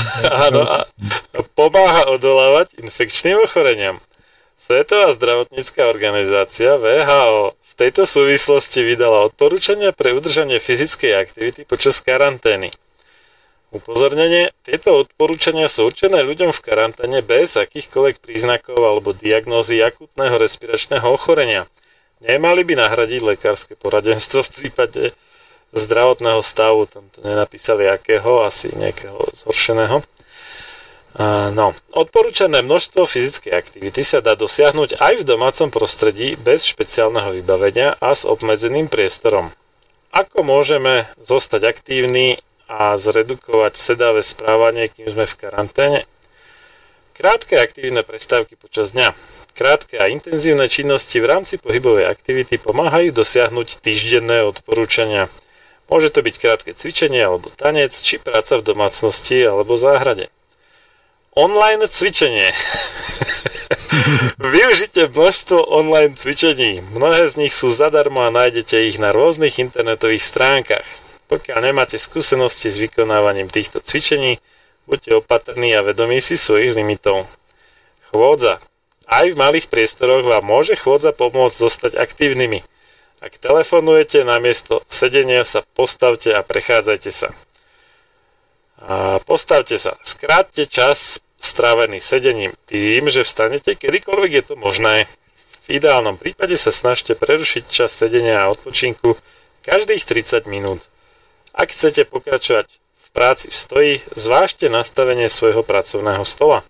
áno, 0.48 0.62
a 0.64 1.40
pomáha 1.52 2.08
odolávať 2.08 2.76
infekčným 2.80 3.44
ochoreniam. 3.44 4.00
Svetová 4.56 5.12
zdravotnícká 5.12 5.84
organizácia 5.88 6.80
VHO 6.80 7.56
v 7.56 7.72
tejto 7.76 8.08
súvislosti 8.08 8.80
vydala 8.80 9.28
odporúčania 9.28 9.92
pre 9.92 10.16
udržanie 10.16 10.60
fyzickej 10.60 11.12
aktivity 11.12 11.60
počas 11.68 12.00
karantény. 12.00 12.72
Upozornenie, 13.76 14.56
tieto 14.64 15.04
odporúčania 15.04 15.68
sú 15.68 15.92
určené 15.92 16.24
ľuďom 16.24 16.48
v 16.48 16.64
karanténe 16.64 17.20
bez 17.20 17.60
akýchkoľvek 17.60 18.24
príznakov 18.24 18.80
alebo 18.80 19.12
diagnózy 19.12 19.84
akutného 19.84 20.40
respiračného 20.40 21.04
ochorenia. 21.04 21.68
Nemali 22.24 22.64
by 22.64 22.80
nahradiť 22.80 23.20
lekárske 23.20 23.76
poradenstvo 23.76 24.40
v 24.40 24.50
prípade 24.56 25.02
zdravotného 25.76 26.40
stavu, 26.40 26.88
tam 26.88 27.04
to 27.12 27.20
nenapísali 27.20 27.84
akého, 27.84 28.48
asi 28.48 28.72
nejakého 28.72 29.20
zhoršeného. 29.44 30.00
No, 31.52 31.76
odporúčané 31.92 32.64
množstvo 32.64 33.04
fyzickej 33.04 33.52
aktivity 33.52 34.00
sa 34.04 34.24
dá 34.24 34.36
dosiahnuť 34.36 34.96
aj 34.96 35.20
v 35.20 35.26
domácom 35.28 35.68
prostredí 35.68 36.36
bez 36.40 36.64
špeciálneho 36.64 37.36
vybavenia 37.36 37.96
a 38.00 38.16
s 38.16 38.24
obmedzeným 38.24 38.88
priestorom. 38.88 39.52
Ako 40.16 40.40
môžeme 40.44 41.04
zostať 41.20 41.76
aktívni 41.76 42.40
a 42.66 42.98
zredukovať 42.98 43.78
sedavé 43.78 44.26
správanie, 44.26 44.90
kým 44.90 45.10
sme 45.10 45.26
v 45.26 45.38
karanténe. 45.38 46.00
Krátke 47.16 47.56
aktívne 47.56 48.04
prestávky 48.04 48.60
počas 48.60 48.92
dňa. 48.92 49.16
Krátke 49.56 49.96
a 49.96 50.12
intenzívne 50.12 50.68
činnosti 50.68 51.16
v 51.16 51.32
rámci 51.32 51.56
pohybovej 51.56 52.12
aktivity 52.12 52.60
pomáhajú 52.60 53.08
dosiahnuť 53.16 53.80
týždenné 53.80 54.44
odporúčania. 54.44 55.32
Môže 55.88 56.12
to 56.12 56.20
byť 56.20 56.34
krátke 56.36 56.70
cvičenie 56.76 57.24
alebo 57.24 57.48
tanec, 57.54 57.94
či 57.94 58.20
práca 58.20 58.60
v 58.60 58.66
domácnosti 58.68 59.48
alebo 59.48 59.80
záhrade. 59.80 60.28
Online 61.32 61.88
cvičenie. 61.88 62.52
Využite 64.52 65.08
množstvo 65.08 65.72
online 65.72 66.18
cvičení. 66.18 66.84
Mnohé 66.92 67.32
z 67.32 67.40
nich 67.40 67.54
sú 67.56 67.72
zadarmo 67.72 68.26
a 68.26 68.34
nájdete 68.34 68.92
ich 68.92 69.00
na 69.00 69.14
rôznych 69.14 69.56
internetových 69.56 70.20
stránkach. 70.20 71.05
Pokiaľ 71.26 71.58
nemáte 71.58 71.98
skúsenosti 71.98 72.70
s 72.70 72.78
vykonávaním 72.78 73.50
týchto 73.50 73.82
cvičení, 73.82 74.38
buďte 74.86 75.18
opatrní 75.18 75.74
a 75.74 75.82
vedomí 75.82 76.22
si 76.22 76.38
svojich 76.38 76.78
limitov. 76.78 77.26
Chôdza. 78.14 78.62
Aj 79.06 79.26
v 79.26 79.38
malých 79.38 79.66
priestoroch 79.66 80.22
vám 80.22 80.46
môže 80.46 80.78
chôdza 80.78 81.10
pomôcť 81.10 81.56
zostať 81.58 81.92
aktívnymi. 81.98 82.62
Ak 83.18 83.42
telefonujete 83.42 84.22
namiesto 84.22 84.86
sedenia 84.86 85.42
sa, 85.42 85.66
postavte 85.74 86.30
a 86.30 86.46
prechádzajte 86.46 87.10
sa. 87.10 87.34
A 88.82 89.18
postavte 89.24 89.80
sa. 89.82 89.98
Skrátte 90.06 90.70
čas 90.70 91.18
strávený 91.42 91.98
sedením 91.98 92.54
tým, 92.70 93.10
že 93.10 93.26
vstanete 93.26 93.74
kedykoľvek 93.74 94.30
je 94.30 94.44
to 94.46 94.54
možné. 94.54 95.10
V 95.66 95.82
ideálnom 95.82 96.14
prípade 96.20 96.54
sa 96.54 96.70
snažte 96.70 97.18
prerušiť 97.18 97.66
čas 97.66 97.90
sedenia 97.90 98.46
a 98.46 98.50
odpočinku 98.54 99.18
každých 99.66 100.06
30 100.06 100.46
minút. 100.46 100.86
Ak 101.56 101.72
chcete 101.72 102.04
pokračovať 102.04 102.68
v 102.76 103.08
práci 103.16 103.48
v 103.48 103.56
stoji, 103.56 103.92
zvážte 104.12 104.68
nastavenie 104.68 105.32
svojho 105.32 105.64
pracovného 105.64 106.20
stola. 106.28 106.60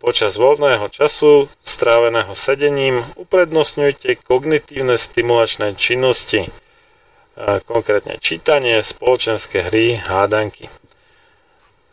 Počas 0.00 0.40
voľného 0.40 0.88
času, 0.88 1.52
stráveného 1.60 2.32
sedením, 2.32 3.04
uprednostňujte 3.20 4.24
kognitívne 4.24 4.96
stimulačné 4.96 5.76
činnosti, 5.76 6.48
konkrétne 7.68 8.16
čítanie, 8.16 8.80
spoločenské 8.80 9.68
hry, 9.68 10.00
hádanky. 10.00 10.72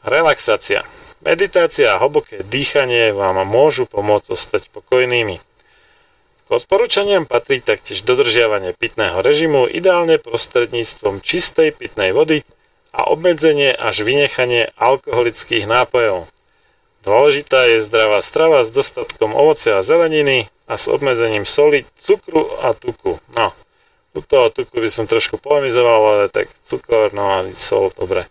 Relaxácia. 0.07 0.87
Meditácia 1.19 1.97
a 1.97 1.99
hlboké 1.99 2.47
dýchanie 2.47 3.11
vám 3.11 3.43
môžu 3.43 3.89
pomôcť 3.89 4.31
ostať 4.31 4.71
pokojnými. 4.71 5.41
K 6.45 6.61
odporúčaniam 6.61 7.25
patrí 7.25 7.57
taktiež 7.57 8.05
dodržiavanie 8.05 8.77
pitného 8.77 9.17
režimu, 9.25 9.65
ideálne 9.65 10.21
prostredníctvom 10.21 11.25
čistej 11.25 11.73
pitnej 11.73 12.13
vody 12.13 12.45
a 12.93 13.09
obmedzenie 13.09 13.73
až 13.73 14.05
vynechanie 14.05 14.69
alkoholických 14.77 15.65
nápojov. 15.65 16.29
Dôležitá 17.01 17.65
je 17.73 17.81
zdravá 17.81 18.21
strava 18.21 18.61
s 18.61 18.69
dostatkom 18.69 19.33
ovocia 19.33 19.81
a 19.81 19.85
zeleniny 19.85 20.45
a 20.69 20.77
s 20.77 20.85
obmedzením 20.85 21.49
soli, 21.49 21.89
cukru 21.97 22.45
a 22.61 22.77
tuku. 22.77 23.17
No, 23.33 23.49
u 24.13 24.21
toho 24.21 24.53
tuku 24.53 24.77
by 24.77 24.89
som 24.89 25.09
trošku 25.09 25.41
polemizoval, 25.41 26.01
ale 26.05 26.25
tak 26.29 26.45
cukor, 26.61 27.09
no 27.09 27.25
a 27.25 27.37
sol, 27.57 27.89
dobre. 27.89 28.29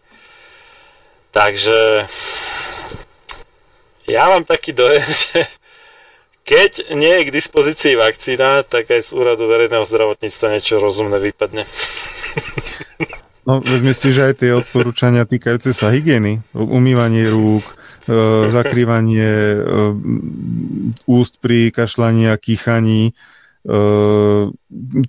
Takže 1.34 2.06
ja 4.06 4.30
mám 4.30 4.46
taký 4.46 4.70
dojem, 4.70 5.02
že 5.26 5.50
keď 6.44 6.92
nie 6.92 7.08
je 7.08 7.26
k 7.26 7.34
dispozícii 7.34 7.96
vakcína, 7.96 8.68
tak 8.68 8.92
aj 8.92 9.00
z 9.00 9.10
úradu 9.16 9.48
verejného 9.48 9.88
zdravotníctva 9.88 10.52
niečo 10.52 10.76
rozumné 10.76 11.16
vypadne. 11.16 11.64
No, 13.44 13.60
si, 13.92 14.08
že 14.08 14.32
aj 14.32 14.34
tie 14.40 14.56
odporúčania 14.56 15.28
týkajúce 15.28 15.76
sa 15.76 15.92
hygieny, 15.92 16.40
umývanie 16.56 17.28
rúk, 17.28 17.76
e, 18.08 18.12
zakrývanie 18.48 19.28
e, 19.28 19.58
úst 21.04 21.44
pri 21.44 21.68
kašľaní 21.68 22.32
a 22.32 22.40
kýchaní, 22.40 23.12
e, 23.12 23.12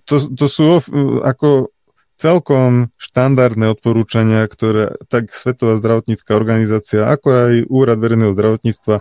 to, 0.03 0.15
to 0.35 0.45
sú 0.51 0.83
ako 1.23 1.71
celkom 2.19 2.91
štandardné 2.99 3.71
odporúčania, 3.71 4.43
ktoré 4.51 4.99
tak 5.07 5.31
Svetová 5.31 5.79
zdravotnícká 5.79 6.35
organizácia, 6.35 7.07
ako 7.07 7.27
aj 7.31 7.53
Úrad 7.71 7.99
verejného 8.03 8.35
zdravotníctva 8.35 8.99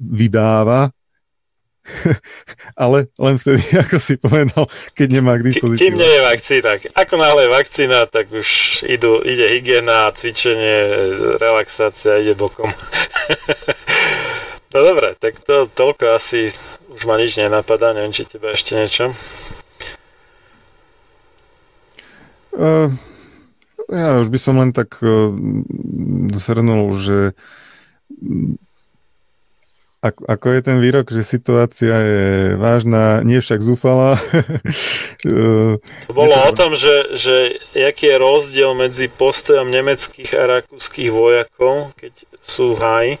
vydáva 0.00 0.90
ale 2.84 3.08
len 3.18 3.34
vtedy, 3.38 3.62
ako 3.84 3.96
si 3.98 4.14
povedal, 4.16 4.64
keď 4.94 5.08
nemá 5.10 5.36
k 5.38 5.46
dispozícii. 5.52 5.90
Kým 5.90 5.98
nie 5.98 6.12
je 6.12 6.22
vakcína. 6.22 6.70
Ako 6.96 7.14
náhle 7.16 7.40
je 7.46 7.54
vakcína, 7.54 7.98
tak 8.06 8.26
už 8.32 8.48
idú, 8.86 9.20
ide 9.24 9.46
hygiena, 9.48 10.12
cvičenie, 10.12 10.78
relaxácia, 11.40 12.20
ide 12.20 12.34
bokom. 12.36 12.68
no 14.72 14.78
dobre, 14.78 15.16
tak 15.18 15.40
to 15.42 15.66
toľko 15.70 16.16
asi 16.16 16.52
už 16.90 17.02
ma 17.06 17.16
nič 17.16 17.38
nenapadá, 17.38 17.94
neviem, 17.94 18.14
či 18.14 18.28
teba 18.28 18.52
ešte 18.52 18.76
niečo. 18.76 19.14
Uh, 22.50 22.90
ja 23.88 24.20
už 24.20 24.28
by 24.28 24.38
som 24.42 24.58
len 24.58 24.74
tak 24.74 24.98
uh, 25.00 25.32
zhrnul, 26.34 26.98
že 26.98 27.18
ako, 30.00 30.20
ako 30.24 30.46
je 30.56 30.60
ten 30.64 30.78
výrok, 30.80 31.12
že 31.12 31.20
situácia 31.20 31.92
je 31.92 32.26
vážna, 32.56 33.20
nie 33.20 33.36
však 33.36 33.60
zúfala. 33.60 34.16
to 36.08 36.12
bolo 36.16 36.32
o 36.32 36.52
tom, 36.56 36.72
že, 36.72 37.20
že 37.20 37.60
aký 37.76 38.16
je 38.16 38.16
rozdiel 38.16 38.72
medzi 38.72 39.12
postojom 39.12 39.68
nemeckých 39.68 40.32
a 40.40 40.60
rakúskych 40.60 41.12
vojakov, 41.12 41.92
keď 42.00 42.16
sú 42.40 42.80
v. 42.80 43.20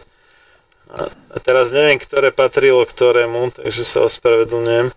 A, 0.90 1.06
teraz 1.44 1.70
neviem, 1.76 2.00
ktoré 2.00 2.32
patrilo 2.32 2.82
ktorému, 2.88 3.52
takže 3.52 3.84
sa 3.84 4.08
ospravedlňujem. 4.08 4.88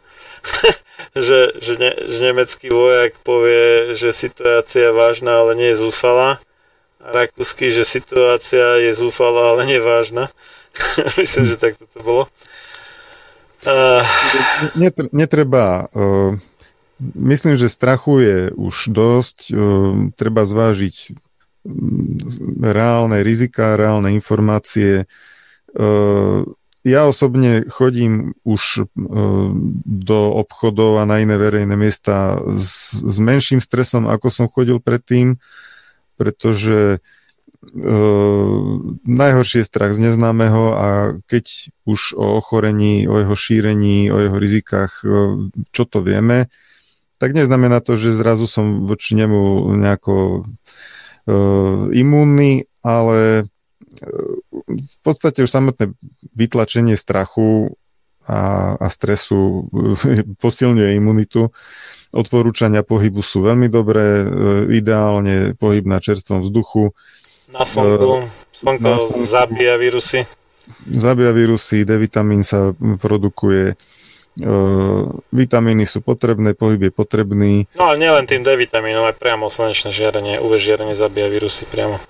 že, 1.28 1.52
že, 1.60 1.74
ne, 1.84 1.92
že 2.08 2.18
nemecký 2.32 2.72
vojak 2.72 3.20
povie, 3.28 3.92
že 3.92 4.16
situácia 4.16 4.88
je 4.88 4.96
vážna, 4.96 5.44
ale 5.44 5.60
nie 5.60 5.70
je 5.76 5.84
zúfala. 5.84 6.40
A 7.04 7.12
rakúsky, 7.12 7.76
že 7.76 7.84
situácia 7.84 8.80
je 8.80 8.96
zúfala, 8.96 9.52
ale 9.52 9.68
je 9.68 9.84
vážna. 9.84 10.32
Myslím, 11.20 11.46
že 11.46 11.56
tak 11.58 11.78
to 11.78 12.00
bolo. 12.02 12.28
Uh... 13.66 14.04
Netreba... 15.12 15.88
Uh, 15.94 16.38
myslím, 17.16 17.58
že 17.58 17.72
strachu 17.72 18.20
je 18.20 18.38
už 18.54 18.76
dosť. 18.92 19.38
Uh, 19.52 19.58
treba 20.16 20.44
zvážiť 20.44 21.16
reálne 22.60 23.24
rizika, 23.24 23.80
reálne 23.80 24.12
informácie. 24.12 25.08
Uh, 25.72 26.44
ja 26.84 27.08
osobne 27.08 27.64
chodím 27.72 28.36
už 28.44 28.92
do 29.88 30.20
obchodov 30.36 31.00
a 31.00 31.08
na 31.08 31.24
iné 31.24 31.40
verejné 31.40 31.80
miesta 31.80 32.44
s, 32.60 32.92
s 33.00 33.16
menším 33.24 33.64
stresom, 33.64 34.12
ako 34.12 34.28
som 34.28 34.52
chodil 34.52 34.84
predtým, 34.84 35.40
pretože 36.20 37.00
Uh, 37.00 37.23
najhorší 39.08 39.64
je 39.64 39.70
strach 39.70 39.96
z 39.96 40.12
neznámeho 40.12 40.64
a 40.76 40.88
keď 41.26 41.74
už 41.88 42.14
o 42.14 42.38
ochorení, 42.38 43.08
o 43.08 43.18
jeho 43.18 43.36
šírení, 43.36 44.12
o 44.12 44.18
jeho 44.20 44.38
rizikách, 44.38 45.02
uh, 45.08 45.48
čo 45.72 45.84
to 45.88 46.04
vieme, 46.04 46.52
tak 47.18 47.32
neznamená 47.34 47.80
to, 47.80 47.96
že 47.96 48.12
zrazu 48.14 48.46
som 48.52 48.84
voči 48.84 49.16
nemu 49.16 49.74
nejako 49.80 50.44
uh, 50.44 51.88
imúnny, 51.96 52.68
ale 52.84 53.48
v 54.68 54.98
podstate 55.06 55.46
už 55.46 55.54
samotné 55.54 55.96
vytlačenie 56.36 57.00
strachu 57.00 57.78
a, 58.28 58.74
a 58.76 58.88
stresu 58.92 59.70
posilňuje 60.44 61.00
imunitu. 61.00 61.56
Odporúčania 62.14 62.84
pohybu 62.84 63.26
sú 63.26 63.42
veľmi 63.42 63.72
dobré, 63.72 64.22
ideálne 64.70 65.58
pohyb 65.58 65.88
na 65.88 65.98
čerstvom 65.98 66.46
vzduchu, 66.46 66.94
na 67.54 67.64
slnku. 67.64 68.26
Slnko 68.52 68.90
na 68.90 68.98
slnku. 68.98 69.20
zabíja 69.30 69.76
vírusy. 69.78 70.26
Zabíja 70.90 71.32
vírusy, 71.32 71.86
D 71.86 71.96
vitamín 72.02 72.42
sa 72.42 72.74
produkuje, 72.98 73.78
Uh, 74.34 75.14
vitamíny 75.30 75.86
sú 75.86 76.02
potrebné, 76.02 76.58
pohyb 76.58 76.90
je 76.90 76.94
potrebný. 76.98 77.70
No 77.78 77.94
ale 77.94 78.02
nielen 78.02 78.26
tým 78.26 78.42
D 78.42 78.50
vitamínom, 78.58 79.06
aj 79.06 79.22
priamo 79.22 79.46
slnečné 79.46 79.94
žiarenie, 79.94 80.42
UV 80.42 80.58
žiarenie 80.58 80.98
zabíja 80.98 81.30
vírusy 81.30 81.70
priamo. 81.70 82.02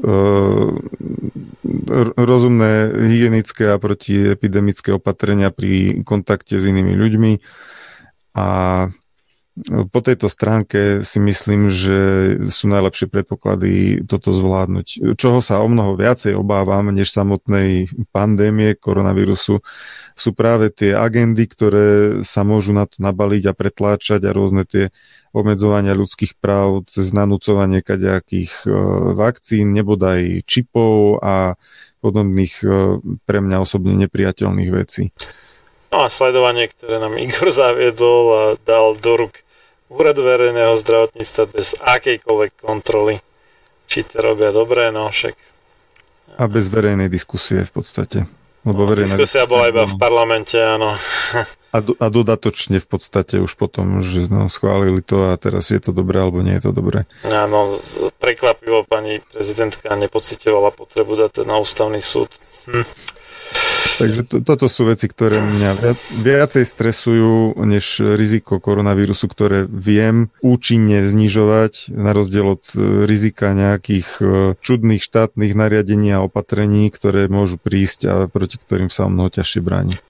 Uh, 0.00 0.80
rozumné 2.16 2.88
hygienické 3.04 3.68
a 3.68 3.76
protiepidemické 3.76 4.96
opatrenia 4.96 5.52
pri 5.52 6.00
kontakte 6.08 6.56
s 6.56 6.64
inými 6.64 6.96
ľuďmi 6.96 7.32
a 8.32 8.46
po 9.68 10.00
tejto 10.00 10.30
stránke 10.30 11.04
si 11.04 11.18
myslím, 11.20 11.68
že 11.68 11.98
sú 12.48 12.70
najlepšie 12.70 13.12
predpoklady 13.12 14.02
toto 14.08 14.32
zvládnuť. 14.32 15.16
Čoho 15.20 15.44
sa 15.44 15.60
o 15.60 15.68
mnoho 15.68 15.98
viacej 15.98 16.32
obávam 16.36 16.88
než 16.90 17.12
samotnej 17.12 17.90
pandémie 18.14 18.78
koronavírusu 18.78 19.60
sú 20.20 20.30
práve 20.36 20.68
tie 20.68 20.92
agendy, 20.92 21.48
ktoré 21.48 21.88
sa 22.26 22.44
môžu 22.44 22.76
na 22.76 22.84
to 22.84 23.00
nabaliť 23.00 23.48
a 23.48 23.56
pretláčať 23.56 24.20
a 24.28 24.36
rôzne 24.36 24.68
tie 24.68 24.92
obmedzovania 25.32 25.96
ľudských 25.96 26.36
práv 26.36 26.84
cez 26.90 27.14
nanúcovanie 27.14 27.80
kaďakých 27.80 28.66
e, 28.66 28.70
vakcín, 29.14 29.72
nebodaj 29.72 30.42
čipov 30.44 31.22
a 31.22 31.54
podobných 32.02 32.54
e, 32.60 32.66
pre 33.24 33.38
mňa 33.40 33.56
osobne 33.62 33.94
nepriateľných 33.96 34.70
vecí. 34.74 35.14
No 35.90 36.06
a 36.06 36.08
sledovanie, 36.10 36.70
ktoré 36.70 37.02
nám 37.02 37.14
Igor 37.18 37.50
zaviedol 37.62 38.24
a 38.30 38.44
dal 38.62 38.98
do 38.98 39.26
ruk 39.26 39.34
úradu 39.90 40.22
verejného 40.22 40.78
zdravotníctva 40.78 41.44
bez 41.50 41.74
akejkoľvek 41.76 42.52
kontroly. 42.62 43.18
Či 43.90 44.06
to 44.06 44.22
robia 44.22 44.54
dobre, 44.54 44.94
no 44.94 45.10
však... 45.10 45.34
A 46.38 46.46
bez 46.46 46.70
verejnej 46.70 47.10
diskusie 47.10 47.66
v 47.66 47.72
podstate. 47.74 48.18
Lebo 48.62 48.86
no, 48.86 48.88
verejná 48.94 49.18
diskusia 49.18 49.50
bola 49.50 49.72
iba 49.72 49.82
v 49.88 49.98
parlamente, 49.98 50.54
áno. 50.54 50.94
A, 51.70 51.78
do, 51.78 51.94
a 51.98 52.06
dodatočne 52.10 52.82
v 52.82 52.86
podstate 52.86 53.38
už 53.38 53.54
potom, 53.54 54.02
že 54.02 54.26
no, 54.26 54.50
schválili 54.50 55.02
to 55.02 55.30
a 55.30 55.38
teraz 55.38 55.70
je 55.70 55.78
to 55.78 55.94
dobré 55.94 56.18
alebo 56.18 56.42
nie 56.42 56.58
je 56.58 56.66
to 56.66 56.72
dobré. 56.74 57.06
Áno, 57.26 57.70
prekvapivo 58.18 58.82
pani 58.86 59.22
prezidentka 59.22 59.94
nepocitovala 59.94 60.74
potrebu 60.74 61.14
dať 61.14 61.30
to 61.30 61.42
na 61.46 61.62
ústavný 61.62 62.02
súd. 62.02 62.30
Hm. 62.66 62.84
Takže 64.00 64.24
to, 64.24 64.40
toto 64.40 64.64
sú 64.64 64.88
veci, 64.88 65.12
ktoré 65.12 65.44
mňa 65.44 65.70
viac, 65.76 65.98
viacej 66.24 66.64
stresujú 66.64 67.52
než 67.68 68.00
riziko 68.00 68.56
koronavírusu, 68.56 69.28
ktoré 69.28 69.68
viem 69.68 70.32
účinne 70.40 71.04
znižovať 71.04 71.92
na 71.92 72.16
rozdiel 72.16 72.56
od 72.56 72.64
e, 72.72 73.04
rizika 73.04 73.52
nejakých 73.52 74.08
e, 74.18 74.24
čudných 74.56 75.04
štátnych 75.04 75.52
nariadení 75.52 76.16
a 76.16 76.24
opatrení, 76.24 76.88
ktoré 76.88 77.28
môžu 77.28 77.60
prísť 77.60 78.00
a 78.08 78.14
proti 78.24 78.56
ktorým 78.56 78.88
sa 78.88 79.04
mnoho 79.04 79.28
ťažšie 79.36 79.60
bráni. 79.60 80.00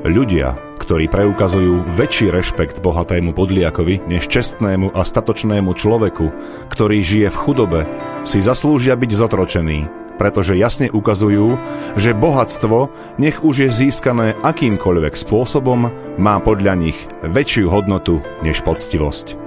Ľudia, 0.00 0.56
ktorí 0.80 1.12
preukazujú 1.12 1.92
väčší 1.92 2.32
rešpekt 2.32 2.80
bohatému 2.80 3.36
podliakovi 3.36 4.04
než 4.08 4.32
čestnému 4.32 4.96
a 4.96 5.04
statočnému 5.04 5.76
človeku, 5.76 6.32
ktorý 6.72 7.04
žije 7.04 7.28
v 7.28 7.40
chudobe, 7.40 7.80
si 8.24 8.40
zaslúžia 8.40 8.96
byť 8.96 9.10
zotročení, 9.12 9.99
pretože 10.20 10.52
jasne 10.60 10.92
ukazujú, 10.92 11.56
že 11.96 12.12
bohatstvo, 12.12 12.92
nech 13.16 13.40
už 13.40 13.64
je 13.64 13.68
získané 13.72 14.36
akýmkoľvek 14.44 15.16
spôsobom, 15.16 15.88
má 16.20 16.36
podľa 16.44 16.76
nich 16.76 17.00
väčšiu 17.24 17.72
hodnotu 17.72 18.20
než 18.44 18.60
poctivosť. 18.60 19.40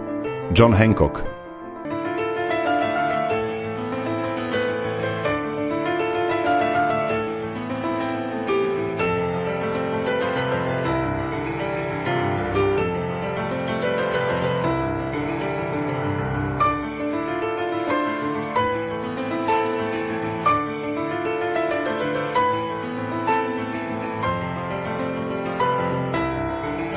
John 0.58 0.74
Hancock 0.74 1.33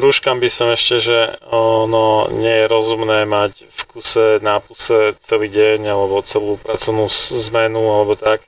Tým 0.00 0.08
rúškam 0.08 0.40
by 0.40 0.48
som 0.48 0.72
ešte, 0.72 0.96
že 0.96 1.18
ono 1.52 2.24
nie 2.32 2.64
je 2.64 2.72
rozumné 2.72 3.28
mať 3.28 3.68
v 3.68 3.80
kuse, 3.84 4.40
nápuse 4.40 5.12
celý 5.20 5.52
deň 5.52 5.92
alebo 5.92 6.24
celú 6.24 6.56
pracovnú 6.56 7.12
zmenu 7.52 7.84
alebo 7.84 8.16
tak. 8.16 8.40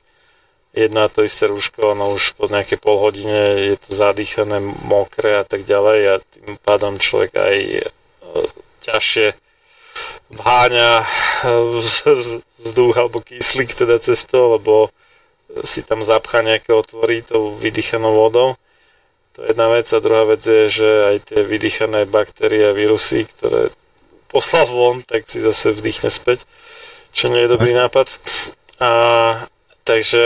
Jedno 0.73 1.05
a 1.05 1.13
to 1.13 1.21
isté 1.21 1.45
rúško, 1.45 1.93
ono 1.93 2.17
už 2.17 2.33
po 2.41 2.49
nejakej 2.49 2.81
pol 2.81 2.97
hodine 2.97 3.69
je 3.69 3.77
to 3.77 3.93
zadýchané, 3.93 4.65
mokré 4.89 5.37
a 5.37 5.45
tak 5.45 5.61
ďalej 5.61 5.99
a 6.09 6.15
tým 6.25 6.57
pádom 6.65 6.97
človek 6.97 7.37
aj 7.37 7.57
e, 7.61 7.85
ťažšie 8.89 9.37
vháňa 10.33 11.05
e, 11.05 11.07
vzduch 12.65 12.95
alebo 12.97 13.21
kyslík 13.21 13.77
teda 13.77 14.01
cez 14.01 14.25
to, 14.25 14.57
lebo 14.57 14.89
si 15.61 15.85
tam 15.85 16.01
zapchá 16.01 16.41
nejaké 16.41 16.73
otvory 16.73 17.21
tou 17.21 17.53
vydýchanou 17.61 18.09
vodou 18.09 18.57
to 19.33 19.41
je 19.41 19.53
jedna 19.53 19.67
vec. 19.73 19.89
A 19.89 19.99
druhá 19.99 20.23
vec 20.29 20.41
je, 20.45 20.69
že 20.69 20.89
aj 21.13 21.15
tie 21.29 21.41
vydýchané 21.41 22.05
baktérie 22.05 22.69
a 22.69 22.77
vírusy, 22.77 23.25
ktoré 23.25 23.73
poslal 24.29 24.65
von, 24.69 25.01
tak 25.05 25.29
si 25.29 25.41
zase 25.41 25.73
vdýchne 25.73 26.09
späť, 26.09 26.45
čo 27.13 27.29
nie 27.29 27.45
je 27.45 27.53
dobrý 27.53 27.73
nápad. 27.73 28.09
A 28.81 28.89
takže 29.85 30.21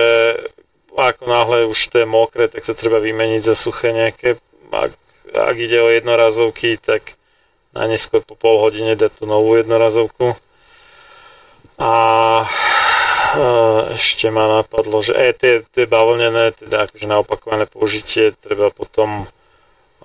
ako 0.97 1.23
náhle 1.29 1.69
už 1.69 1.93
to 1.93 2.01
je 2.01 2.07
mokré, 2.09 2.49
tak 2.49 2.65
sa 2.65 2.73
treba 2.73 2.97
vymeniť 2.97 3.41
za 3.43 3.55
suché 3.55 3.93
nejaké. 3.93 4.41
Ak, 4.73 4.91
ak 5.31 5.55
ide 5.55 5.77
o 5.79 5.93
jednorazovky, 5.93 6.81
tak 6.81 7.15
na 7.71 7.85
neskôr 7.85 8.25
po 8.25 8.33
pol 8.33 8.57
hodine 8.57 8.97
dať 8.97 9.21
tú 9.21 9.23
novú 9.29 9.53
jednorazovku. 9.55 10.33
A 11.77 11.91
ešte 13.93 14.29
ma 14.33 14.61
napadlo, 14.61 15.01
že 15.01 15.13
e, 15.13 15.31
tie, 15.33 15.53
tie 15.73 15.85
bavlnené, 15.85 16.55
teda 16.55 16.89
akože 16.89 17.05
na 17.05 17.21
opakované 17.21 17.65
použitie 17.69 18.33
treba 18.37 18.69
potom 18.69 19.27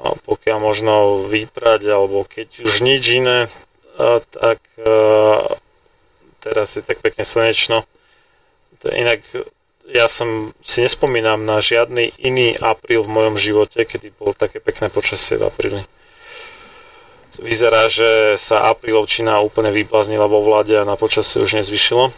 pokiaľ 0.03 0.59
možno 0.59 0.93
vyprať, 1.29 1.87
alebo 1.87 2.27
keď 2.27 2.67
už 2.67 2.83
nič 2.83 3.23
iné, 3.23 3.47
tak 4.33 4.59
teraz 6.43 6.75
je 6.75 6.83
tak 6.83 6.99
pekne 6.99 7.23
slnečno. 7.23 7.87
Inak 8.83 9.23
ja 9.91 10.07
som 10.09 10.55
si 10.63 10.83
nespomínam 10.83 11.45
na 11.45 11.61
žiadny 11.63 12.17
iný 12.19 12.57
apríl 12.59 13.05
v 13.05 13.15
mojom 13.15 13.37
živote, 13.39 13.85
kedy 13.85 14.15
bolo 14.15 14.35
také 14.35 14.59
pekné 14.59 14.89
počasie 14.89 15.39
v 15.39 15.47
apríli. 15.47 15.83
Vyzerá, 17.41 17.89
že 17.89 18.37
sa 18.37 18.69
aprílovčina 18.73 19.41
úplne 19.41 19.73
vybláznila 19.73 20.29
vo 20.29 20.45
vláde 20.45 20.77
a 20.77 20.89
na 20.89 21.01
počasie 21.01 21.41
už 21.41 21.63
nezvyšilo. 21.63 22.13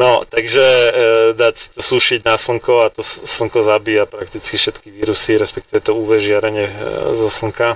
No, 0.00 0.22
takže 0.28 0.62
e, 0.62 0.90
dať 1.34 1.56
sušiť 1.80 2.20
na 2.24 2.36
slnko 2.38 2.72
a 2.84 2.92
to 2.92 3.02
slnko 3.04 3.62
zabíja 3.64 4.04
prakticky 4.06 4.56
všetky 4.60 4.88
vírusy, 4.92 5.36
respektíve 5.40 5.80
to 5.80 5.96
UV 5.96 6.20
žiarenie 6.20 6.68
e, 6.68 6.74
zo 7.16 7.28
slnka. 7.32 7.74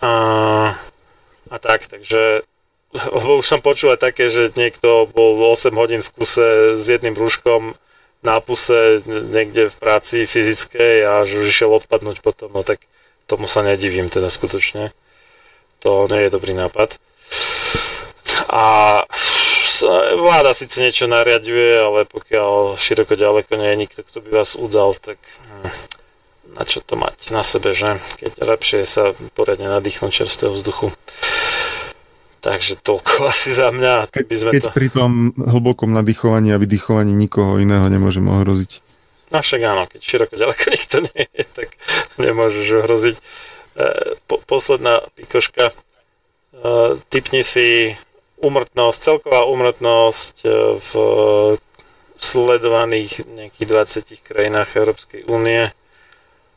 A, 0.00 0.12
a 1.50 1.56
tak, 1.58 1.88
takže 1.88 2.44
lebo 2.96 3.40
už 3.40 3.46
som 3.46 3.60
počul 3.60 3.92
aj 3.92 4.00
také, 4.00 4.32
že 4.32 4.52
niekto 4.56 5.04
bol 5.10 5.36
8 5.52 5.72
hodín 5.76 6.00
v 6.00 6.12
kuse 6.16 6.78
s 6.80 6.84
jedným 6.88 7.12
rúškom 7.12 7.76
na 8.24 8.40
puse 8.40 9.04
niekde 9.06 9.68
v 9.68 9.76
práci 9.76 10.24
fyzickej 10.24 11.04
a 11.04 11.12
že 11.28 11.44
už 11.44 11.46
išiel 11.46 11.70
odpadnúť 11.76 12.24
potom, 12.24 12.50
no 12.50 12.64
tak 12.64 12.82
tomu 13.28 13.46
sa 13.46 13.62
nedivím 13.62 14.08
teda 14.08 14.32
skutočne. 14.32 14.90
To 15.84 16.08
nie 16.08 16.26
je 16.26 16.34
dobrý 16.34 16.56
nápad. 16.56 16.96
A 18.50 19.02
vláda 20.16 20.56
síce 20.56 20.80
niečo 20.80 21.04
nariaduje, 21.10 21.76
ale 21.76 22.00
pokiaľ 22.08 22.80
široko 22.80 23.14
ďaleko 23.18 23.52
nie 23.60 23.68
je 23.74 23.76
nikto, 23.76 24.00
kto 24.06 24.18
by 24.24 24.30
vás 24.42 24.56
udal, 24.56 24.96
tak 24.96 25.20
hm, 25.20 25.68
na 26.56 26.62
čo 26.64 26.80
to 26.80 26.96
mať 26.96 27.34
na 27.34 27.44
sebe, 27.44 27.76
že? 27.76 28.00
Keď 28.16 28.40
lepšie 28.40 28.80
sa 28.88 29.12
poriadne 29.36 29.68
nadýchnuť 29.68 30.10
čerstvého 30.10 30.56
vzduchu. 30.56 30.88
Takže 32.40 32.78
toľko 32.80 33.12
asi 33.32 33.50
za 33.52 33.68
mňa. 33.74 34.08
Keď, 34.08 34.24
by 34.24 34.36
sme 34.36 34.50
keď 34.56 34.62
to... 34.62 34.70
pri 34.72 34.88
tom 34.88 35.34
hlbokom 35.36 35.92
nadýchovaní 35.92 36.54
a 36.54 36.60
vydychovaní 36.62 37.12
nikoho 37.12 37.60
iného 37.60 37.84
nemôžem 37.90 38.24
ohroziť. 38.24 38.86
No 39.34 39.42
však 39.42 39.60
áno, 39.66 39.90
keď 39.90 40.00
široko 40.00 40.34
ďaleko 40.38 40.64
nikto 40.76 40.96
nie 41.02 41.24
je, 41.34 41.44
tak 41.50 41.68
nemôžeš 42.16 42.66
ohroziť. 42.80 43.16
E, 43.18 43.22
po, 44.30 44.40
posledná 44.46 45.02
pikoška. 45.18 45.68
E, 45.68 45.74
typni 47.10 47.42
si 47.42 47.98
umrtnosť, 48.40 48.98
celková 49.00 49.48
umrtnosť 49.48 50.34
e, 50.44 50.48
v 50.80 50.90
sledovaných 52.16 53.28
nejakých 53.28 53.66
20 54.16 54.24
krajinách 54.24 54.72
Európskej 54.72 55.28
únie 55.28 55.68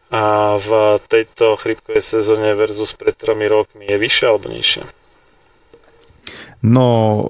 a 0.09 0.55
v 0.57 0.97
tejto 1.05 1.59
chrypkovej 1.59 2.01
sezóne 2.01 2.55
versus 2.57 2.95
pred 2.95 3.13
tromi 3.13 3.45
rokmi 3.45 3.85
je 3.85 3.97
vyššia 3.99 4.25
alebo 4.31 4.47
nižšia? 4.49 4.83
No, 6.59 6.87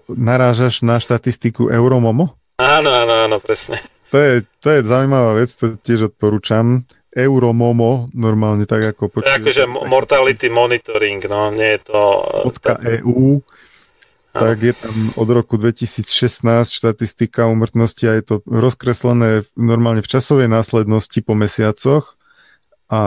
narážaš 0.10 0.82
na 0.82 0.98
štatistiku 0.98 1.70
Euromomo? 1.70 2.40
Áno, 2.58 2.90
áno, 2.90 3.14
áno, 3.30 3.38
presne. 3.38 3.78
To 4.10 4.18
je, 4.18 4.34
to 4.58 4.74
je 4.74 4.80
zaujímavá 4.82 5.38
vec, 5.38 5.54
to 5.54 5.78
tiež 5.78 6.14
odporúčam. 6.14 6.82
Euromomo, 7.10 8.10
normálne 8.14 8.70
tak 8.70 8.86
ako 8.94 9.10
počítaš. 9.10 9.42
Akože 9.42 9.66
mortality 9.66 10.50
monitoring, 10.50 11.26
no 11.26 11.50
nie 11.50 11.78
je 11.78 11.90
to... 11.90 12.02
.eu 13.02 13.42
tak 14.40 14.58
je 14.64 14.74
tam 14.74 14.96
od 15.20 15.30
roku 15.30 15.60
2016 15.60 16.08
štatistika 16.72 17.52
umrtnosti 17.52 18.08
a 18.08 18.16
je 18.16 18.24
to 18.24 18.36
rozkreslené 18.48 19.44
normálne 19.60 20.00
v 20.00 20.12
časovej 20.12 20.48
následnosti 20.48 21.20
po 21.20 21.36
mesiacoch 21.36 22.16
a 22.90 23.02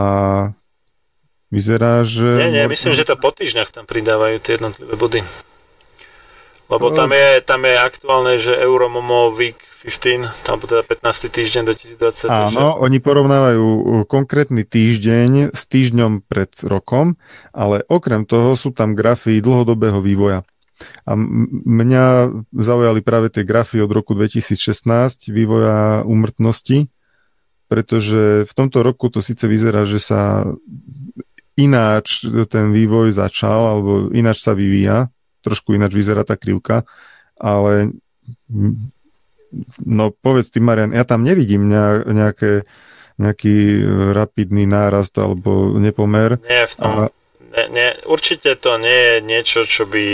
vyzerá, 1.52 2.04
že... 2.04 2.36
Nie, 2.38 2.62
nie, 2.62 2.64
myslím, 2.68 2.96
že 2.96 3.08
to 3.08 3.16
po 3.16 3.32
týždňach 3.32 3.68
tam 3.74 3.84
pridávajú 3.84 4.40
tie 4.40 4.56
jednotlivé 4.56 4.94
body. 4.96 5.20
Lebo 6.72 6.88
no. 6.88 6.96
tam 6.96 7.12
je, 7.12 7.44
tam 7.44 7.60
je 7.68 7.74
aktuálne, 7.76 8.34
že 8.40 8.56
Euromomo 8.56 9.28
Week 9.36 9.60
15, 9.84 10.46
tam 10.46 10.62
teda 10.62 10.86
15. 10.86 11.28
týždeň 11.28 11.62
2020. 11.98 12.30
Áno, 12.30 12.78
že... 12.78 12.78
oni 12.86 12.98
porovnávajú 13.02 13.66
konkrétny 14.06 14.62
týždeň 14.62 15.52
s 15.52 15.62
týždňom 15.68 16.24
pred 16.24 16.48
rokom, 16.64 17.20
ale 17.50 17.82
okrem 17.90 18.22
toho 18.24 18.54
sú 18.54 18.70
tam 18.72 18.94
grafy 18.94 19.42
dlhodobého 19.42 19.98
vývoja. 19.98 20.46
A 21.04 21.12
mňa 21.14 22.04
zaujali 22.52 23.00
práve 23.02 23.28
tie 23.32 23.42
grafy 23.42 23.82
od 23.82 23.90
roku 23.90 24.14
2016 24.14 25.32
vývoja 25.32 26.06
úmrtnosti, 26.06 26.88
pretože 27.72 28.44
v 28.44 28.52
tomto 28.52 28.84
roku 28.84 29.08
to 29.08 29.24
síce 29.24 29.48
vyzerá, 29.48 29.88
že 29.88 29.98
sa 29.98 30.44
ináč 31.56 32.24
ten 32.48 32.72
vývoj 32.72 33.12
začal, 33.12 33.60
alebo 33.76 33.92
ináč 34.12 34.44
sa 34.44 34.52
vyvíja, 34.52 35.12
trošku 35.44 35.76
ináč 35.76 35.92
vyzerá 35.96 36.24
tá 36.24 36.36
krivka, 36.36 36.84
ale 37.36 37.92
no 39.84 40.04
povedz 40.12 40.48
ty 40.48 40.60
Marian, 40.60 40.96
ja 40.96 41.04
tam 41.04 41.24
nevidím 41.24 41.68
nejaké, 41.68 42.64
nejaký 43.20 43.84
rapidný 44.16 44.64
nárast 44.64 45.12
alebo 45.20 45.76
nepomer. 45.76 46.40
Nie, 46.48 46.64
v 46.64 46.74
tom, 46.76 46.92
a... 46.92 47.04
nie, 47.52 47.64
nie, 47.72 47.88
určite 48.08 48.56
to 48.56 48.80
nie 48.80 48.98
je 49.08 49.16
niečo, 49.20 49.60
čo 49.68 49.84
by 49.84 50.04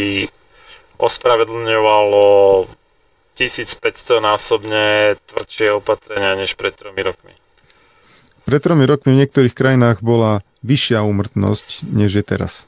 ospravedlňovalo 0.98 2.66
1500 3.38 4.18
násobne 4.18 5.14
tvrdšie 5.30 5.78
opatrenia 5.78 6.34
než 6.34 6.58
pred 6.58 6.74
tromi 6.74 7.06
rokmi. 7.06 7.30
Pred 8.42 8.60
tromi 8.64 8.82
rokmi 8.82 9.14
v 9.14 9.20
niektorých 9.22 9.54
krajinách 9.54 10.02
bola 10.02 10.42
vyššia 10.66 11.06
úmrtnosť, 11.06 11.86
než 11.94 12.18
je 12.18 12.24
teraz. 12.26 12.66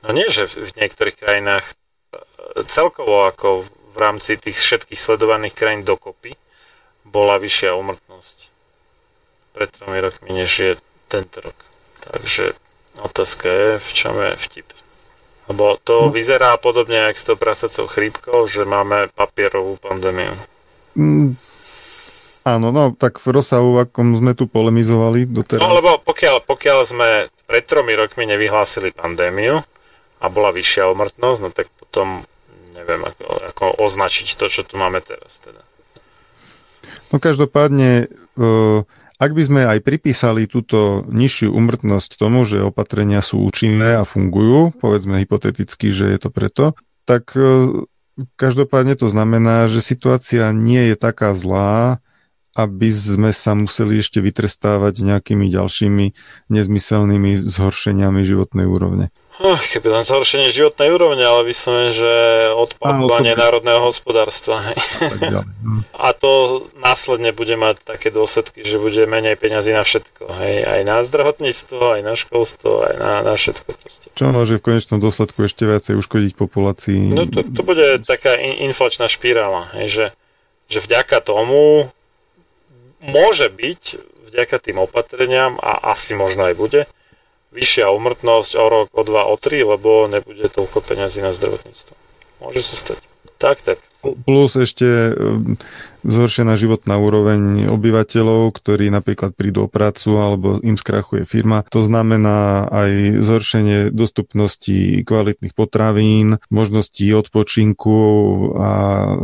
No 0.00 0.16
nie, 0.16 0.28
že 0.32 0.48
v 0.48 0.72
niektorých 0.80 1.16
krajinách 1.16 1.64
e, 1.68 1.74
celkovo 2.68 3.28
ako 3.28 3.68
v 3.68 3.96
rámci 3.96 4.40
tých 4.40 4.56
všetkých 4.56 5.00
sledovaných 5.00 5.54
krajín 5.54 5.84
dokopy 5.84 6.36
bola 7.04 7.36
vyššia 7.36 7.76
úmrtnosť. 7.76 8.50
pred 9.54 9.70
tromi 9.70 10.02
rokmi, 10.02 10.34
než 10.34 10.50
je 10.50 10.72
tento 11.06 11.38
rok. 11.38 11.54
Takže 12.02 12.58
otázka 12.98 13.46
je, 13.46 13.70
v 13.78 13.90
čom 13.94 14.14
je 14.18 14.32
vtip. 14.34 14.68
Lebo 15.44 15.76
to 15.84 16.08
no. 16.08 16.12
vyzerá 16.12 16.56
podobne 16.56 17.12
ako 17.12 17.18
s 17.20 17.24
tou 17.28 17.36
prasacou 17.36 17.84
chrípkou, 17.84 18.48
že 18.48 18.64
máme 18.64 19.12
papierovú 19.12 19.76
pandémiu. 19.76 20.32
Mm, 20.96 21.36
áno, 22.48 22.66
no 22.72 22.96
tak 22.96 23.20
v 23.20 23.28
rozsahu, 23.34 23.82
akom 23.84 24.16
sme 24.16 24.32
tu 24.32 24.48
polemizovali 24.48 25.28
doteraz. 25.28 25.60
No 25.60 25.76
lebo 25.76 26.00
pokiaľ, 26.00 26.48
pokiaľ 26.48 26.78
sme 26.88 27.08
pred 27.44 27.64
tromi 27.68 27.92
rokmi 27.92 28.24
nevyhlásili 28.24 28.96
pandémiu 28.96 29.60
a 30.20 30.26
bola 30.32 30.48
vyššia 30.48 30.88
umrtnosť, 30.88 31.40
no 31.44 31.48
tak 31.52 31.68
potom 31.76 32.24
neviem, 32.72 33.04
ako, 33.04 33.24
ako 33.52 33.64
označiť 33.84 34.40
to, 34.40 34.48
čo 34.48 34.64
tu 34.64 34.80
máme 34.80 35.04
teraz. 35.04 35.44
Teda. 35.44 35.60
No 37.12 37.20
každopádne, 37.20 38.08
ak 39.24 39.32
by 39.32 39.42
sme 39.48 39.62
aj 39.64 39.80
pripísali 39.80 40.44
túto 40.44 41.08
nižšiu 41.08 41.48
umrtnosť 41.48 42.20
tomu, 42.20 42.44
že 42.44 42.60
opatrenia 42.60 43.24
sú 43.24 43.40
účinné 43.40 43.96
a 43.96 44.04
fungujú, 44.04 44.76
povedzme 44.76 45.16
hypoteticky, 45.24 45.88
že 45.88 46.12
je 46.12 46.18
to 46.20 46.28
preto, 46.28 46.76
tak 47.08 47.32
každopádne 48.36 48.94
to 49.00 49.08
znamená, 49.08 49.66
že 49.66 49.80
situácia 49.80 50.52
nie 50.52 50.92
je 50.92 50.96
taká 51.00 51.32
zlá, 51.32 52.03
aby 52.54 52.88
sme 52.94 53.30
sa 53.34 53.58
museli 53.58 53.98
ešte 53.98 54.22
vytrestávať 54.22 55.02
nejakými 55.02 55.50
ďalšími 55.50 56.04
nezmyselnými 56.54 57.34
zhoršeniami 57.42 58.22
životnej 58.22 58.66
úrovne. 58.66 59.10
Oh, 59.42 59.58
keby 59.58 59.90
len 59.90 60.06
zhoršenie 60.06 60.54
životnej 60.54 60.94
úrovne, 60.94 61.26
ale 61.26 61.42
vyslovene, 61.42 61.90
že 61.90 62.12
odpadovanie 62.54 63.34
národného 63.34 63.82
hospodárstva. 63.82 64.62
No. 65.26 65.42
A 65.90 66.14
to 66.14 66.62
následne 66.78 67.34
bude 67.34 67.58
mať 67.58 67.82
také 67.82 68.14
dôsledky, 68.14 68.62
že 68.62 68.78
bude 68.78 69.10
menej 69.10 69.34
peňazí 69.34 69.74
na 69.74 69.82
všetko. 69.82 70.30
Hej. 70.38 70.54
Aj 70.62 70.80
na 70.86 71.02
zdravotníctvo, 71.02 71.98
aj 71.98 72.02
na 72.06 72.14
školstvo, 72.14 72.86
aj 72.86 72.94
na, 72.94 73.12
na 73.26 73.34
všetko. 73.34 73.68
Proste. 73.74 74.06
Čo 74.14 74.30
môže 74.30 74.62
v 74.62 74.70
konečnom 74.70 75.02
dôsledku 75.02 75.50
ešte 75.50 75.66
viacej 75.66 75.98
uškodiť 75.98 76.38
populácii? 76.38 77.10
No 77.10 77.26
to, 77.26 77.42
to 77.42 77.66
bude 77.66 78.06
taká 78.06 78.38
in, 78.38 78.70
inflačná 78.70 79.10
špirála, 79.10 79.66
hej, 79.82 79.88
že, 79.90 80.06
že 80.70 80.78
vďaka 80.78 81.18
tomu 81.24 81.90
môže 83.04 83.52
byť, 83.52 83.82
vďaka 84.32 84.56
tým 84.58 84.80
opatreniam, 84.80 85.60
a 85.60 85.92
asi 85.92 86.16
možno 86.16 86.48
aj 86.48 86.54
bude, 86.56 86.80
vyššia 87.54 87.92
umrtnosť 87.94 88.52
o 88.58 88.66
rok, 88.66 88.88
o 88.90 89.02
dva, 89.06 89.30
o 89.30 89.38
tri, 89.38 89.62
lebo 89.62 90.10
nebude 90.10 90.50
toľko 90.50 90.82
peňazí 90.82 91.22
na 91.22 91.30
zdravotníctvo. 91.30 91.94
Môže 92.42 92.66
sa 92.66 92.74
stať. 92.74 92.98
Tak, 93.38 93.62
tak. 93.62 93.78
Plus 94.02 94.52
ešte 94.58 95.14
zhoršená 96.04 96.54
životná 96.60 97.00
úroveň 97.00 97.66
obyvateľov, 97.72 98.52
ktorí 98.54 98.92
napríklad 98.92 99.34
prídu 99.34 99.66
o 99.66 99.72
prácu 99.72 100.20
alebo 100.20 100.48
im 100.60 100.76
skrachuje 100.76 101.24
firma. 101.24 101.64
To 101.72 101.82
znamená 101.82 102.68
aj 102.68 103.20
zhoršenie 103.24 103.90
dostupnosti 103.90 105.02
kvalitných 105.02 105.56
potravín, 105.56 106.38
možností 106.52 107.08
odpočinku 107.16 107.98
a 108.54 108.70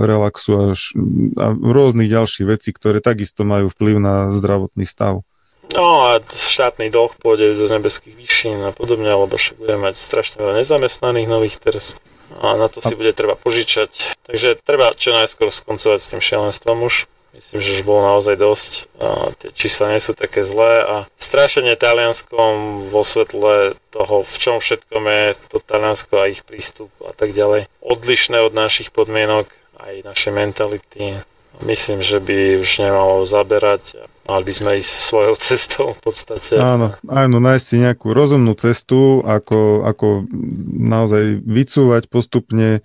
relaxu 0.01 0.73
až, 0.73 0.97
a 1.37 1.53
rôznych 1.55 2.11
ďalších 2.11 2.47
vecí, 2.49 2.75
ktoré 2.75 3.05
takisto 3.05 3.47
majú 3.47 3.71
vplyv 3.71 3.97
na 4.01 4.15
zdravotný 4.35 4.89
stav. 4.89 5.23
No 5.71 6.03
a 6.03 6.19
štátny 6.27 6.91
dlh 6.91 7.15
pôjde 7.23 7.55
do 7.55 7.71
nebeských 7.71 8.19
výšin 8.19 8.59
a 8.67 8.75
podobne, 8.75 9.07
lebo 9.07 9.39
však 9.39 9.63
budeme 9.63 9.87
mať 9.87 9.95
strašne 10.03 10.43
veľa 10.43 10.59
nezamestnaných 10.59 11.31
nových 11.31 11.63
teraz. 11.63 11.95
A 12.41 12.57
na 12.57 12.73
to 12.73 12.81
si 12.81 12.97
bude 12.97 13.13
treba 13.13 13.37
požičať. 13.37 14.17
Takže 14.25 14.57
treba 14.65 14.97
čo 14.97 15.13
najskôr 15.13 15.53
skoncovať 15.53 15.99
s 16.01 16.11
tým 16.11 16.23
šialenstvom 16.25 16.89
už. 16.89 17.05
Myslím, 17.31 17.63
že 17.63 17.79
už 17.79 17.87
bolo 17.87 18.03
naozaj 18.03 18.37
dosť. 18.41 18.73
A 18.99 19.31
tie 19.39 19.55
čísla 19.55 19.95
nie 19.95 20.03
sú 20.03 20.19
také 20.19 20.43
zlé 20.43 20.83
a 20.83 20.97
strašenie 21.21 21.79
Talianskom 21.79 22.89
vo 22.91 23.07
svetle 23.07 23.79
toho, 23.95 24.27
v 24.27 24.37
čom 24.41 24.59
všetkom 24.59 25.03
je 25.07 25.25
to 25.47 25.63
Taliansko 25.63 26.15
a 26.19 26.33
ich 26.33 26.43
prístup 26.43 26.91
a 27.05 27.15
tak 27.15 27.31
ďalej, 27.31 27.71
odlišné 27.85 28.43
od 28.43 28.51
našich 28.51 28.91
podmienok 28.91 29.47
aj 29.79 30.05
našej 30.05 30.33
mentality. 30.35 31.23
Myslím, 31.61 32.01
že 32.01 32.23
by 32.23 32.65
už 32.65 32.71
nemalo 32.81 33.29
zaberať. 33.29 34.01
Mali 34.25 34.45
by 34.47 34.55
sme 34.55 34.71
ísť 34.79 34.93
svojou 35.11 35.35
cestou 35.49 35.87
v 35.93 36.01
podstate. 36.01 36.57
Áno, 36.57 36.95
áno 37.11 37.37
nájsť 37.43 37.65
si 37.65 37.77
nejakú 37.83 38.15
rozumnú 38.15 38.57
cestu, 38.57 39.21
ako, 39.27 39.85
ako 39.85 40.31
naozaj 40.79 41.43
vycúvať 41.45 42.09
postupne 42.09 42.79
e, 42.79 42.81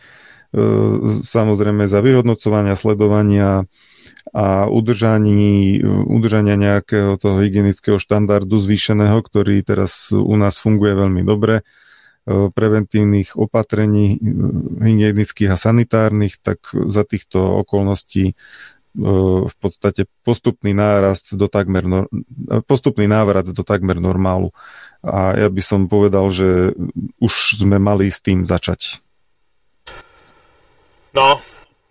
samozrejme 1.23 1.85
za 1.85 2.01
vyhodnocovania, 2.01 2.75
sledovania 2.75 3.69
a 4.33 4.65
udržaní, 4.67 5.79
udržania 5.85 6.57
nejakého 6.57 7.15
toho 7.21 7.45
hygienického 7.45 8.01
štandardu 8.01 8.57
zvýšeného, 8.57 9.21
ktorý 9.21 9.61
teraz 9.61 10.09
u 10.11 10.33
nás 10.35 10.57
funguje 10.57 10.97
veľmi 10.97 11.21
dobre, 11.21 11.61
preventívnych 12.25 13.37
opatrení 13.37 14.17
e, 14.17 14.17
hygienických 14.81 15.53
a 15.53 15.61
sanitárnych, 15.61 16.41
tak 16.41 16.73
za 16.73 17.05
týchto 17.05 17.61
okolností 17.61 18.33
v 19.45 19.55
podstate 19.59 20.07
postupný 20.23 20.71
nárast 20.71 21.35
do 21.35 21.51
takmer, 21.51 22.07
postupný 22.63 23.11
návrat 23.11 23.51
do 23.51 23.63
takmer 23.63 23.99
normálu. 23.99 24.55
A 25.03 25.35
ja 25.35 25.51
by 25.51 25.61
som 25.61 25.91
povedal, 25.91 26.31
že 26.31 26.71
už 27.19 27.59
sme 27.59 27.75
mali 27.75 28.07
s 28.07 28.23
tým 28.23 28.47
začať. 28.47 29.03
No, 31.11 31.37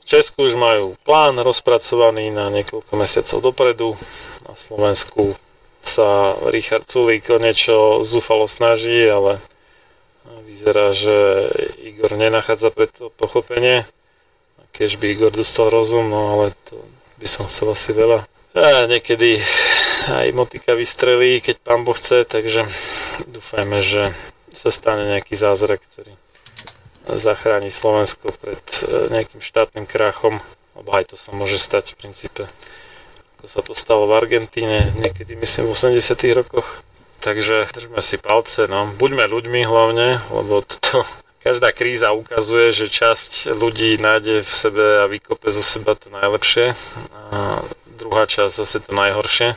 v 0.01 0.05
Česku 0.05 0.49
už 0.49 0.57
majú 0.57 0.97
plán 1.05 1.37
rozpracovaný 1.41 2.33
na 2.33 2.49
niekoľko 2.49 2.93
mesiacov 2.97 3.39
dopredu. 3.53 3.89
Na 4.49 4.57
Slovensku 4.57 5.37
sa 5.85 6.33
Richard 6.49 6.89
Sulík 6.89 7.29
o 7.29 7.37
niečo 7.37 8.01
zúfalo 8.01 8.49
snaží, 8.49 9.05
ale 9.05 9.45
vyzerá, 10.49 10.93
že 10.97 11.15
Igor 11.85 12.17
nenachádza 12.17 12.71
pre 12.71 12.89
to 12.89 13.13
pochopenie. 13.13 13.85
Keď 14.75 14.99
by 14.99 15.07
Igor 15.13 15.33
dostal 15.33 15.71
rozum, 15.71 16.11
no 16.11 16.39
ale 16.39 16.57
to 16.67 16.81
by 17.21 17.29
som 17.29 17.47
chcel 17.47 17.73
asi 17.73 17.95
veľa. 17.95 18.27
A 18.55 18.87
niekedy 18.87 19.43
aj 20.09 20.31
motika 20.37 20.79
vystrelí, 20.79 21.43
keď 21.43 21.57
pán 21.63 21.83
Boh 21.83 21.97
chce, 21.97 22.23
takže 22.27 22.67
dúfajme, 23.31 23.83
že 23.83 24.15
sa 24.55 24.71
stane 24.71 25.11
nejaký 25.11 25.35
zázrak, 25.35 25.83
ktorý 25.83 26.15
zachráni 27.11 27.69
Slovensko 27.69 28.33
pred 28.41 28.63
e, 28.81 29.13
nejakým 29.13 29.43
štátnym 29.43 29.85
krachom, 29.85 30.41
lebo 30.73 30.89
aj 30.97 31.13
to 31.13 31.17
sa 31.21 31.37
môže 31.37 31.61
stať 31.61 31.93
v 31.93 32.01
princípe, 32.01 32.43
ako 33.39 33.47
sa 33.51 33.61
to 33.61 33.77
stalo 33.77 34.09
v 34.09 34.17
Argentíne, 34.17 34.89
niekedy 34.97 35.37
myslím 35.37 35.69
v 35.69 35.77
80 35.77 36.41
rokoch. 36.41 36.81
Takže 37.25 37.73
držme 37.73 38.05
si 38.05 38.21
palce, 38.21 38.69
no. 38.69 38.93
Buďme 39.01 39.25
ľuďmi 39.25 39.65
hlavne, 39.65 40.21
lebo 40.29 40.61
toto 40.61 41.09
Každá 41.45 41.77
kríza 41.77 42.09
ukazuje, 42.17 42.73
že 42.73 42.89
časť 42.89 43.53
ľudí 43.53 44.01
nájde 44.01 44.41
v 44.41 44.49
sebe 44.49 45.05
a 45.05 45.05
vykope 45.05 45.53
zo 45.53 45.61
seba 45.61 45.93
to 45.93 46.09
najlepšie 46.09 46.73
a 47.13 47.61
druhá 48.01 48.25
časť 48.25 48.65
zase 48.65 48.81
to 48.81 48.97
najhoršie. 48.97 49.53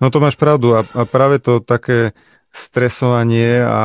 No 0.00 0.08
to 0.08 0.24
máš 0.24 0.40
pravdu 0.40 0.72
a, 0.72 0.80
a 0.96 1.04
práve 1.04 1.36
to 1.36 1.60
také 1.60 2.16
stresovanie 2.48 3.60
a 3.60 3.82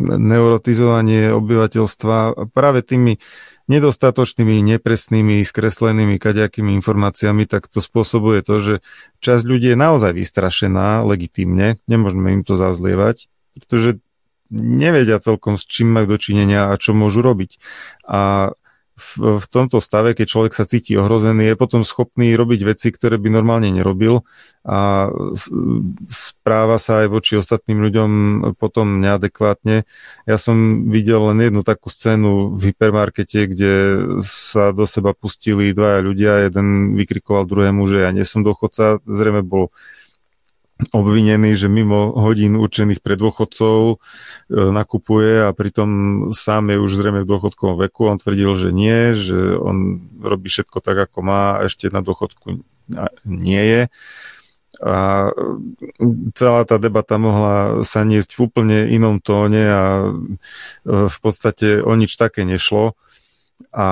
neurotizovanie 0.00 1.36
obyvateľstva 1.36 2.48
práve 2.56 2.80
tými 2.80 3.20
nedostatočnými, 3.68 4.64
nepresnými, 4.64 5.44
skreslenými 5.44 6.16
kaďakými 6.16 6.72
informáciami, 6.80 7.44
tak 7.44 7.68
to 7.68 7.84
spôsobuje 7.84 8.40
to, 8.40 8.54
že 8.58 8.74
časť 9.20 9.44
ľudí 9.44 9.76
je 9.76 9.78
naozaj 9.78 10.16
vystrašená 10.16 11.04
legitímne, 11.04 11.76
nemôžeme 11.84 12.40
im 12.40 12.42
to 12.42 12.56
zazlievať, 12.56 13.28
pretože 13.54 14.00
nevedia 14.48 15.20
celkom 15.20 15.60
s 15.60 15.68
čím 15.68 15.92
majú 15.92 16.16
dočinenia 16.16 16.72
a 16.72 16.80
čo 16.80 16.96
môžu 16.96 17.20
robiť. 17.20 17.60
A 18.08 18.52
v, 18.98 19.38
v 19.38 19.46
tomto 19.46 19.78
stave, 19.78 20.18
keď 20.18 20.26
človek 20.26 20.52
sa 20.52 20.66
cíti 20.66 20.98
ohrozený, 20.98 21.54
je 21.54 21.56
potom 21.56 21.86
schopný 21.86 22.34
robiť 22.34 22.60
veci, 22.66 22.90
ktoré 22.90 23.14
by 23.14 23.30
normálne 23.30 23.70
nerobil 23.70 24.26
a 24.66 25.08
správa 26.10 26.76
sa 26.82 27.06
aj 27.06 27.08
voči 27.08 27.38
ostatným 27.38 27.78
ľuďom 27.88 28.10
potom 28.58 28.98
neadekvátne. 28.98 29.86
Ja 30.26 30.36
som 30.36 30.90
videl 30.90 31.22
len 31.32 31.38
jednu 31.40 31.62
takú 31.62 31.88
scénu 31.88 32.58
v 32.58 32.74
hypermarkete, 32.74 33.48
kde 33.48 33.72
sa 34.26 34.74
do 34.74 34.84
seba 34.84 35.14
pustili 35.14 35.70
dvaja 35.70 36.02
ľudia, 36.02 36.50
jeden 36.50 36.98
vykrikoval 36.98 37.46
druhému, 37.46 37.86
že 37.86 38.04
ja 38.04 38.10
nie 38.10 38.26
som 38.26 38.42
dochodca, 38.42 38.98
zrejme 39.06 39.46
bol 39.46 39.70
obvinený, 40.78 41.58
že 41.58 41.66
mimo 41.66 42.14
hodín 42.14 42.54
určených 42.54 43.02
pre 43.02 43.18
dôchodcov 43.18 43.78
e, 43.90 43.96
nakupuje 44.50 45.42
a 45.42 45.50
pritom 45.50 45.90
sám 46.30 46.70
je 46.70 46.78
už 46.78 46.90
zrejme 46.94 47.26
v 47.26 47.30
dôchodkovom 47.30 47.82
veku. 47.82 48.06
On 48.06 48.18
tvrdil, 48.18 48.54
že 48.54 48.70
nie, 48.70 49.12
že 49.18 49.58
on 49.58 49.98
robí 50.22 50.46
všetko 50.46 50.78
tak, 50.78 51.10
ako 51.10 51.18
má 51.26 51.58
a 51.58 51.66
ešte 51.66 51.90
na 51.90 51.98
dôchodku 51.98 52.62
nie 53.26 53.62
je. 53.66 53.82
A 54.78 55.28
celá 56.38 56.62
tá 56.62 56.78
debata 56.78 57.18
mohla 57.18 57.82
sa 57.82 58.06
niesť 58.06 58.38
v 58.38 58.42
úplne 58.46 58.78
inom 58.94 59.18
tóne 59.18 59.64
a 59.66 59.84
e, 60.06 60.10
v 61.10 61.18
podstate 61.18 61.82
o 61.82 61.90
nič 61.98 62.14
také 62.14 62.46
nešlo. 62.46 62.94
A 63.74 63.86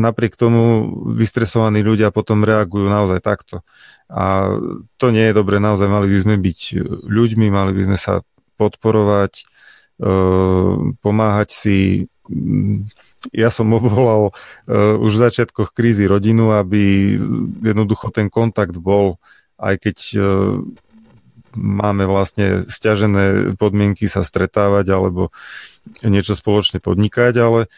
napriek 0.00 0.36
tomu 0.36 0.88
vystresovaní 1.16 1.80
ľudia 1.80 2.12
potom 2.12 2.44
reagujú 2.44 2.86
naozaj 2.86 3.20
takto. 3.24 3.64
A 4.06 4.54
to 5.00 5.10
nie 5.10 5.32
je 5.32 5.34
dobre, 5.34 5.58
naozaj 5.58 5.88
mali 5.88 6.06
by 6.12 6.18
sme 6.22 6.36
byť 6.38 6.60
ľuďmi, 7.08 7.46
mali 7.50 7.72
by 7.74 7.82
sme 7.90 7.98
sa 7.98 8.14
podporovať, 8.60 9.48
pomáhať 11.00 11.48
si. 11.50 11.78
Ja 13.34 13.48
som 13.50 13.72
obvolal 13.74 14.30
už 15.02 15.12
v 15.16 15.22
začiatkoch 15.26 15.72
krízy 15.72 16.06
rodinu, 16.06 16.54
aby 16.54 17.16
jednoducho 17.64 18.12
ten 18.12 18.30
kontakt 18.30 18.76
bol, 18.78 19.18
aj 19.56 19.82
keď 19.82 19.96
máme 21.56 22.04
vlastne 22.04 22.68
stiažené 22.68 23.56
podmienky 23.56 24.06
sa 24.06 24.20
stretávať 24.20 24.92
alebo 24.92 25.32
niečo 26.04 26.36
spoločne 26.36 26.78
podnikať, 26.78 27.34
ale 27.40 27.60
e, 27.64 27.68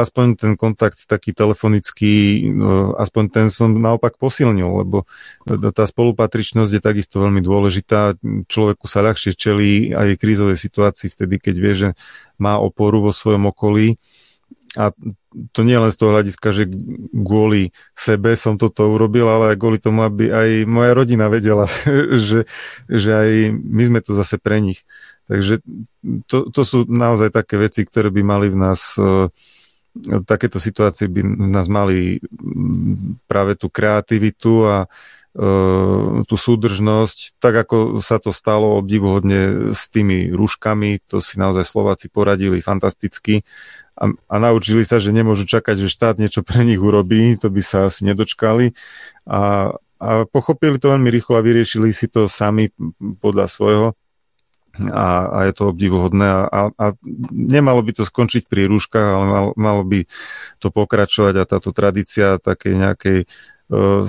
aspoň 0.00 0.26
ten 0.40 0.52
kontakt 0.56 0.96
taký 1.04 1.36
telefonický, 1.36 2.40
e, 2.40 2.70
aspoň 2.96 3.24
ten 3.28 3.46
som 3.52 3.68
naopak 3.68 4.16
posilnil, 4.16 4.84
lebo 4.84 5.04
tá 5.76 5.84
spolupatričnosť 5.84 6.72
je 6.72 6.82
takisto 6.82 7.20
veľmi 7.20 7.44
dôležitá. 7.44 8.16
Človeku 8.48 8.88
sa 8.88 9.04
ľahšie 9.04 9.36
čelí 9.36 9.92
aj 9.92 10.16
krízovej 10.16 10.56
situácii 10.56 11.12
vtedy, 11.12 11.36
keď 11.36 11.54
vie, 11.60 11.72
že 11.76 11.88
má 12.40 12.56
oporu 12.56 13.04
vo 13.04 13.12
svojom 13.12 13.52
okolí 13.52 14.00
a 14.72 14.88
to 15.52 15.60
nie 15.64 15.76
len 15.76 15.92
z 15.92 16.00
toho 16.00 16.16
hľadiska, 16.16 16.48
že 16.52 16.64
kvôli 17.12 17.76
sebe 17.92 18.32
som 18.40 18.56
toto 18.56 18.88
urobil, 18.88 19.28
ale 19.28 19.52
aj 19.52 19.60
kvôli 19.60 19.76
tomu, 19.76 20.04
aby 20.04 20.32
aj 20.32 20.48
moja 20.64 20.92
rodina 20.96 21.28
vedela, 21.28 21.68
že, 22.28 22.48
že 22.88 23.10
aj 23.12 23.30
my 23.52 23.82
sme 23.84 24.00
tu 24.00 24.16
zase 24.16 24.40
pre 24.40 24.64
nich. 24.64 24.84
Takže 25.30 25.62
to, 26.26 26.50
to 26.50 26.62
sú 26.66 26.84
naozaj 26.90 27.30
také 27.30 27.58
veci, 27.60 27.86
ktoré 27.86 28.10
by 28.10 28.22
mali 28.26 28.46
v 28.50 28.58
nás 28.58 28.98
e, 28.98 29.30
takéto 30.24 30.56
situácie 30.56 31.06
by 31.08 31.20
v 31.20 31.50
nás 31.52 31.68
mali 31.68 32.18
práve 33.28 33.60
tú 33.60 33.68
kreativitu 33.68 34.64
a 34.64 34.76
uh, 34.88 36.24
tú 36.24 36.34
súdržnosť, 36.36 37.36
tak 37.36 37.68
ako 37.68 38.00
sa 38.00 38.16
to 38.16 38.32
stalo 38.32 38.80
obdivuhodne 38.80 39.72
s 39.76 39.88
tými 39.92 40.32
rúškami, 40.32 41.04
to 41.04 41.20
si 41.20 41.36
naozaj 41.36 41.64
Slováci 41.64 42.08
poradili 42.08 42.64
fantasticky. 42.64 43.44
A, 43.92 44.08
a 44.08 44.36
naučili 44.40 44.88
sa, 44.88 44.96
že 44.96 45.12
nemôžu 45.12 45.44
čakať, 45.44 45.76
že 45.76 45.92
štát 45.92 46.16
niečo 46.16 46.40
pre 46.40 46.64
nich 46.64 46.80
urobí, 46.80 47.36
to 47.36 47.52
by 47.52 47.60
sa 47.60 47.92
asi 47.92 48.08
nedočkali. 48.08 48.72
A, 49.28 49.72
a 50.00 50.08
pochopili 50.28 50.80
to 50.80 50.92
veľmi 50.92 51.08
rýchlo 51.12 51.36
a 51.36 51.44
vyriešili 51.44 51.92
si 51.92 52.08
to 52.08 52.28
sami 52.28 52.72
podľa 53.20 53.46
svojho 53.48 53.88
a, 54.80 55.28
a 55.28 55.38
je 55.48 55.52
to 55.52 55.68
obdivuhodné 55.68 56.26
a, 56.26 56.40
a, 56.48 56.60
a 56.72 56.86
nemalo 57.30 57.84
by 57.84 57.92
to 57.92 58.08
skončiť 58.08 58.48
pri 58.48 58.68
rúškach, 58.70 59.06
ale 59.06 59.24
mal, 59.28 59.46
malo 59.56 59.82
by 59.84 60.08
to 60.62 60.72
pokračovať 60.72 61.34
a 61.36 61.48
táto 61.48 61.76
tradícia 61.76 62.40
takej 62.40 62.74
nejakej 62.80 63.18
E, 63.72 64.04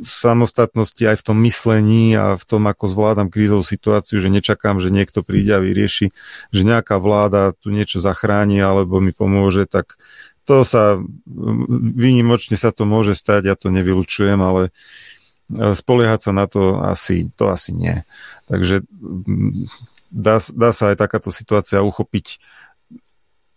samostatnosti 0.00 1.04
aj 1.04 1.20
v 1.20 1.26
tom 1.28 1.36
myslení 1.44 2.16
a 2.16 2.40
v 2.40 2.44
tom, 2.48 2.64
ako 2.64 2.88
zvládam 2.88 3.28
krízovú 3.28 3.60
situáciu, 3.60 4.16
že 4.16 4.32
nečakám, 4.32 4.80
že 4.80 4.88
niekto 4.88 5.20
príde 5.20 5.52
a 5.52 5.60
vyrieši, 5.60 6.08
že 6.48 6.62
nejaká 6.64 6.96
vláda 6.96 7.52
tu 7.52 7.68
niečo 7.68 8.00
zachráni 8.00 8.64
alebo 8.64 9.04
mi 9.04 9.12
pomôže, 9.12 9.68
tak 9.68 10.00
to 10.48 10.64
sa, 10.64 10.96
výnimočne 11.92 12.56
sa 12.56 12.72
to 12.72 12.88
môže 12.88 13.12
stať, 13.12 13.52
ja 13.52 13.56
to 13.60 13.68
nevylučujem, 13.68 14.40
ale 14.40 14.72
e, 15.52 15.76
spoliehať 15.76 16.20
sa 16.24 16.32
na 16.32 16.48
to 16.48 16.80
asi, 16.80 17.28
to 17.36 17.52
asi 17.52 17.76
nie. 17.76 18.08
Takže 18.48 18.88
dá, 20.14 20.38
dá 20.38 20.70
sa 20.70 20.94
aj 20.94 21.02
takáto 21.02 21.34
situácia 21.34 21.82
uchopiť 21.82 22.38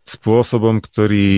spôsobom, 0.07 0.81
ktorý 0.81 1.29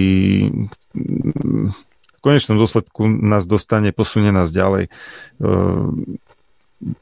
v 2.19 2.19
konečnom 2.21 2.55
dôsledku 2.55 3.09
nás 3.09 3.43
dostane, 3.43 3.91
posunie 3.91 4.29
nás 4.31 4.53
ďalej. 4.53 4.93
Ehm, 5.41 6.21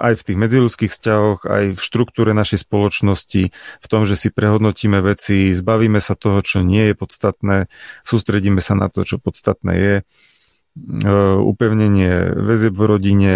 aj 0.02 0.14
v 0.18 0.26
tých 0.26 0.38
medziludských 0.41 0.89
vzťahoch, 0.89 1.45
aj 1.45 1.77
v 1.77 1.80
štruktúre 1.80 2.34
našej 2.34 2.65
spoločnosti, 2.65 3.53
v 3.53 3.88
tom, 3.89 4.10
že 4.10 4.18
si 4.18 4.34
prehodnotíme 4.34 4.98
veci, 5.06 5.53
zbavíme 5.53 6.02
sa 6.02 6.18
toho, 6.18 6.41
čo 6.41 6.65
nie 6.65 6.89
je 6.89 6.95
podstatné, 6.98 7.57
sústredíme 8.02 8.57
sa 8.57 8.73
na 8.73 8.89
to, 8.89 9.06
čo 9.06 9.22
podstatné 9.22 9.73
je, 9.77 9.95
ehm, 10.02 11.38
upevnenie 11.44 12.41
väzieb 12.41 12.73
v 12.73 12.84
rodine, 12.88 13.34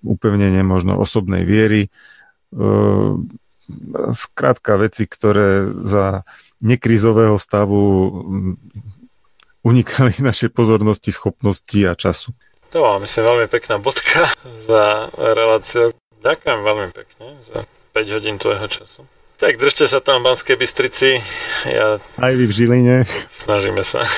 upevnenie 0.00 0.62
možno 0.62 0.96
osobnej 0.96 1.42
viery, 1.44 1.92
ehm, 2.54 3.28
skrátka 4.12 4.76
veci, 4.76 5.08
ktoré 5.08 5.68
za 5.84 6.22
nekrizového 6.60 7.36
stavu 7.40 7.82
unikali 9.64 10.14
naše 10.28 10.52
pozornosti, 10.52 11.10
schopnosti 11.10 11.78
a 11.88 11.96
času. 11.96 12.36
To 12.70 12.82
bola 12.82 12.98
myslím 13.06 13.24
veľmi 13.24 13.46
pekná 13.46 13.78
bodka 13.78 14.26
za 14.68 15.08
reláciu. 15.14 15.94
Ďakujem 16.24 16.60
veľmi 16.64 16.88
pekne 16.96 17.26
za 17.44 17.68
5 17.92 18.14
hodín 18.16 18.36
tvojho 18.40 18.66
času. 18.68 19.04
Tak 19.34 19.60
držte 19.60 19.90
sa 19.90 20.00
tam 20.00 20.22
v 20.22 20.32
Banskej 20.32 20.56
Bystrici. 20.56 21.20
Ja... 21.68 21.98
Aj 21.98 22.32
vy 22.32 22.44
v 22.48 22.52
Žiline. 22.54 22.96
Snažíme 23.28 23.82
sa. 23.82 24.02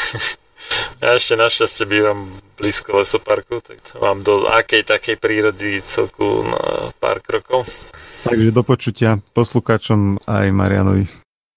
Ja 0.98 1.14
ešte 1.14 1.38
našťastie 1.38 1.86
bývam 1.86 2.26
blízko 2.58 2.98
lesoparku, 2.98 3.62
tak 3.62 3.78
mám 4.00 4.24
do 4.26 4.48
akej 4.48 4.82
takej 4.82 5.14
prírody 5.20 5.78
celku 5.78 6.42
na 6.42 6.90
pár 6.98 7.22
krokov. 7.22 7.68
Takže 8.26 8.50
do 8.50 8.66
počutia 8.66 9.22
poslucháčom 9.38 10.18
aj 10.26 10.50
Marianovi. 10.50 11.06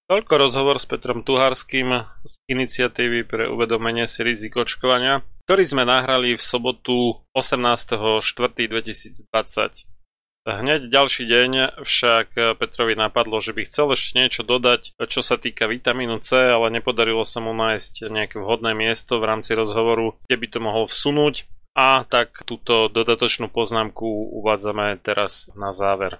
Toľko 0.06 0.34
rozhovor 0.38 0.78
s 0.78 0.86
Petrom 0.86 1.26
Tuharským 1.26 2.06
z 2.22 2.32
iniciatívy 2.46 3.26
pre 3.26 3.50
uvedomenie 3.50 4.06
si 4.06 4.22
rizik 4.22 4.54
očkovania, 4.54 5.26
ktorý 5.50 5.66
sme 5.66 5.82
nahrali 5.82 6.38
v 6.38 6.42
sobotu 6.42 7.26
18.4.2020. 7.34 9.26
Hneď 10.46 10.80
ďalší 10.88 11.26
deň 11.26 11.50
však 11.82 12.58
Petrovi 12.62 12.94
napadlo, 12.94 13.42
že 13.42 13.50
by 13.50 13.66
chcel 13.66 13.90
ešte 13.90 14.22
niečo 14.22 14.46
dodať, 14.46 14.94
čo 15.10 15.26
sa 15.26 15.42
týka 15.42 15.66
vitamínu 15.66 16.22
C, 16.22 16.54
ale 16.54 16.70
nepodarilo 16.70 17.26
sa 17.26 17.42
mu 17.42 17.50
nájsť 17.50 18.14
nejaké 18.14 18.38
vhodné 18.38 18.78
miesto 18.78 19.18
v 19.18 19.26
rámci 19.26 19.58
rozhovoru, 19.58 20.14
kde 20.30 20.36
by 20.38 20.46
to 20.46 20.58
mohol 20.62 20.86
vsunúť. 20.86 21.50
A 21.74 22.02
tak 22.06 22.42
túto 22.46 22.90
dodatočnú 22.90 23.46
poznámku 23.50 24.06
uvádzame 24.38 24.98
teraz 25.02 25.50
na 25.54 25.70
záver. 25.70 26.18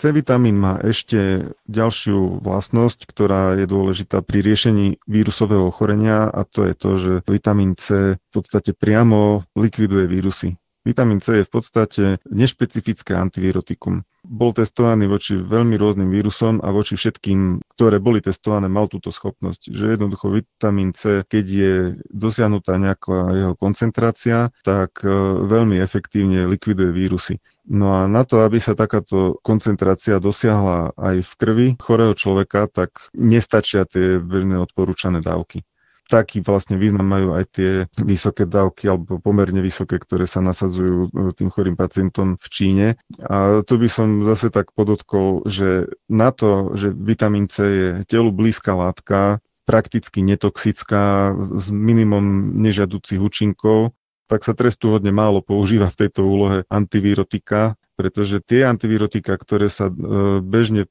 C 0.00 0.16
vitamín 0.16 0.56
má 0.56 0.80
ešte 0.80 1.52
ďalšiu 1.68 2.40
vlastnosť, 2.40 3.04
ktorá 3.04 3.60
je 3.60 3.68
dôležitá 3.68 4.24
pri 4.24 4.40
riešení 4.40 4.96
vírusového 5.04 5.68
ochorenia 5.68 6.24
a 6.24 6.48
to 6.48 6.64
je 6.64 6.72
to, 6.72 6.90
že 6.96 7.12
vitamín 7.28 7.76
C 7.76 8.16
v 8.16 8.30
podstate 8.32 8.72
priamo 8.72 9.44
likviduje 9.52 10.08
vírusy. 10.08 10.56
Vitamín 10.90 11.22
C 11.22 11.38
je 11.38 11.46
v 11.46 11.52
podstate 11.54 12.04
nešpecifické 12.26 13.14
antivirotikum. 13.14 14.02
Bol 14.26 14.50
testovaný 14.50 15.06
voči 15.06 15.38
veľmi 15.38 15.78
rôznym 15.78 16.10
vírusom 16.10 16.58
a 16.58 16.74
voči 16.74 16.98
všetkým, 16.98 17.62
ktoré 17.78 18.02
boli 18.02 18.18
testované, 18.18 18.66
mal 18.66 18.90
túto 18.90 19.14
schopnosť, 19.14 19.70
že 19.70 19.94
jednoducho 19.94 20.34
vitamín 20.34 20.90
C, 20.90 21.22
keď 21.22 21.44
je 21.46 21.74
dosiahnutá 22.10 22.74
nejaká 22.74 23.30
jeho 23.38 23.54
koncentrácia, 23.54 24.50
tak 24.66 25.06
e, 25.06 25.14
veľmi 25.46 25.78
efektívne 25.78 26.50
likviduje 26.50 26.90
vírusy. 26.90 27.38
No 27.70 27.94
a 27.94 28.10
na 28.10 28.26
to, 28.26 28.42
aby 28.42 28.58
sa 28.58 28.74
takáto 28.74 29.38
koncentrácia 29.46 30.18
dosiahla 30.18 30.90
aj 30.98 31.22
v 31.22 31.32
krvi 31.38 31.68
chorého 31.78 32.18
človeka, 32.18 32.66
tak 32.66 33.14
nestačia 33.14 33.86
tie 33.86 34.18
bežné 34.18 34.58
odporúčané 34.58 35.22
dávky 35.22 35.62
taký 36.10 36.42
vlastne 36.42 36.74
význam 36.74 37.06
majú 37.06 37.38
aj 37.38 37.44
tie 37.54 37.70
vysoké 38.02 38.50
dávky 38.50 38.90
alebo 38.90 39.22
pomerne 39.22 39.62
vysoké, 39.62 40.02
ktoré 40.02 40.26
sa 40.26 40.42
nasadzujú 40.42 41.08
e, 41.08 41.30
tým 41.30 41.48
chorým 41.54 41.78
pacientom 41.78 42.34
v 42.42 42.46
Číne. 42.50 42.86
A 43.22 43.62
tu 43.62 43.78
by 43.78 43.86
som 43.86 44.26
zase 44.26 44.50
tak 44.50 44.74
podotkol, 44.74 45.46
že 45.46 45.86
na 46.10 46.34
to, 46.34 46.74
že 46.74 46.90
vitamín 46.90 47.46
C 47.46 47.56
je 47.62 47.88
telu 48.10 48.34
blízka 48.34 48.74
látka, 48.74 49.38
prakticky 49.62 50.26
netoxická, 50.26 51.30
s 51.54 51.70
minimum 51.70 52.58
nežiaducich 52.58 53.22
účinkov, 53.22 53.94
tak 54.26 54.42
sa 54.42 54.54
trestu 54.54 54.90
hodne 54.90 55.14
málo 55.14 55.42
používa 55.46 55.86
v 55.90 56.06
tejto 56.06 56.26
úlohe 56.26 56.58
antivirotika, 56.66 57.78
pretože 57.94 58.42
tie 58.42 58.66
antivirotika, 58.66 59.38
ktoré 59.38 59.70
sa 59.70 59.86
e, 59.86 59.94
bežne 60.42 60.90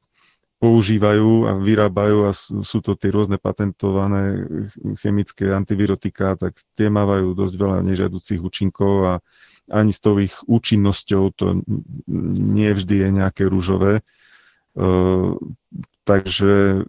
používajú 0.60 1.48
a 1.48 1.56
vyrábajú 1.56 2.28
a 2.28 2.36
sú 2.36 2.84
to 2.84 3.00
tie 3.00 3.16
rôzne 3.16 3.40
patentované 3.40 4.44
chemické 5.00 5.56
antivirotika, 5.56 6.36
tak 6.36 6.60
tie 6.76 6.92
mávajú 6.92 7.32
dosť 7.32 7.56
veľa 7.56 7.80
nežiaducich 7.88 8.44
účinkov 8.44 8.94
a 9.08 9.14
ani 9.72 9.96
s 9.96 10.04
tou 10.04 10.20
ich 10.20 10.36
účinnosťou 10.44 11.24
to 11.32 11.64
nie 12.52 12.70
vždy 12.76 13.08
je 13.08 13.10
nejaké 13.10 13.48
rúžové. 13.48 14.04
Takže 16.04 16.84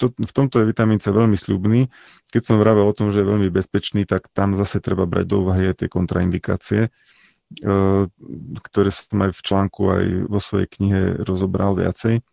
to, 0.00 0.06
v 0.16 0.32
tomto 0.32 0.58
je 0.58 0.70
vitamín 0.70 0.98
C 0.98 1.12
veľmi 1.12 1.36
sľubný. 1.38 1.92
Keď 2.32 2.42
som 2.42 2.56
vravel 2.58 2.88
o 2.88 2.96
tom, 2.96 3.12
že 3.12 3.22
je 3.22 3.30
veľmi 3.30 3.52
bezpečný, 3.52 4.08
tak 4.08 4.32
tam 4.32 4.56
zase 4.56 4.80
treba 4.80 5.04
brať 5.06 5.26
do 5.28 5.44
úvahy 5.46 5.70
aj 5.70 5.84
tie 5.84 5.88
kontraindikácie, 5.92 6.88
ktoré 8.62 8.90
som 8.90 9.18
aj 9.22 9.36
v 9.36 9.40
článku 9.44 9.82
aj 9.86 10.04
vo 10.26 10.40
svojej 10.40 10.66
knihe 10.66 11.00
rozobral 11.22 11.78
viacej. 11.78 12.24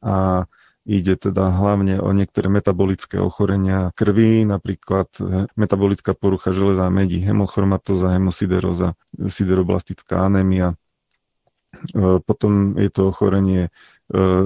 A 0.00 0.44
Ide 0.86 1.18
teda 1.18 1.50
hlavne 1.50 1.98
o 1.98 2.14
niektoré 2.14 2.46
metabolické 2.46 3.18
ochorenia 3.18 3.90
krvi, 3.98 4.46
napríklad 4.46 5.10
e, 5.18 5.50
metabolická 5.58 6.14
porucha 6.14 6.54
železa 6.54 6.86
a 6.86 6.94
medí, 6.94 7.18
hemochromatóza, 7.18 8.14
hemosideróza, 8.14 8.94
sideroblastická 9.18 10.30
anémia. 10.30 10.78
E, 11.90 12.22
potom 12.22 12.78
je 12.78 12.86
to 12.94 13.10
ochorenie 13.10 13.66
e, 13.66 13.70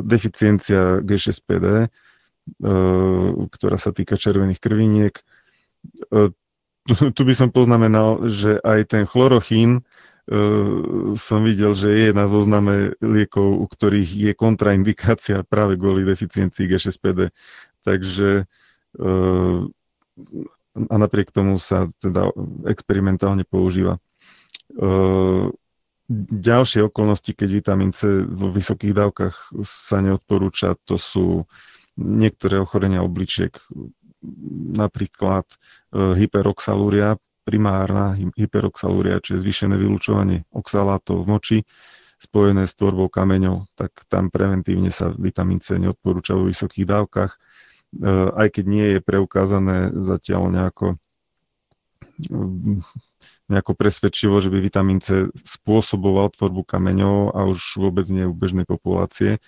deficiencia 0.01 1.05
G6PD, 1.05 1.93
ktorá 3.53 3.77
sa 3.79 3.93
týka 3.95 4.19
červených 4.19 4.59
krviniek. 4.59 5.15
Tu 6.89 7.23
by 7.23 7.35
som 7.37 7.55
poznamenal, 7.55 8.27
že 8.27 8.59
aj 8.65 8.91
ten 8.91 9.05
chlorochín 9.07 9.87
som 11.19 11.41
videl, 11.43 11.75
že 11.75 11.91
je 11.91 12.11
na 12.15 12.31
zozname 12.31 12.95
liekov, 13.03 13.61
u 13.61 13.67
ktorých 13.67 14.31
je 14.31 14.33
kontraindikácia 14.39 15.43
práve 15.43 15.75
kvôli 15.75 16.07
deficiencii 16.07 16.71
G6PD. 16.71 17.35
Takže 17.83 18.47
a 20.71 20.95
napriek 20.95 21.35
tomu 21.35 21.59
sa 21.59 21.91
teda 21.99 22.31
experimentálne 22.71 23.43
používa. 23.43 23.99
Ďalšie 26.31 26.87
okolnosti, 26.87 27.31
keď 27.35 27.49
vitamín 27.51 27.91
C 27.91 28.23
vo 28.23 28.51
vysokých 28.51 28.95
dávkach 28.95 29.55
sa 29.67 29.99
neodporúča, 29.99 30.79
to 30.87 30.95
sú 30.95 31.47
niektoré 31.99 32.59
ochorenia 32.63 33.03
obličiek, 33.03 33.55
napríklad 34.75 35.47
hyperoxalúria, 35.95 37.19
primárna 37.45 38.15
hyperoxalúria, 38.17 39.23
čiže 39.23 39.43
zvýšené 39.43 39.75
vylúčovanie 39.77 40.45
oxalátov 40.53 41.25
v 41.25 41.27
moči, 41.27 41.59
spojené 42.21 42.69
s 42.69 42.77
tvorbou 42.77 43.09
kameňov, 43.09 43.73
tak 43.73 44.05
tam 44.13 44.29
preventívne 44.29 44.93
sa 44.93 45.09
vitamín 45.09 45.65
C 45.65 45.81
neodporúča 45.81 46.37
vo 46.37 46.53
vysokých 46.53 46.85
dávkach, 46.85 47.33
e, 47.33 47.39
aj 48.37 48.49
keď 48.61 48.65
nie 48.69 48.87
je 48.97 49.01
preukázané 49.01 49.89
zatiaľ 49.97 50.53
nejako, 50.53 51.01
nejako 53.49 53.73
presvedčivo, 53.73 54.37
že 54.45 54.53
by 54.53 54.59
vitamín 54.61 55.01
C 55.01 55.33
spôsoboval 55.33 56.29
tvorbu 56.37 56.61
kameňov 56.69 57.33
a 57.33 57.49
už 57.49 57.81
vôbec 57.81 58.05
nie 58.13 58.29
u 58.29 58.37
bežnej 58.37 58.69
populácie, 58.69 59.41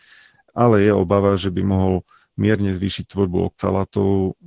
ale 0.56 0.80
je 0.80 0.96
obava, 0.96 1.36
že 1.36 1.52
by 1.52 1.60
mohol 1.60 2.08
mierne 2.40 2.72
zvýšiť 2.72 3.04
tvorbu 3.12 3.52
oxalátov 3.52 4.40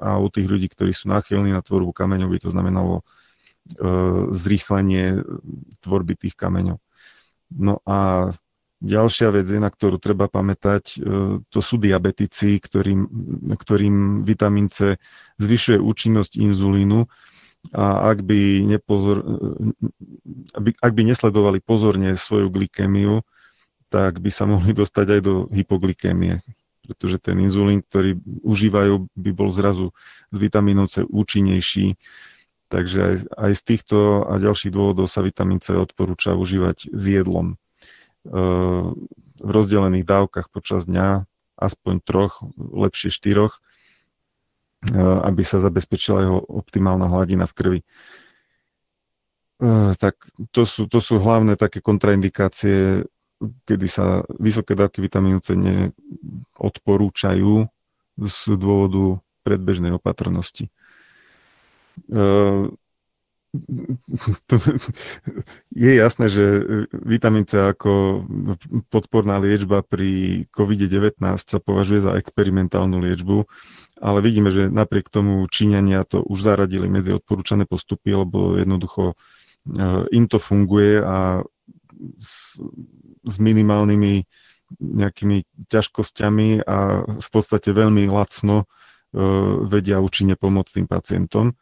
a 0.00 0.16
u 0.16 0.32
tých 0.32 0.48
ľudí, 0.48 0.66
ktorí 0.72 0.96
sú 0.96 1.12
náchylní 1.12 1.52
na 1.52 1.60
tvorbu 1.60 1.92
kameňov, 1.92 2.32
by 2.32 2.38
to 2.40 2.50
znamenalo 2.50 2.94
e, 3.00 3.02
zrýchlenie 4.32 5.20
tvorby 5.84 6.16
tých 6.16 6.34
kameňov. 6.34 6.80
No 7.52 7.84
a 7.84 8.32
ďalšia 8.80 9.28
vec, 9.36 9.46
na 9.52 9.68
ktorú 9.68 10.00
treba 10.00 10.26
pamätať, 10.26 10.84
e, 10.88 10.98
to 11.44 11.60
sú 11.60 11.76
diabetici, 11.76 12.56
ktorým, 12.56 13.00
ktorým 13.52 14.24
vitamín 14.24 14.72
C 14.72 14.96
zvyšuje 15.36 15.76
účinnosť 15.76 16.40
inzulínu 16.40 17.04
a 17.76 18.08
ak 18.08 18.24
by, 18.24 18.64
nepozor, 18.64 19.20
e, 19.20 20.66
ak 20.80 20.92
by 20.96 21.02
nesledovali 21.04 21.60
pozorne 21.60 22.16
svoju 22.16 22.48
glykemiu, 22.48 23.20
tak 23.92 24.22
by 24.22 24.30
sa 24.32 24.48
mohli 24.48 24.72
dostať 24.72 25.06
aj 25.18 25.20
do 25.20 25.34
hypoglykémie, 25.52 26.40
pretože 26.90 27.22
ten 27.22 27.38
inzulín, 27.38 27.86
ktorý 27.86 28.18
užívajú, 28.42 29.06
by 29.14 29.30
bol 29.30 29.54
zrazu 29.54 29.94
z 30.34 30.36
vitamínom 30.42 30.90
C 30.90 31.06
účinnejší. 31.06 31.94
Takže 32.66 32.98
aj, 32.98 33.14
aj 33.30 33.52
z 33.54 33.62
týchto 33.62 34.26
a 34.26 34.42
ďalších 34.42 34.74
dôvodov 34.74 35.06
sa 35.06 35.22
vitamín 35.22 35.62
C 35.62 35.78
odporúča 35.78 36.34
užívať 36.34 36.90
s 36.90 37.02
jedlom. 37.06 37.54
E, 37.54 38.34
v 39.38 39.50
rozdelených 39.50 40.02
dávkach 40.02 40.50
počas 40.50 40.90
dňa, 40.90 41.30
aspoň 41.54 41.94
troch, 42.02 42.42
lepšie 42.58 43.14
štyroch, 43.14 43.62
e, 44.82 44.98
aby 44.98 45.46
sa 45.46 45.62
zabezpečila 45.62 46.26
jeho 46.26 46.38
optimálna 46.42 47.06
hladina 47.06 47.46
v 47.46 47.54
krvi. 47.54 47.80
E, 47.82 47.86
tak 49.94 50.18
to 50.50 50.66
sú, 50.66 50.90
to 50.90 50.98
sú 50.98 51.22
hlavné 51.22 51.54
také 51.54 51.78
kontraindikácie 51.78 53.06
kedy 53.40 53.88
sa 53.88 54.20
vysoké 54.36 54.76
dávky 54.76 55.00
vitamínu 55.00 55.40
C 55.40 55.56
neodporúčajú 55.56 57.64
z 58.20 58.36
dôvodu 58.60 59.24
predbežnej 59.42 59.96
opatrnosti. 59.96 60.68
Ehm, 62.08 62.72
je 65.74 65.92
jasné, 65.98 66.30
že 66.30 66.44
vitamín 66.94 67.44
C 67.44 67.58
ako 67.58 68.22
podporná 68.94 69.42
liečba 69.42 69.82
pri 69.82 70.46
COVID-19 70.54 71.18
sa 71.34 71.58
považuje 71.58 71.98
za 71.98 72.14
experimentálnu 72.14 73.02
liečbu, 73.02 73.42
ale 73.98 74.18
vidíme, 74.22 74.54
že 74.54 74.70
napriek 74.70 75.10
tomu 75.10 75.42
Číňania 75.50 76.06
to 76.06 76.22
už 76.22 76.46
zaradili 76.46 76.86
medzi 76.86 77.10
odporúčané 77.10 77.66
postupy, 77.66 78.14
lebo 78.14 78.54
jednoducho 78.54 79.18
ehm, 79.66 80.06
im 80.14 80.30
to 80.30 80.38
funguje 80.38 81.02
a 81.02 81.42
s 83.24 83.36
minimálnymi 83.36 84.24
nejakými 84.78 85.66
ťažkosťami 85.66 86.62
a 86.62 87.02
v 87.18 87.28
podstate 87.34 87.74
veľmi 87.74 88.06
lacno 88.06 88.62
e, 88.62 88.66
vedia 89.66 89.98
účinne 89.98 90.38
pomôcť 90.38 90.78
tým 90.78 90.86
pacientom. 90.86 91.46
E, 91.50 91.54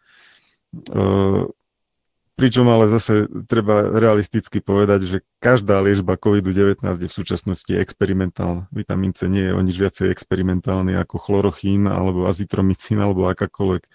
pričom 2.37 2.69
ale 2.69 2.93
zase 2.93 3.27
treba 3.49 3.89
realisticky 3.89 4.61
povedať, 4.61 5.01
že 5.09 5.19
každá 5.41 5.81
liečba 5.81 6.21
COVID-19 6.21 6.85
je 6.85 7.09
v 7.09 7.17
súčasnosti 7.17 7.73
experimentálna. 7.73 8.69
Vitamín 8.71 9.17
C 9.17 9.27
nie 9.27 9.49
je 9.49 9.57
o 9.57 9.61
nič 9.65 9.81
viacej 9.81 10.13
experimentálny 10.13 10.93
ako 11.01 11.17
chlorochín 11.17 11.89
alebo 11.89 12.29
azitromycín 12.29 13.01
alebo 13.01 13.27
akákoľvek 13.33 13.89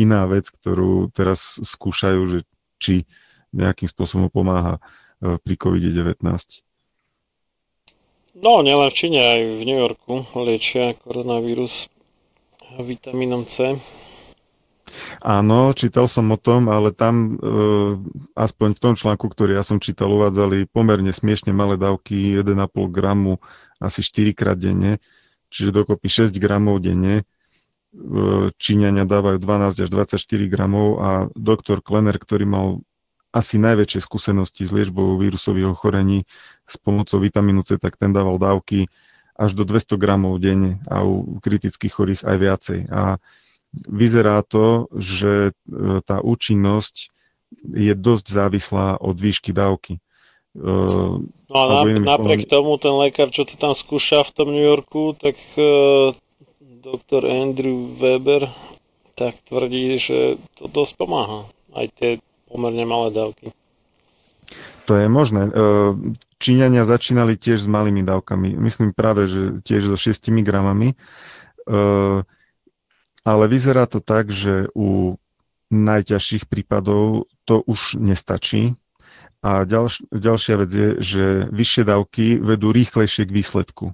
iná 0.00 0.24
vec, 0.24 0.48
ktorú 0.48 1.12
teraz 1.12 1.60
skúšajú, 1.60 2.20
že 2.32 2.38
či 2.80 3.04
nejakým 3.54 3.86
spôsobom 3.86 4.26
pomáha 4.32 4.82
pri 5.20 5.54
COVID-19. 5.54 6.64
No, 8.34 8.66
nielen 8.66 8.90
v 8.90 8.98
Číne, 8.98 9.20
aj 9.22 9.40
v 9.46 9.62
New 9.62 9.78
Yorku 9.78 10.26
liečia 10.42 10.98
koronavírus 10.98 11.86
vitamínom 12.82 13.46
C. 13.46 13.78
Áno, 15.22 15.72
čítal 15.72 16.10
som 16.10 16.28
o 16.34 16.38
tom, 16.38 16.66
ale 16.66 16.90
tam 16.90 17.14
e, 17.14 17.46
aspoň 18.36 18.68
v 18.74 18.82
tom 18.82 18.94
článku, 18.94 19.26
ktorý 19.30 19.56
ja 19.56 19.64
som 19.64 19.78
čítal, 19.78 20.12
uvádzali 20.12 20.68
pomerne 20.68 21.10
smiešne 21.10 21.54
malé 21.54 21.80
dávky, 21.80 22.42
1,5 22.42 22.90
gramu 22.90 23.40
asi 23.80 24.02
4 24.02 24.34
krát 24.36 24.58
denne, 24.58 25.00
čiže 25.48 25.70
dokopy 25.74 26.28
6 26.28 26.36
gramov 26.36 26.84
denne. 26.84 27.22
E, 27.22 27.24
Číňania 28.54 29.06
dávajú 29.08 29.38
12 29.40 29.82
až 29.86 29.88
24 29.88 30.18
gramov 30.50 30.88
a 31.00 31.10
doktor 31.32 31.80
Klenner, 31.80 32.18
ktorý 32.18 32.44
mal 32.44 32.66
asi 33.34 33.58
najväčšie 33.58 33.98
skúsenosti 33.98 34.62
s 34.62 34.70
liečbou 34.70 35.18
vírusových 35.18 35.74
ochorení 35.74 36.22
s 36.62 36.78
pomocou 36.78 37.18
vitamínu 37.18 37.66
C, 37.66 37.82
tak 37.82 37.98
ten 37.98 38.14
dával 38.14 38.38
dávky 38.38 38.86
až 39.34 39.58
do 39.58 39.66
200 39.66 39.98
gramov 39.98 40.38
denne 40.38 40.78
a 40.86 41.02
u 41.02 41.42
kritických 41.42 41.90
chorých 41.90 42.22
aj 42.22 42.36
viacej. 42.38 42.80
A 42.94 43.18
vyzerá 43.90 44.46
to, 44.46 44.86
že 44.94 45.50
e, 45.50 45.52
tá 46.06 46.22
účinnosť 46.22 47.10
je 47.74 47.92
dosť 47.98 48.26
závislá 48.30 49.02
od 49.02 49.18
výšky 49.18 49.50
dávky. 49.50 49.98
E, 49.98 50.00
no 51.50 51.58
a 51.58 51.82
napriek 51.82 52.46
tomu 52.46 52.78
ten 52.78 52.94
lekár, 52.94 53.34
čo 53.34 53.42
to 53.42 53.58
tam 53.58 53.74
skúša 53.74 54.22
v 54.22 54.30
tom 54.30 54.54
New 54.54 54.62
Yorku, 54.62 55.18
tak 55.18 55.34
uh, 55.58 56.14
doktor 56.84 57.24
Andrew 57.24 57.96
Weber 57.98 58.46
tak 59.14 59.38
tvrdí, 59.46 59.96
že 59.98 60.36
to 60.58 60.66
dosť 60.66 60.98
pomáha. 60.98 61.46
Aj 61.74 61.86
tie 61.94 62.20
pomerne 62.54 62.86
malé 62.86 63.10
dávky. 63.10 63.50
To 64.86 64.94
je 64.94 65.10
možné. 65.10 65.50
E, 65.50 65.52
Číňania 66.38 66.86
začínali 66.86 67.34
tiež 67.34 67.66
s 67.66 67.68
malými 67.68 68.06
dávkami. 68.06 68.54
Myslím 68.54 68.94
práve, 68.94 69.26
že 69.26 69.58
tiež 69.66 69.90
so 69.90 69.98
6 69.98 70.30
gramami. 70.46 70.94
E, 70.94 70.96
ale 73.26 73.44
vyzerá 73.50 73.90
to 73.90 73.98
tak, 73.98 74.30
že 74.30 74.70
u 74.76 75.18
najťažších 75.74 76.46
prípadov 76.46 77.26
to 77.42 77.64
už 77.66 77.98
nestačí. 77.98 78.78
A 79.42 79.66
ďalš, 79.66 80.08
ďalšia 80.14 80.54
vec 80.62 80.70
je, 80.70 80.88
že 81.02 81.24
vyššie 81.50 81.82
dávky 81.84 82.38
vedú 82.38 82.70
rýchlejšie 82.70 83.26
k 83.28 83.34
výsledku. 83.34 83.86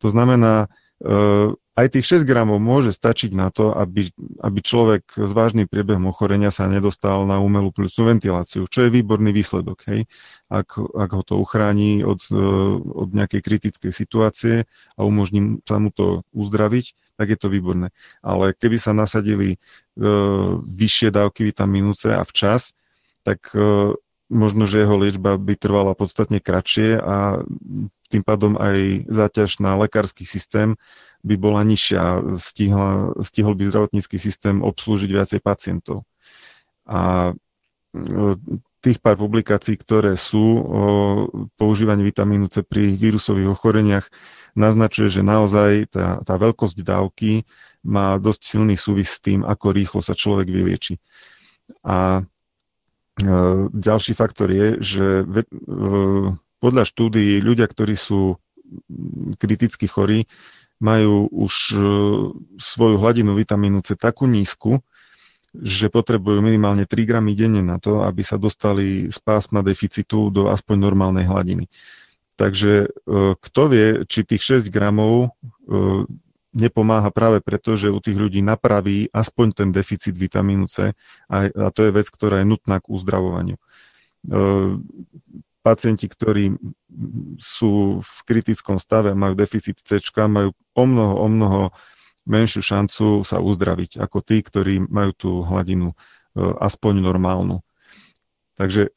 To 0.00 0.08
znamená, 0.08 0.70
e, 1.02 1.52
aj 1.78 1.94
tých 1.94 2.26
6 2.26 2.26
gramov 2.26 2.58
môže 2.58 2.90
stačiť 2.90 3.30
na 3.38 3.54
to, 3.54 3.70
aby, 3.70 4.10
aby 4.42 4.58
človek 4.58 5.14
s 5.14 5.30
vážnym 5.30 5.70
priebehom 5.70 6.10
ochorenia 6.10 6.50
sa 6.50 6.66
nedostal 6.66 7.22
na 7.22 7.38
umelú 7.38 7.70
pľúcnú 7.70 8.18
ventiláciu, 8.18 8.66
čo 8.66 8.82
je 8.82 8.90
výborný 8.90 9.30
výsledok. 9.30 9.86
Hej? 9.86 10.10
Ak, 10.50 10.74
ak 10.74 11.10
ho 11.14 11.22
to 11.22 11.38
uchráni 11.38 12.02
od, 12.02 12.18
e, 12.34 12.42
od 12.82 13.14
nejakej 13.14 13.40
kritickej 13.46 13.92
situácie 13.94 14.66
a 14.98 15.00
umožní 15.06 15.62
sa 15.62 15.78
mu 15.78 15.94
to 15.94 16.26
uzdraviť, 16.34 16.98
tak 17.14 17.30
je 17.30 17.38
to 17.38 17.46
výborné. 17.46 17.94
Ale 18.26 18.58
keby 18.58 18.74
sa 18.82 18.90
nasadili 18.90 19.54
e, 19.54 19.56
vyššie 20.58 21.14
dávky 21.14 21.46
vitamínu 21.46 21.94
C 21.94 22.10
a 22.10 22.26
včas, 22.26 22.74
tak 23.22 23.54
e, 23.54 23.94
možno, 24.26 24.66
že 24.66 24.82
jeho 24.82 24.98
liečba 24.98 25.38
by 25.38 25.54
trvala 25.54 25.94
podstatne 25.94 26.42
kratšie 26.42 26.98
a 26.98 27.40
tým 28.08 28.24
pádom 28.24 28.56
aj 28.56 29.04
záťaž 29.06 29.60
na 29.60 29.76
lekársky 29.76 30.24
systém 30.24 30.74
by 31.20 31.36
bola 31.36 31.60
nižšia. 31.62 32.34
Stihla, 32.40 33.12
stihol 33.20 33.54
by 33.54 33.68
zdravotnícky 33.68 34.16
systém 34.16 34.64
obslúžiť 34.64 35.10
viacej 35.12 35.40
pacientov. 35.44 36.08
A 36.88 37.32
tých 38.78 38.98
pár 39.02 39.18
publikácií, 39.18 39.74
ktoré 39.74 40.14
sú 40.14 40.44
o 40.62 40.82
používaní 41.58 42.06
vitamínu 42.06 42.46
C 42.46 42.62
pri 42.62 42.94
vírusových 42.94 43.50
ochoreniach, 43.50 44.06
naznačuje, 44.54 45.20
že 45.20 45.22
naozaj 45.26 45.90
tá, 45.90 46.22
tá 46.22 46.34
veľkosť 46.38 46.78
dávky 46.86 47.42
má 47.82 48.16
dosť 48.22 48.40
silný 48.56 48.78
súvis 48.78 49.10
s 49.10 49.18
tým, 49.18 49.42
ako 49.42 49.74
rýchlo 49.74 50.00
sa 50.00 50.14
človek 50.14 50.46
vylieči. 50.46 51.02
A 51.82 52.22
e, 52.22 52.22
ďalší 53.74 54.12
faktor 54.14 54.54
je, 54.54 54.68
že 54.78 55.06
ve, 55.26 55.42
e, 55.42 55.50
podľa 56.58 56.84
štúdií 56.86 57.38
ľudia, 57.42 57.66
ktorí 57.66 57.94
sú 57.94 58.36
kriticky 59.40 59.88
chorí, 59.88 60.28
majú 60.78 61.26
už 61.30 61.54
e, 61.74 61.78
svoju 62.58 62.96
hladinu 63.02 63.34
vitamínu 63.34 63.82
C 63.82 63.98
takú 63.98 64.30
nízku, 64.30 64.78
že 65.58 65.90
potrebujú 65.90 66.38
minimálne 66.38 66.86
3 66.86 67.08
gramy 67.08 67.34
denne 67.34 67.64
na 67.64 67.82
to, 67.82 68.06
aby 68.06 68.22
sa 68.22 68.38
dostali 68.38 69.10
z 69.10 69.18
pásma 69.18 69.64
deficitu 69.64 70.30
do 70.30 70.52
aspoň 70.52 70.76
normálnej 70.78 71.26
hladiny. 71.26 71.66
Takže 72.38 72.86
e, 72.86 72.88
kto 73.34 73.62
vie, 73.66 73.86
či 74.06 74.22
tých 74.22 74.62
6 74.62 74.70
gramov 74.70 75.34
e, 75.66 76.08
nepomáha 76.54 77.10
práve 77.10 77.42
preto, 77.42 77.74
že 77.74 77.90
u 77.90 77.98
tých 77.98 78.14
ľudí 78.14 78.38
napraví 78.38 79.10
aspoň 79.10 79.46
ten 79.52 79.68
deficit 79.74 80.14
vitamínu 80.14 80.70
C 80.70 80.94
a 81.28 81.50
to 81.74 81.80
je 81.86 81.90
vec, 81.92 82.06
ktorá 82.08 82.40
je 82.40 82.50
nutná 82.50 82.80
k 82.80 82.88
uzdravovaniu. 82.88 83.60
Pacienti, 85.62 86.06
ktorí 86.06 86.54
sú 87.36 88.00
v 88.00 88.14
kritickom 88.24 88.78
stave, 88.78 89.12
majú 89.12 89.34
deficit 89.34 89.82
C, 89.82 89.98
majú 90.30 90.54
o 90.54 90.84
mnoho, 90.86 91.14
o 91.18 91.26
mnoho 91.28 91.60
menšiu 92.28 92.60
šancu 92.60 93.24
sa 93.24 93.40
uzdraviť 93.40 93.98
ako 93.98 94.18
tí, 94.20 94.44
ktorí 94.44 94.84
majú 94.84 95.10
tú 95.16 95.30
hladinu 95.48 95.92
e, 95.92 95.96
aspoň 96.40 97.00
normálnu. 97.00 97.64
Takže 98.60 98.92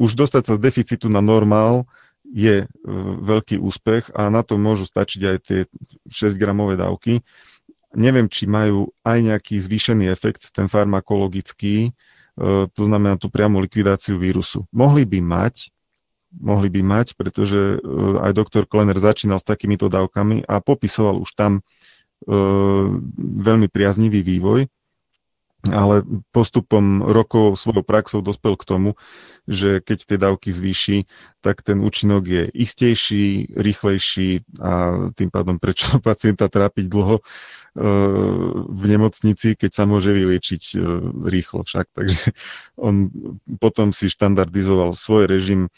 už 0.00 0.16
dostať 0.16 0.42
sa 0.48 0.54
z 0.56 0.60
deficitu 0.64 1.06
na 1.12 1.20
normál 1.20 1.84
je 2.24 2.64
e, 2.64 2.66
veľký 3.20 3.60
úspech 3.60 4.10
a 4.16 4.32
na 4.32 4.40
to 4.40 4.56
môžu 4.56 4.88
stačiť 4.88 5.20
aj 5.22 5.36
tie 5.44 5.60
6 6.08 6.40
gramové 6.40 6.80
dávky. 6.80 7.20
Neviem, 7.94 8.26
či 8.26 8.50
majú 8.50 8.90
aj 9.06 9.18
nejaký 9.22 9.60
zvýšený 9.60 10.10
efekt, 10.10 10.50
ten 10.50 10.66
farmakologický, 10.66 11.90
e, 11.90 11.90
to 12.72 12.82
znamená 12.82 13.20
tú 13.20 13.28
priamu 13.30 13.62
likvidáciu 13.62 14.18
vírusu. 14.18 14.66
Mohli 14.74 15.04
by 15.04 15.18
mať, 15.20 15.73
mohli 16.40 16.68
by 16.70 16.80
mať, 16.82 17.06
pretože 17.14 17.78
aj 18.20 18.32
doktor 18.34 18.66
Klenner 18.66 18.98
začínal 18.98 19.38
s 19.38 19.46
takýmito 19.46 19.86
dávkami 19.86 20.46
a 20.46 20.58
popisoval 20.58 21.22
už 21.22 21.34
tam 21.34 21.62
E, 22.24 22.36
veľmi 23.44 23.68
priaznivý 23.68 24.24
vývoj, 24.24 24.64
ale 25.68 26.04
postupom 26.32 27.04
rokov 27.04 27.60
svojou 27.60 27.84
praxou 27.84 28.20
dospel 28.24 28.56
k 28.56 28.64
tomu, 28.64 28.90
že 29.44 29.84
keď 29.84 29.98
tie 30.08 30.18
dávky 30.20 30.48
zvýši, 30.48 30.98
tak 31.44 31.60
ten 31.60 31.84
účinok 31.84 32.24
je 32.24 32.42
istejší, 32.48 33.52
rýchlejší 33.56 34.40
a 34.60 34.72
tým 35.12 35.28
pádom 35.28 35.60
prečo 35.60 36.00
pacienta 36.04 36.48
trápiť 36.48 36.88
dlho 36.88 37.20
e, 37.20 37.22
v 38.72 38.84
nemocnici, 38.88 39.52
keď 39.52 39.70
sa 39.76 39.84
môže 39.84 40.16
vyliečiť 40.16 40.80
rýchlo 41.28 41.60
však. 41.68 41.92
Takže 41.92 42.32
on 42.80 43.12
potom 43.60 43.92
si 43.92 44.08
štandardizoval 44.08 44.96
svoj 44.96 45.28
režim 45.28 45.68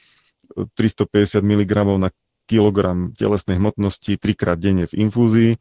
350 0.55 1.43
mg 1.43 1.73
na 1.99 2.09
kilogram 2.47 3.11
telesnej 3.13 3.59
hmotnosti 3.59 4.17
trikrát 4.17 4.57
denne 4.57 4.87
v 4.87 4.95
infúzii 4.95 5.53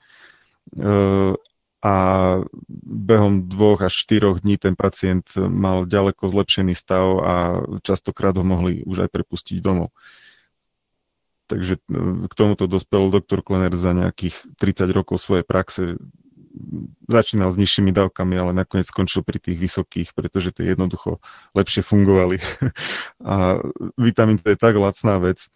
a 1.86 1.96
behom 2.82 3.46
dvoch 3.46 3.86
až 3.86 3.94
štyroch 3.94 4.42
dní 4.42 4.58
ten 4.58 4.74
pacient 4.74 5.30
mal 5.38 5.86
ďaleko 5.86 6.26
zlepšený 6.26 6.74
stav 6.74 7.06
a 7.22 7.34
častokrát 7.86 8.34
ho 8.34 8.42
mohli 8.42 8.82
už 8.82 9.06
aj 9.06 9.10
prepustiť 9.14 9.62
domov. 9.62 9.94
Takže 11.46 11.78
k 12.26 12.34
tomuto 12.34 12.66
dospel 12.66 13.14
doktor 13.14 13.46
Klener 13.46 13.78
za 13.78 13.94
nejakých 13.94 14.58
30 14.58 14.90
rokov 14.98 15.22
svojej 15.22 15.46
praxe. 15.46 16.02
Začínal 17.06 17.52
s 17.52 17.60
nižšími 17.60 17.92
dávkami, 17.92 18.36
ale 18.40 18.52
nakoniec 18.56 18.88
skončil 18.88 19.22
pri 19.22 19.38
tých 19.38 19.60
vysokých, 19.60 20.16
pretože 20.16 20.56
tie 20.56 20.76
jednoducho 20.76 21.20
lepšie 21.54 21.84
fungovali. 21.84 22.40
A 23.24 23.60
vitamín 24.00 24.40
C 24.40 24.54
je 24.54 24.60
tak 24.60 24.80
lacná 24.80 25.20
vec, 25.20 25.48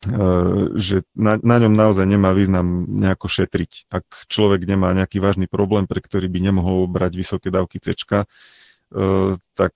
Eh, 0.00 0.80
že 0.80 1.04
na, 1.12 1.36
na 1.44 1.60
ňom 1.60 1.76
naozaj 1.76 2.08
nemá 2.08 2.32
význam 2.32 2.88
nejako 2.88 3.28
šetriť. 3.28 3.92
Ak 3.92 4.08
človek 4.32 4.64
nemá 4.64 4.96
nejaký 4.96 5.20
vážny 5.20 5.44
problém, 5.44 5.84
pre 5.84 6.00
ktorý 6.00 6.24
by 6.24 6.40
nemohol 6.40 6.88
brať 6.88 7.20
vysoké 7.20 7.52
dávky 7.52 7.84
C, 7.84 7.92
eh, 7.92 8.24
tak 9.52 9.72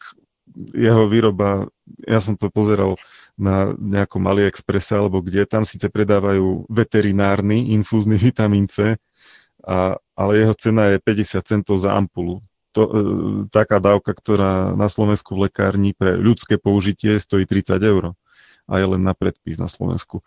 jeho 0.72 1.04
výroba, 1.12 1.68
ja 2.08 2.24
som 2.24 2.40
to 2.40 2.48
pozeral 2.48 2.96
na 3.36 3.76
nejakom 3.76 4.24
AliExpresse 4.24 4.96
alebo 4.96 5.20
kde, 5.20 5.44
tam 5.44 5.68
síce 5.68 5.92
predávajú 5.92 6.72
veterinárny 6.72 7.76
infúzny 7.76 8.16
vitamín 8.16 8.64
C, 8.64 8.96
a, 9.60 9.96
ale 10.14 10.38
jeho 10.38 10.54
cena 10.54 10.94
je 10.94 10.98
50 11.02 11.42
centov 11.42 11.76
za 11.82 11.94
ampulu. 11.94 12.42
To, 12.74 12.82
e, 12.86 12.92
taká 13.54 13.78
dávka, 13.78 14.14
ktorá 14.14 14.74
na 14.74 14.90
Slovensku 14.90 15.38
v 15.38 15.46
lekárni 15.46 15.94
pre 15.94 16.18
ľudské 16.18 16.58
použitie 16.58 17.18
stojí 17.22 17.46
30 17.46 17.78
eur 17.82 18.04
aj 18.64 18.82
len 18.96 19.02
na 19.04 19.12
predpis 19.12 19.60
na 19.60 19.68
Slovensku. 19.68 20.24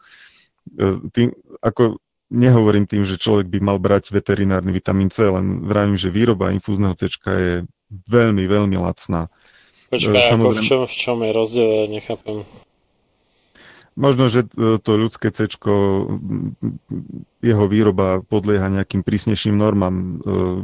E, 0.77 1.09
tým, 1.11 1.33
ako 1.59 1.99
nehovorím 2.29 2.85
tým, 2.85 3.07
že 3.07 3.19
človek 3.19 3.47
by 3.47 3.59
mal 3.63 3.77
brať 3.79 4.11
veterinárny 4.11 4.71
vitamín 4.75 5.09
C, 5.09 5.27
len 5.27 5.63
vravím, 5.63 5.95
že 5.95 6.13
výroba 6.13 6.53
infúzneho 6.53 6.93
C 6.93 7.07
je 7.11 7.53
veľmi, 7.89 8.43
veľmi 8.45 8.77
lacná. 8.77 9.31
Počkaj, 9.87 10.35
Samozrejme... 10.35 10.43
ako 10.43 10.49
v 10.51 10.67
čom, 10.67 10.81
v 10.83 10.95
čom 10.95 11.17
je 11.23 11.31
rozdiel, 11.31 11.71
nechápem. 11.87 12.37
Možno, 13.97 14.29
že 14.29 14.45
e, 14.45 14.77
to 14.77 14.91
ľudské 14.93 15.33
C, 15.33 15.49
jeho 17.41 17.65
výroba 17.65 18.21
podlieha 18.21 18.69
nejakým 18.69 19.01
prísnejším 19.01 19.57
normám 19.57 19.93
e, 19.97 20.05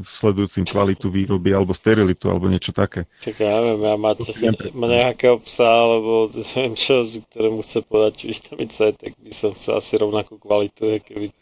sledujúcim 0.05 0.69
kvalitu 0.69 1.09
výroby 1.09 1.49
alebo 1.49 1.73
sterilitu 1.73 2.29
alebo 2.29 2.45
niečo 2.45 2.69
také. 2.69 3.09
Tak 3.25 3.41
ja 3.41 3.57
neviem, 3.57 3.81
ja 3.89 3.95
má, 3.97 4.13
má 4.77 4.85
nejakého 4.85 5.41
psa 5.41 5.65
alebo 5.65 6.29
neviem 6.29 6.77
čo, 6.77 7.01
ktorému 7.01 7.65
chce 7.65 7.79
podať 7.81 8.13
vitamín 8.21 8.69
C, 8.69 8.93
tak 8.93 9.17
by 9.17 9.33
som 9.33 9.49
chcel 9.49 9.81
asi 9.81 9.93
rovnakú 9.97 10.37
kvalitu, 10.37 11.01
keby 11.01 11.33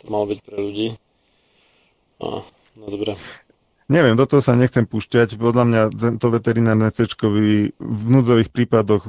to 0.00 0.04
malo 0.12 0.28
byť 0.28 0.38
pre 0.44 0.56
ľudí. 0.60 0.88
No, 2.20 2.44
no 2.76 2.84
dobre. 2.92 3.16
Neviem, 3.84 4.16
do 4.16 4.24
toho 4.24 4.40
sa 4.40 4.56
nechcem 4.56 4.88
púšťať. 4.88 5.36
Podľa 5.36 5.64
mňa 5.68 5.82
to 6.16 6.32
veterinárne 6.32 6.88
C 6.88 7.04
v 7.04 8.04
núdzových 8.08 8.48
prípadoch, 8.48 9.04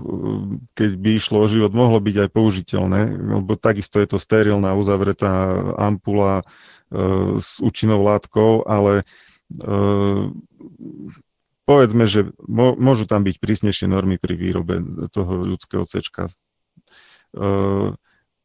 keď 0.76 0.89
by 0.99 1.10
išlo 1.15 1.39
o 1.39 1.47
život, 1.47 1.72
mohlo 1.72 2.03
byť 2.03 2.27
aj 2.27 2.30
použiteľné, 2.35 3.02
lebo 3.39 3.56
takisto 3.56 4.03
je 4.03 4.07
to 4.11 4.19
sterilná, 4.19 4.76
uzavretá 4.76 5.64
ampula 5.80 6.43
e, 6.43 7.39
s 7.39 7.64
účinnou 7.64 8.03
látkou, 8.03 8.68
ale 8.68 9.07
e, 9.56 9.73
povedzme, 11.64 12.03
že 12.03 12.35
môžu 12.52 13.07
tam 13.07 13.23
byť 13.23 13.35
prísnejšie 13.39 13.88
normy 13.88 14.19
pri 14.19 14.35
výrobe 14.35 15.07
toho 15.15 15.56
ľudského 15.56 15.88
C. 15.88 16.03
E, 16.03 16.27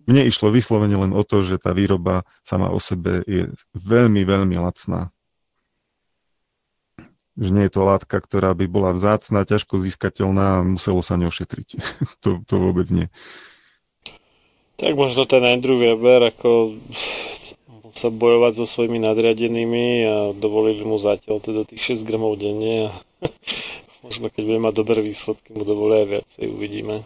mne 0.07 0.23
išlo 0.31 0.55
vyslovene 0.55 0.95
len 0.95 1.11
o 1.11 1.27
to, 1.27 1.43
že 1.43 1.59
tá 1.59 1.75
výroba 1.75 2.23
sama 2.47 2.71
o 2.71 2.79
sebe 2.79 3.27
je 3.27 3.51
veľmi, 3.75 4.23
veľmi 4.23 4.55
lacná 4.63 5.11
že 7.41 7.51
nie 7.57 7.65
je 7.67 7.73
to 7.73 7.89
látka, 7.89 8.21
ktorá 8.21 8.53
by 8.53 8.69
bola 8.69 8.93
vzácna, 8.93 9.49
ťažko 9.49 9.81
získateľná 9.81 10.61
a 10.61 10.67
muselo 10.67 11.01
sa 11.01 11.17
ňou 11.17 11.33
šetriť. 11.33 11.81
to, 12.23 12.45
to 12.45 12.55
vôbec 12.61 12.85
nie. 12.93 13.09
Tak 14.77 14.93
možno 14.97 15.25
ten 15.25 15.45
Andrew 15.45 15.81
Weber 15.81 16.29
ako 16.29 16.77
sa 17.97 18.09
bojovať 18.13 18.53
so 18.61 18.67
svojimi 18.69 19.03
nadriadenými 19.03 19.87
a 20.07 20.17
dovolili 20.37 20.85
mu 20.85 21.01
zatiaľ 21.01 21.43
teda 21.43 21.67
tých 21.67 22.01
6 22.01 22.09
gramov 22.09 22.37
denne 22.37 22.89
a 22.89 22.91
možno 24.07 24.29
keď 24.29 24.43
bude 24.45 24.61
mať 24.61 24.75
dobré 24.77 25.01
výsledky, 25.01 25.57
mu 25.57 25.65
dovolia 25.65 26.05
aj 26.05 26.09
viacej, 26.09 26.45
uvidíme. 26.49 26.97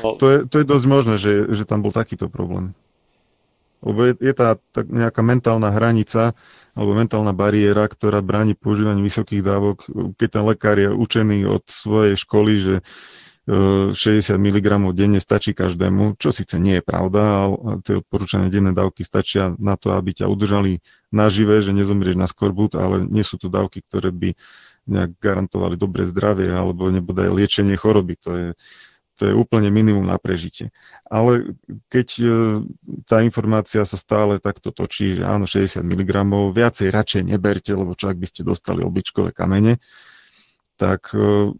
No. 0.00 0.16
To, 0.16 0.26
je, 0.30 0.38
to 0.48 0.56
je 0.62 0.64
dosť 0.64 0.86
možné, 0.88 1.14
že, 1.20 1.52
že 1.52 1.68
tam 1.68 1.84
bol 1.84 1.92
takýto 1.92 2.32
problém. 2.32 2.72
Lebo 3.84 4.00
je, 4.08 4.12
je 4.16 4.32
tá, 4.32 4.56
tá 4.72 4.80
nejaká 4.80 5.20
mentálna 5.20 5.68
hranica, 5.68 6.32
alebo 6.74 6.96
mentálna 6.96 7.30
bariéra, 7.36 7.86
ktorá 7.86 8.24
bráni 8.24 8.58
používaniu 8.58 9.04
vysokých 9.04 9.44
dávok, 9.44 9.86
keď 10.18 10.28
ten 10.40 10.42
lekár 10.42 10.76
je 10.80 10.90
učený 10.90 11.46
od 11.46 11.62
svojej 11.68 12.16
školy, 12.18 12.52
že 12.58 12.74
60 13.44 14.00
e, 14.00 14.40
mg 14.40 14.66
denne 14.96 15.20
stačí 15.20 15.52
každému, 15.52 16.16
čo 16.16 16.32
síce 16.32 16.56
nie 16.56 16.80
je 16.80 16.84
pravda, 16.84 17.20
ale 17.44 17.84
tie 17.84 18.00
odporúčané 18.00 18.48
denné 18.48 18.72
dávky 18.72 19.04
stačia 19.04 19.52
na 19.60 19.76
to, 19.76 19.92
aby 19.92 20.16
ťa 20.16 20.32
udržali 20.32 20.80
nažive, 21.12 21.60
že 21.60 21.76
nezomrieš 21.76 22.16
na 22.16 22.24
skorbut, 22.24 22.72
ale 22.80 23.04
nie 23.04 23.20
sú 23.20 23.36
to 23.36 23.52
dávky, 23.52 23.84
ktoré 23.84 24.08
by 24.08 24.32
nejak 24.88 25.16
garantovali 25.20 25.76
dobré 25.76 26.08
zdravie 26.08 26.48
alebo 26.48 26.88
nebodaj 26.88 27.28
liečenie 27.32 27.76
choroby. 27.76 28.16
To 28.24 28.30
je, 28.32 28.48
to 29.14 29.30
je 29.30 29.34
úplne 29.34 29.70
minimum 29.70 30.02
na 30.02 30.18
prežitie. 30.18 30.74
Ale 31.06 31.54
keď 31.86 32.08
e, 32.18 32.26
tá 33.06 33.22
informácia 33.22 33.86
sa 33.86 33.94
stále 33.94 34.42
takto 34.42 34.74
točí, 34.74 35.14
že 35.14 35.22
áno, 35.22 35.46
60 35.46 35.86
mg, 35.86 36.12
viacej 36.50 36.88
radšej 36.90 37.22
neberte, 37.30 37.70
lebo 37.70 37.94
čo 37.94 38.10
ak 38.10 38.18
by 38.18 38.26
ste 38.26 38.42
dostali 38.42 38.82
obličkové 38.82 39.30
kamene, 39.30 39.78
tak 40.74 41.14
e, 41.14 41.54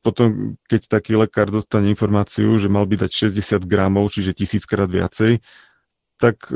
potom, 0.00 0.56
keď 0.64 0.80
taký 0.88 1.20
lekár 1.20 1.52
dostane 1.52 1.92
informáciu, 1.92 2.56
že 2.56 2.72
mal 2.72 2.88
by 2.88 3.04
dať 3.04 3.30
60 3.30 3.68
gramov, 3.68 4.08
čiže 4.08 4.32
tisíckrát 4.32 4.88
viacej, 4.88 5.44
tak 6.16 6.54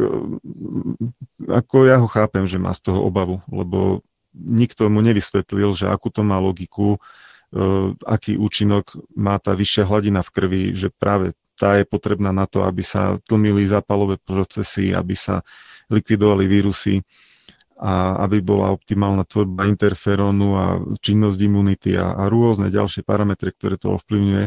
ako 1.43 1.76
ja 1.90 1.98
ho 1.98 2.06
chápem, 2.06 2.47
že 2.47 2.55
má 2.55 2.70
z 2.70 2.86
toho 2.86 3.02
obavu, 3.02 3.43
lebo 3.51 4.06
nikto 4.30 4.86
mu 4.86 5.02
nevysvetlil, 5.02 5.74
že 5.74 5.90
akú 5.90 6.06
to 6.06 6.22
má 6.22 6.38
logiku, 6.38 6.98
E, 6.98 7.26
aký 8.02 8.35
účinok 8.36 8.97
má 9.14 9.39
tá 9.39 9.55
vyššia 9.55 9.86
hladina 9.86 10.20
v 10.20 10.32
krvi, 10.35 10.62
že 10.74 10.90
práve 10.90 11.32
tá 11.56 11.81
je 11.81 11.89
potrebná 11.89 12.35
na 12.35 12.44
to, 12.44 12.62
aby 12.66 12.85
sa 12.85 13.16
tlmili 13.24 13.64
zápalové 13.64 14.20
procesy, 14.20 14.93
aby 14.93 15.16
sa 15.16 15.40
likvidovali 15.89 16.44
vírusy 16.44 17.01
a 17.77 18.24
aby 18.24 18.40
bola 18.40 18.73
optimálna 18.73 19.24
tvorba 19.28 19.68
interferónu 19.68 20.56
a 20.56 20.64
činnosť 21.01 21.39
imunity 21.44 21.93
a, 21.97 22.16
a 22.16 22.28
rôzne 22.28 22.73
ďalšie 22.73 23.05
parametre, 23.05 23.52
ktoré 23.52 23.77
to 23.77 23.97
ovplyvňuje. 24.01 24.44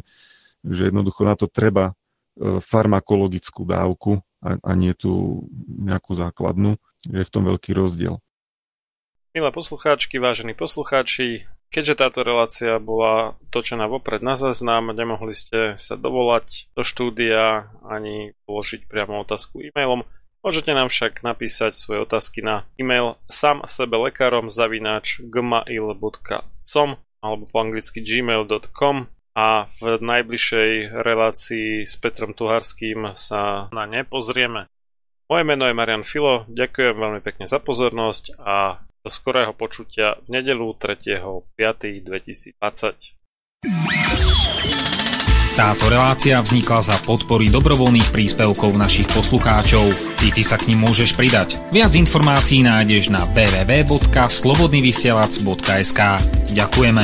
že 0.69 0.81
jednoducho 0.89 1.21
na 1.25 1.37
to 1.37 1.45
treba 1.45 1.93
e, 1.93 2.57
farmakologickú 2.57 3.69
dávku 3.69 4.21
a, 4.41 4.57
a 4.57 4.71
nie 4.73 4.97
tú 4.97 5.45
nejakú 5.69 6.17
základnú. 6.17 6.81
Je 7.05 7.21
v 7.21 7.31
tom 7.31 7.45
veľký 7.45 7.77
rozdiel. 7.77 8.17
Milé 9.29 9.49
poslucháčky, 9.53 10.17
vážení 10.17 10.57
poslucháči, 10.57 11.45
Keďže 11.69 12.01
táto 12.01 12.25
relácia 12.25 12.81
bola 12.81 13.37
točená 13.53 13.85
vopred 13.85 14.25
na 14.25 14.33
záznam, 14.33 14.89
nemohli 14.89 15.37
ste 15.37 15.77
sa 15.77 15.93
dovolať 15.93 16.73
do 16.73 16.81
štúdia 16.81 17.69
ani 17.85 18.33
položiť 18.49 18.89
priamo 18.89 19.21
otázku 19.21 19.61
e-mailom. 19.61 20.01
Môžete 20.41 20.73
nám 20.73 20.89
však 20.89 21.21
napísať 21.21 21.77
svoje 21.77 22.09
otázky 22.09 22.41
na 22.41 22.65
e-mail 22.81 23.21
sam 23.29 23.61
sebe 23.69 24.01
lekárom 24.01 24.49
zavináč 24.49 25.21
gmail.com 25.21 26.89
alebo 27.21 27.43
po 27.45 27.57
anglicky 27.61 28.01
gmail.com 28.01 29.05
a 29.37 29.69
v 29.77 29.83
najbližšej 30.01 30.71
relácii 31.05 31.85
s 31.85 31.93
Petrom 32.01 32.33
Tuharským 32.33 33.13
sa 33.13 33.69
na 33.69 33.85
ne 33.85 34.01
pozrieme. 34.01 34.65
Moje 35.29 35.43
meno 35.45 35.69
je 35.69 35.77
Marian 35.77 36.01
Filo, 36.01 36.49
ďakujem 36.49 36.97
veľmi 36.97 37.21
pekne 37.21 37.45
za 37.45 37.61
pozornosť 37.61 38.41
a 38.41 38.81
do 39.03 39.11
skorého 39.11 39.53
počutia 39.55 40.15
v 40.27 40.31
nedelu 40.39 40.73
3.5.2020. 40.75 43.19
Táto 45.59 45.91
relácia 45.91 46.39
vznikla 46.39 46.79
za 46.79 46.95
podpory 47.03 47.51
dobrovoľných 47.51 48.15
príspevkov 48.15 48.79
našich 48.79 49.11
poslucháčov. 49.11 49.91
I 50.23 50.31
ty 50.31 50.39
sa 50.39 50.55
k 50.55 50.71
ním 50.71 50.87
môžeš 50.87 51.19
pridať. 51.19 51.59
Viac 51.75 51.91
informácií 51.99 52.63
nájdeš 52.63 53.11
na 53.11 53.27
www.slobodnyvysielac.sk 53.35 55.99
Ďakujeme. 56.55 57.03